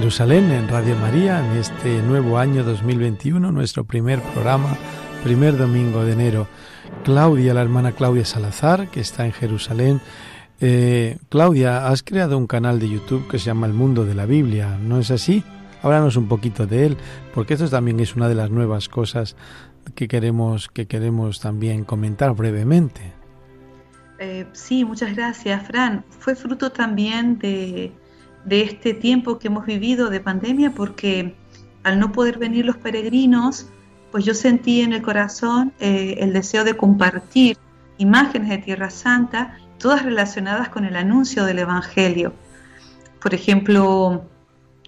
Jerusalén 0.00 0.50
en 0.50 0.68
Radio 0.68 0.94
María 0.96 1.38
en 1.40 1.56
este 1.56 2.02
nuevo 2.02 2.36
año 2.36 2.64
2021, 2.64 3.50
nuestro 3.50 3.84
primer 3.84 4.20
programa, 4.20 4.76
primer 5.24 5.56
domingo 5.56 6.04
de 6.04 6.12
enero. 6.12 6.48
Claudia, 7.02 7.54
la 7.54 7.62
hermana 7.62 7.92
Claudia 7.92 8.26
Salazar, 8.26 8.90
que 8.90 9.00
está 9.00 9.24
en 9.24 9.32
Jerusalén. 9.32 10.02
Eh, 10.60 11.16
Claudia, 11.30 11.86
has 11.88 12.02
creado 12.02 12.36
un 12.36 12.46
canal 12.46 12.78
de 12.78 12.90
YouTube 12.90 13.26
que 13.26 13.38
se 13.38 13.46
llama 13.46 13.66
El 13.66 13.72
Mundo 13.72 14.04
de 14.04 14.14
la 14.14 14.26
Biblia, 14.26 14.76
¿no 14.78 14.98
es 14.98 15.10
así? 15.10 15.42
Háblanos 15.82 16.16
un 16.16 16.28
poquito 16.28 16.66
de 16.66 16.84
él, 16.84 16.98
porque 17.34 17.54
esto 17.54 17.66
también 17.70 17.98
es 17.98 18.16
una 18.16 18.28
de 18.28 18.34
las 18.34 18.50
nuevas 18.50 18.90
cosas 18.90 19.34
que 19.94 20.08
queremos, 20.08 20.68
que 20.68 20.86
queremos 20.86 21.40
también 21.40 21.84
comentar 21.84 22.34
brevemente. 22.34 23.14
Eh, 24.18 24.44
sí, 24.52 24.84
muchas 24.84 25.16
gracias, 25.16 25.66
Fran. 25.66 26.04
Fue 26.10 26.34
fruto 26.34 26.70
también 26.70 27.38
de, 27.38 27.94
de 28.46 28.62
este 28.62 28.94
tiempo 28.94 29.38
que 29.38 29.48
hemos 29.48 29.66
vivido 29.66 30.08
de 30.08 30.20
pandemia 30.20 30.70
porque 30.70 31.34
al 31.82 31.98
no 31.98 32.12
poder 32.12 32.38
venir 32.38 32.64
los 32.64 32.76
peregrinos, 32.76 33.66
pues 34.12 34.24
yo 34.24 34.34
sentí 34.34 34.80
en 34.80 34.92
el 34.92 35.02
corazón 35.02 35.72
eh, 35.80 36.16
el 36.20 36.32
deseo 36.32 36.64
de 36.64 36.74
compartir 36.74 37.58
imágenes 37.98 38.48
de 38.48 38.58
Tierra 38.58 38.90
Santa, 38.90 39.58
todas 39.78 40.04
relacionadas 40.04 40.68
con 40.68 40.84
el 40.84 40.96
anuncio 40.96 41.44
del 41.44 41.58
Evangelio. 41.58 42.32
Por 43.20 43.34
ejemplo, 43.34 44.24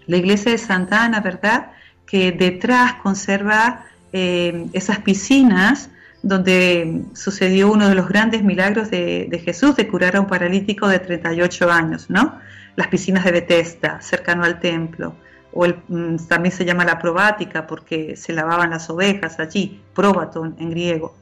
la 0.06 0.16
iglesia 0.16 0.52
de 0.52 0.58
Santa 0.58 1.04
Ana, 1.04 1.20
¿verdad? 1.20 1.72
Que 2.06 2.30
detrás 2.32 2.94
conserva 2.94 3.84
eh, 4.12 4.66
esas 4.72 5.00
piscinas 5.00 5.90
donde 6.22 7.02
sucedió 7.14 7.72
uno 7.72 7.88
de 7.88 7.94
los 7.94 8.08
grandes 8.08 8.42
milagros 8.42 8.90
de, 8.90 9.26
de, 9.30 9.38
Jesús 9.38 9.76
de 9.76 9.86
curar 9.88 10.16
a 10.16 10.20
un 10.20 10.26
paralítico 10.26 10.88
de 10.88 10.98
38 10.98 11.70
años, 11.70 12.08
¿no? 12.08 12.38
Las 12.78 12.86
piscinas 12.86 13.24
de 13.24 13.32
Bethesda, 13.32 14.00
cercano 14.00 14.44
al 14.44 14.60
templo, 14.60 15.16
o 15.52 15.66
mm, 15.66 16.28
también 16.28 16.54
se 16.54 16.64
llama 16.64 16.84
la 16.84 17.00
probática 17.00 17.66
porque 17.66 18.14
se 18.14 18.32
lavaban 18.32 18.70
las 18.70 18.88
ovejas 18.88 19.40
allí, 19.40 19.82
próbato 19.96 20.44
en, 20.44 20.70
griego. 20.70 21.16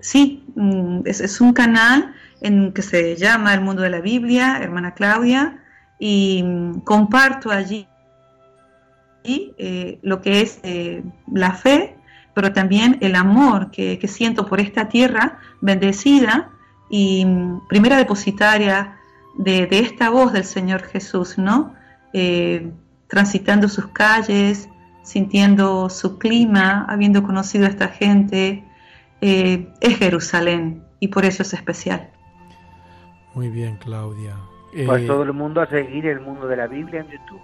sí, 0.00 0.44
mm, 0.56 1.02
es, 1.04 1.40
un 1.40 1.52
canal 1.52 2.12
en 2.40 2.72
que 2.72 2.82
se 2.82 3.14
llama 3.14 3.54
El 3.54 3.60
Mundo 3.60 3.82
de 3.82 3.90
la 3.90 4.00
Biblia, 4.00 4.58
hermana 4.60 4.94
Claudia, 4.94 5.62
y 6.00 6.42
mm, 6.42 6.80
comparto 6.80 7.52
allí 7.52 7.86
eh, 9.22 10.00
lo 10.02 10.20
que 10.20 10.40
es 10.40 10.58
eh, 10.64 11.04
la 11.32 11.52
fe, 11.52 11.96
pero 12.34 12.52
también 12.52 12.98
el 13.02 13.14
amor 13.14 13.70
que, 13.70 14.04
siento 14.08 14.46
por 14.46 14.58
esta 14.58 14.88
tierra 14.88 15.38
bendecida 15.60 16.50
y 16.90 17.24
primera 17.68 17.96
depositaria 17.98 18.95
de, 19.38 19.68
esta 19.70 20.10
voz 20.10 20.32
del 20.32 20.44
Señor 20.44 20.82
Jesús, 20.82 21.38
¿no? 21.38 21.74
Eh, 22.12 22.70
transitando 23.08 23.68
sus 23.68 23.88
calles, 23.88 24.68
sintiendo 25.02 25.88
su 25.90 26.18
clima, 26.18 26.86
habiendo 26.88 27.22
conocido 27.22 27.66
a 27.66 27.68
esta 27.68 27.88
gente, 27.88 28.64
es 29.20 29.98
Jerusalén 29.98 30.82
y 31.00 31.08
por 31.08 31.24
eso 31.24 31.42
es 31.42 31.52
especial. 31.52 32.10
Muy 33.34 33.48
bien, 33.48 33.76
Claudia. 33.76 34.34
Pues 34.84 35.06
todo 35.06 35.22
el 35.22 35.32
mundo 35.32 35.60
a 35.60 35.66
seguir 35.66 36.06
el 36.06 36.20
mundo 36.20 36.46
de 36.46 36.56
la 36.56 36.66
Biblia 36.66 37.00
en 37.00 37.06
YouTube. 37.10 37.40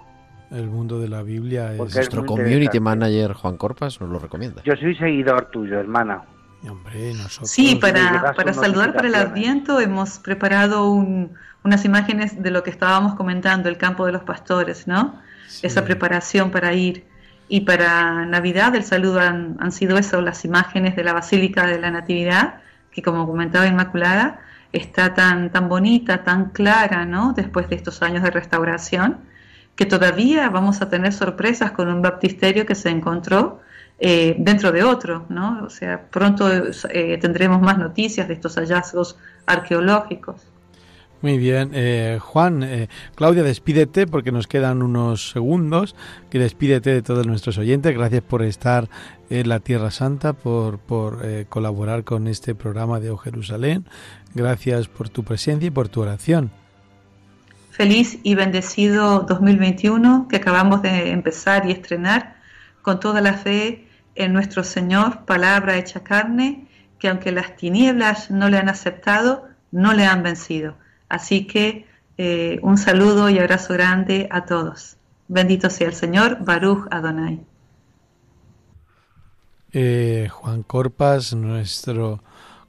El 0.51 0.69
mundo 0.69 0.99
de 0.99 1.07
la 1.07 1.23
Biblia 1.23 1.73
es... 1.73 1.77
Nuestro 1.77 2.25
community 2.25 2.79
manager 2.79 3.33
Juan 3.33 3.57
Corpas 3.57 3.99
nos 3.99 4.09
lo 4.09 4.19
recomienda. 4.19 4.61
Yo 4.63 4.75
soy 4.75 4.95
seguidor 4.95 5.49
tuyo, 5.51 5.79
hermana. 5.79 6.23
Hombre, 6.69 7.13
nosotros... 7.13 7.49
Sí, 7.49 7.75
para, 7.75 8.33
para 8.35 8.53
saludar 8.53 8.93
para 8.93 9.07
el 9.07 9.15
Adviento 9.15 9.79
hemos 9.79 10.19
preparado 10.19 10.93
unas 11.63 11.85
imágenes 11.85 12.41
de 12.41 12.51
lo 12.51 12.63
que 12.63 12.69
estábamos 12.69 13.15
comentando, 13.15 13.69
el 13.69 13.77
campo 13.77 14.05
de 14.05 14.11
los 14.11 14.23
pastores, 14.23 14.87
¿no? 14.87 15.19
Esa 15.61 15.83
preparación 15.85 16.51
para 16.51 16.73
ir. 16.73 17.05
Y 17.47 17.61
para 17.61 18.25
Navidad 18.25 18.75
el 18.75 18.83
saludo 18.83 19.19
han, 19.19 19.57
han 19.59 19.71
sido 19.71 19.97
eso, 19.97 20.21
las 20.21 20.45
imágenes 20.45 20.95
de 20.95 21.03
la 21.03 21.13
Basílica 21.13 21.65
de 21.65 21.79
la 21.79 21.91
Natividad, 21.91 22.61
que 22.91 23.01
como 23.01 23.27
comentaba 23.27 23.67
Inmaculada, 23.67 24.39
está 24.71 25.13
tan, 25.13 25.51
tan 25.51 25.69
bonita, 25.69 26.23
tan 26.23 26.49
clara, 26.49 27.05
¿no? 27.05 27.33
Después 27.33 27.69
de 27.69 27.75
estos 27.75 28.01
años 28.01 28.23
de 28.23 28.31
restauración 28.31 29.19
que 29.75 29.85
todavía 29.85 30.49
vamos 30.49 30.81
a 30.81 30.89
tener 30.89 31.13
sorpresas 31.13 31.71
con 31.71 31.87
un 31.87 32.01
baptisterio 32.01 32.65
que 32.65 32.75
se 32.75 32.89
encontró 32.89 33.61
eh, 33.99 34.35
dentro 34.37 34.71
de 34.71 34.83
otro, 34.83 35.25
¿no? 35.29 35.63
O 35.63 35.69
sea, 35.69 36.01
pronto 36.09 36.49
eh, 36.51 37.17
tendremos 37.19 37.61
más 37.61 37.77
noticias 37.77 38.27
de 38.27 38.35
estos 38.35 38.55
hallazgos 38.55 39.17
arqueológicos. 39.45 40.41
Muy 41.23 41.39
bien, 41.39 41.71
eh, 41.73 42.19
Juan, 42.21 42.87
Claudia, 43.15 43.41
despídete 43.41 44.05
porque 44.05 44.31
nos 44.31 44.45
quedan 44.45 44.83
unos 44.83 45.31
segundos. 45.31 45.95
Que 46.29 46.37
despídete 46.37 46.91
de 46.91 47.01
todos 47.01 47.25
nuestros 47.25 47.57
oyentes. 47.57 47.95
Gracias 47.95 48.21
por 48.21 48.43
estar 48.43 48.89
en 49.31 49.49
la 49.49 49.59
Tierra 49.59 49.89
Santa, 49.89 50.33
por, 50.33 50.77
por 50.77 51.25
colaborar 51.47 52.03
con 52.03 52.27
este 52.27 52.53
programa 52.53 52.99
de 52.99 53.09
O 53.09 53.17
Jerusalén. 53.17 53.85
Gracias 54.35 54.87
por 54.87 55.09
tu 55.09 55.23
presencia 55.23 55.67
y 55.67 55.71
por 55.71 55.89
tu 55.89 56.01
oración. 56.01 56.51
Feliz 57.73 58.19
y 58.21 58.35
bendecido 58.35 59.21
2021 59.21 60.27
que 60.29 60.35
acabamos 60.35 60.83
de 60.83 61.09
empezar 61.09 61.67
y 61.67 61.71
estrenar 61.71 62.35
con 62.83 62.99
toda 62.99 63.19
la 63.19 63.33
fe 63.33 63.87
en 64.13 64.31
nuestro 64.31 64.63
Señor, 64.63 65.25
palabra 65.25 65.77
hecha 65.77 66.03
carne, 66.03 66.67
que 66.99 67.09
aunque 67.09 67.31
las 67.31 67.55
tinieblas 67.55 68.29
no 68.29 68.47
le 68.49 68.59
han 68.59 68.69
aceptado, 68.69 69.47
no 69.71 69.93
le 69.93 70.05
han 70.05 70.21
vencido. 70.21 70.75
Así 71.09 71.47
que 71.47 71.85
eh, 72.17 72.59
un 72.61 72.77
saludo 72.77 73.29
y 73.29 73.39
abrazo 73.39 73.73
grande 73.73 74.27
a 74.31 74.45
todos. 74.45 74.97
Bendito 75.27 75.69
sea 75.69 75.87
el 75.87 75.93
Señor, 75.93 76.43
Baruch 76.43 76.87
Adonai. 76.91 77.41
Eh, 79.71 80.27
Juan 80.29 80.63
Corpas, 80.63 81.33
nuestro 81.33 82.21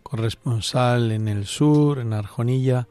corresponsal 0.03 1.13
en 1.13 1.29
el 1.29 1.45
sur, 1.45 1.99
en 1.99 2.13
Arjonilla, 2.13 2.87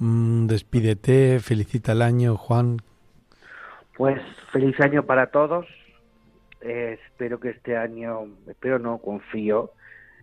Mm, 0.00 0.46
despídete, 0.46 1.40
felicita 1.40 1.92
el 1.92 2.02
año, 2.02 2.36
Juan. 2.36 2.78
Pues 3.96 4.20
feliz 4.52 4.78
año 4.80 5.04
para 5.04 5.26
todos. 5.26 5.66
Eh, 6.60 6.98
espero 7.04 7.40
que 7.40 7.50
este 7.50 7.76
año, 7.76 8.28
espero 8.46 8.78
no, 8.78 8.98
confío, 8.98 9.72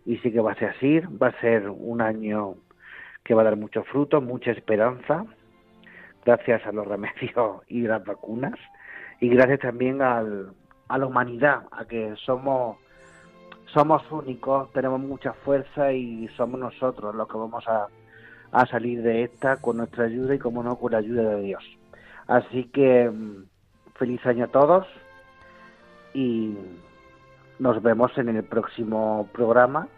y 0.06 0.18
sí 0.18 0.32
que 0.32 0.40
va 0.40 0.54
a 0.54 0.56
ser 0.56 0.70
así, 0.70 1.00
va 1.00 1.28
a 1.28 1.42
ser 1.42 1.70
un 1.70 2.02
año 2.02 2.56
que 3.26 3.34
va 3.34 3.42
a 3.42 3.46
dar 3.46 3.58
mucho 3.58 3.84
fruto, 3.84 4.22
mucha 4.22 4.52
esperanza, 4.52 5.26
gracias 6.24 6.66
a 6.66 6.72
los 6.72 6.88
remedios 6.88 7.62
y 7.68 7.82
las 7.82 8.06
vacunas, 8.06 8.58
y 9.20 9.28
gracias 9.28 9.60
también 9.60 10.02
al, 10.02 10.54
a 10.88 10.98
la 10.98 11.06
humanidad, 11.06 11.64
a 11.72 11.84
que 11.86 12.16
somos 12.26 12.78
somos 13.74 14.10
únicos, 14.10 14.72
tenemos 14.72 15.02
mucha 15.02 15.34
fuerza 15.34 15.92
y 15.92 16.30
somos 16.38 16.58
nosotros 16.58 17.14
los 17.14 17.28
que 17.28 17.38
vamos 17.38 17.68
a 17.68 17.88
a 18.56 18.66
salir 18.68 19.02
de 19.02 19.24
esta 19.24 19.58
con 19.58 19.78
nuestra 19.78 20.06
ayuda 20.06 20.34
y, 20.34 20.40
como 20.40 20.64
no, 20.64 20.78
con 20.78 20.94
la 20.94 21.00
ayuda 21.00 21.36
de 21.36 21.42
Dios. 21.42 21.64
Así 22.26 22.66
que 22.66 23.10
mm, 23.10 23.44
feliz 23.96 24.26
año 24.26 24.46
a 24.46 24.48
todos 24.48 24.88
y 26.14 26.58
nos 27.60 27.84
vemos 27.84 28.18
en 28.18 28.30
el 28.30 28.44
próximo 28.44 29.28
programa 29.34 29.90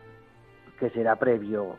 que 0.79 0.89
será 0.89 1.15
previo 1.17 1.77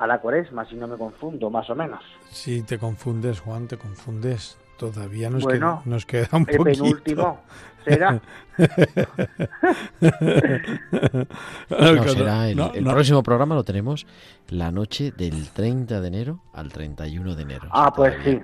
a 0.00 0.06
la 0.06 0.18
cuaresma, 0.18 0.64
si 0.64 0.76
no 0.76 0.88
me 0.88 0.96
confundo, 0.96 1.50
más 1.50 1.68
o 1.68 1.74
menos. 1.74 2.00
Si 2.30 2.62
te 2.62 2.78
confundes, 2.78 3.40
Juan, 3.40 3.68
te 3.68 3.76
confundes. 3.76 4.56
Todavía 4.78 5.28
nos, 5.28 5.46
queda, 5.46 5.82
nos 5.84 6.06
queda 6.06 6.28
un 6.32 6.46
el 6.48 6.58
penúltimo 6.58 7.38
será. 7.84 8.18
será 11.68 12.48
el, 12.48 12.84
próximo 12.84 13.22
programa 13.22 13.54
lo 13.54 13.62
tenemos 13.62 14.06
la 14.48 14.70
noche 14.70 15.12
del 15.12 15.50
30 15.50 16.00
de 16.00 16.08
enero 16.08 16.40
al 16.54 16.72
31 16.72 17.34
de 17.34 17.42
enero. 17.42 17.68
Ah, 17.70 17.92
pues 17.94 18.14
sí. 18.24 18.40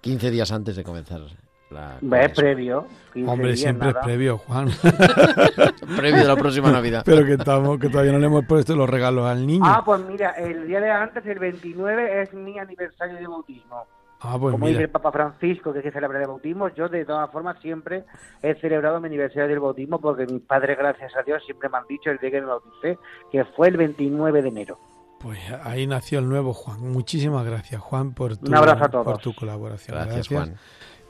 15 0.00 0.30
días 0.30 0.52
antes 0.52 0.76
de 0.76 0.84
comenzar 0.84 1.22
la 1.70 1.96
Ve, 2.00 2.28
previo. 2.28 2.86
Hombre, 3.26 3.56
siempre 3.56 3.90
es 3.90 3.96
previo, 4.02 4.38
Juan. 4.38 4.68
previo 5.96 6.20
de 6.20 6.26
la 6.26 6.36
próxima 6.36 6.70
Navidad. 6.72 7.02
Pero 7.04 7.24
que, 7.24 7.34
estamos, 7.34 7.78
que 7.78 7.88
todavía 7.88 8.12
no 8.12 8.18
le 8.18 8.26
hemos 8.26 8.44
puesto 8.44 8.74
los 8.74 8.88
regalos 8.88 9.26
al 9.26 9.46
niño. 9.46 9.64
Ah, 9.66 9.82
pues 9.84 10.00
mira, 10.06 10.30
el 10.32 10.66
día 10.66 10.80
de 10.80 10.90
antes, 10.90 11.24
el 11.26 11.38
29, 11.38 12.22
es 12.22 12.34
mi 12.34 12.58
aniversario 12.58 13.16
de 13.16 13.26
bautismo. 13.26 13.86
Ah, 14.22 14.36
pues 14.38 14.52
Como 14.52 14.66
dice 14.66 14.82
el 14.82 14.90
Papa 14.90 15.12
Francisco, 15.12 15.72
que 15.72 15.78
hay 15.78 15.84
que 15.84 15.92
celebrar 15.92 16.20
el 16.20 16.28
bautismo, 16.28 16.68
yo 16.68 16.90
de 16.90 17.06
todas 17.06 17.30
formas 17.30 17.58
siempre 17.60 18.04
he 18.42 18.54
celebrado 18.56 19.00
mi 19.00 19.06
aniversario 19.06 19.48
del 19.48 19.60
bautismo 19.60 19.98
porque 19.98 20.26
mis 20.26 20.42
padres, 20.42 20.76
gracias 20.76 21.16
a 21.16 21.22
Dios, 21.22 21.42
siempre 21.46 21.70
me 21.70 21.78
han 21.78 21.86
dicho 21.88 22.10
el 22.10 22.18
día 22.18 22.30
que 22.30 22.40
me 22.42 22.46
bauticé, 22.48 22.98
que 23.32 23.44
fue 23.46 23.68
el 23.68 23.78
29 23.78 24.42
de 24.42 24.48
enero. 24.48 24.78
Pues 25.20 25.38
ahí 25.64 25.86
nació 25.86 26.18
el 26.18 26.28
nuevo 26.28 26.52
Juan. 26.52 26.80
Muchísimas 26.92 27.46
gracias, 27.46 27.80
Juan, 27.80 28.12
por 28.12 28.36
tu, 28.36 28.50
por 28.50 29.18
tu 29.18 29.34
colaboración. 29.34 29.96
Gracias, 29.96 30.28
Juan. 30.28 30.56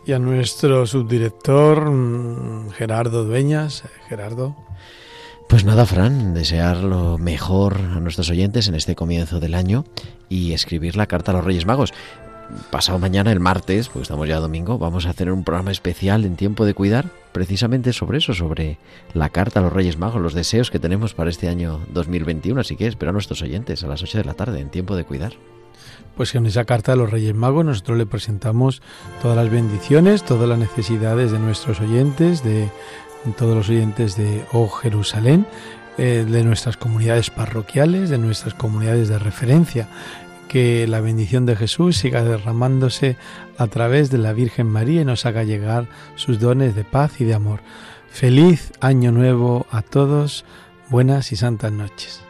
Y 0.07 0.12
a 0.12 0.18
nuestro 0.18 0.86
subdirector, 0.86 1.90
mm, 1.90 2.70
Gerardo 2.70 3.24
Dueñas. 3.24 3.84
Gerardo. 4.09 4.57
Pues 5.48 5.64
nada, 5.64 5.84
Fran, 5.84 6.32
desear 6.32 6.78
lo 6.78 7.18
mejor 7.18 7.76
a 7.76 8.01
nuestros 8.01 8.30
oyentes 8.30 8.68
en 8.68 8.76
este 8.76 8.94
comienzo 8.94 9.40
del 9.40 9.55
año 9.55 9.84
y 10.28 10.53
escribir 10.53 10.96
la 10.96 11.07
carta 11.07 11.32
a 11.32 11.34
los 11.34 11.44
Reyes 11.44 11.66
Magos 11.66 11.92
pasado 12.70 12.98
mañana, 12.98 13.32
el 13.32 13.40
martes, 13.40 13.88
porque 13.88 14.03
estamos 14.03 14.28
ya 14.28 14.40
domingo, 14.40 14.78
vamos 14.78 15.07
a 15.07 15.11
hacer 15.11 15.30
un 15.30 15.44
programa 15.44 15.70
especial 15.70 16.24
en 16.24 16.36
tiempo 16.36 16.64
de 16.64 16.74
cuidar, 16.74 17.11
precisamente 17.32 17.92
sobre 17.92 18.18
eso, 18.18 18.34
sobre 18.34 18.78
la 19.14 19.30
carta 19.30 19.61
a 19.61 19.62
los 19.62 19.72
Reyes 19.72 19.98
Magos, 19.98 20.20
los 20.20 20.34
deseos 20.34 20.70
que 20.70 20.78
tenemos 20.78 21.14
para 21.14 21.30
este 21.30 21.48
año 21.48 21.80
2021. 21.92 22.61
Así 22.61 22.76
que 22.76 22.86
espero 22.86 23.11
a 23.11 23.12
nuestros 23.12 23.42
oyentes 23.42 23.84
a 23.84 23.86
las 23.86 24.03
8 24.03 24.18
de 24.18 24.24
la 24.24 24.34
tarde 24.34 24.61
en 24.61 24.70
tiempo 24.70 24.96
de 24.96 25.05
cuidar. 25.05 25.32
Pues 26.16 26.34
en 26.34 26.46
esa 26.46 26.64
carta 26.64 26.92
a 26.92 26.96
los 26.96 27.11
Reyes 27.11 27.34
Magos 27.34 27.64
nosotros 27.64 27.96
le 27.96 28.07
presentamos 28.07 28.82
todas 29.22 29.36
las 29.36 29.51
bendiciones, 29.51 30.22
todas 30.22 30.48
las 30.48 30.59
necesidades 30.59 31.32
de 31.32 31.38
nuestros 31.38 31.80
oyentes, 31.80 32.44
de 32.44 32.68
todos 33.38 33.57
los 33.57 33.68
oyentes 33.68 34.16
de 34.16 34.44
Oh 34.53 34.68
Jerusalén, 34.68 35.46
eh, 35.98 36.26
de 36.28 36.44
nuestras 36.44 36.76
comunidades 36.76 37.30
parroquiales, 37.30 38.11
de 38.11 38.18
nuestras 38.18 38.55
comunidades 38.55 39.09
de 39.09 39.18
referencia 39.18 39.88
que 40.51 40.88
la 40.88 41.01
bendición 41.01 41.46
de 41.46 41.55
Jesús 41.55 41.96
siga 41.96 42.24
derramándose 42.24 43.16
a 43.57 43.68
través 43.68 44.11
de 44.11 44.18
la 44.18 44.32
Virgen 44.32 44.66
María 44.66 45.03
y 45.03 45.05
nos 45.05 45.24
haga 45.24 45.44
llegar 45.44 45.86
sus 46.16 46.40
dones 46.40 46.74
de 46.74 46.82
paz 46.82 47.20
y 47.20 47.24
de 47.24 47.34
amor. 47.34 47.61
Feliz 48.11 48.72
año 48.80 49.12
nuevo 49.12 49.66
a 49.70 49.82
todos, 49.82 50.44
buenas 50.88 51.30
y 51.30 51.36
santas 51.36 51.70
noches. 51.70 52.30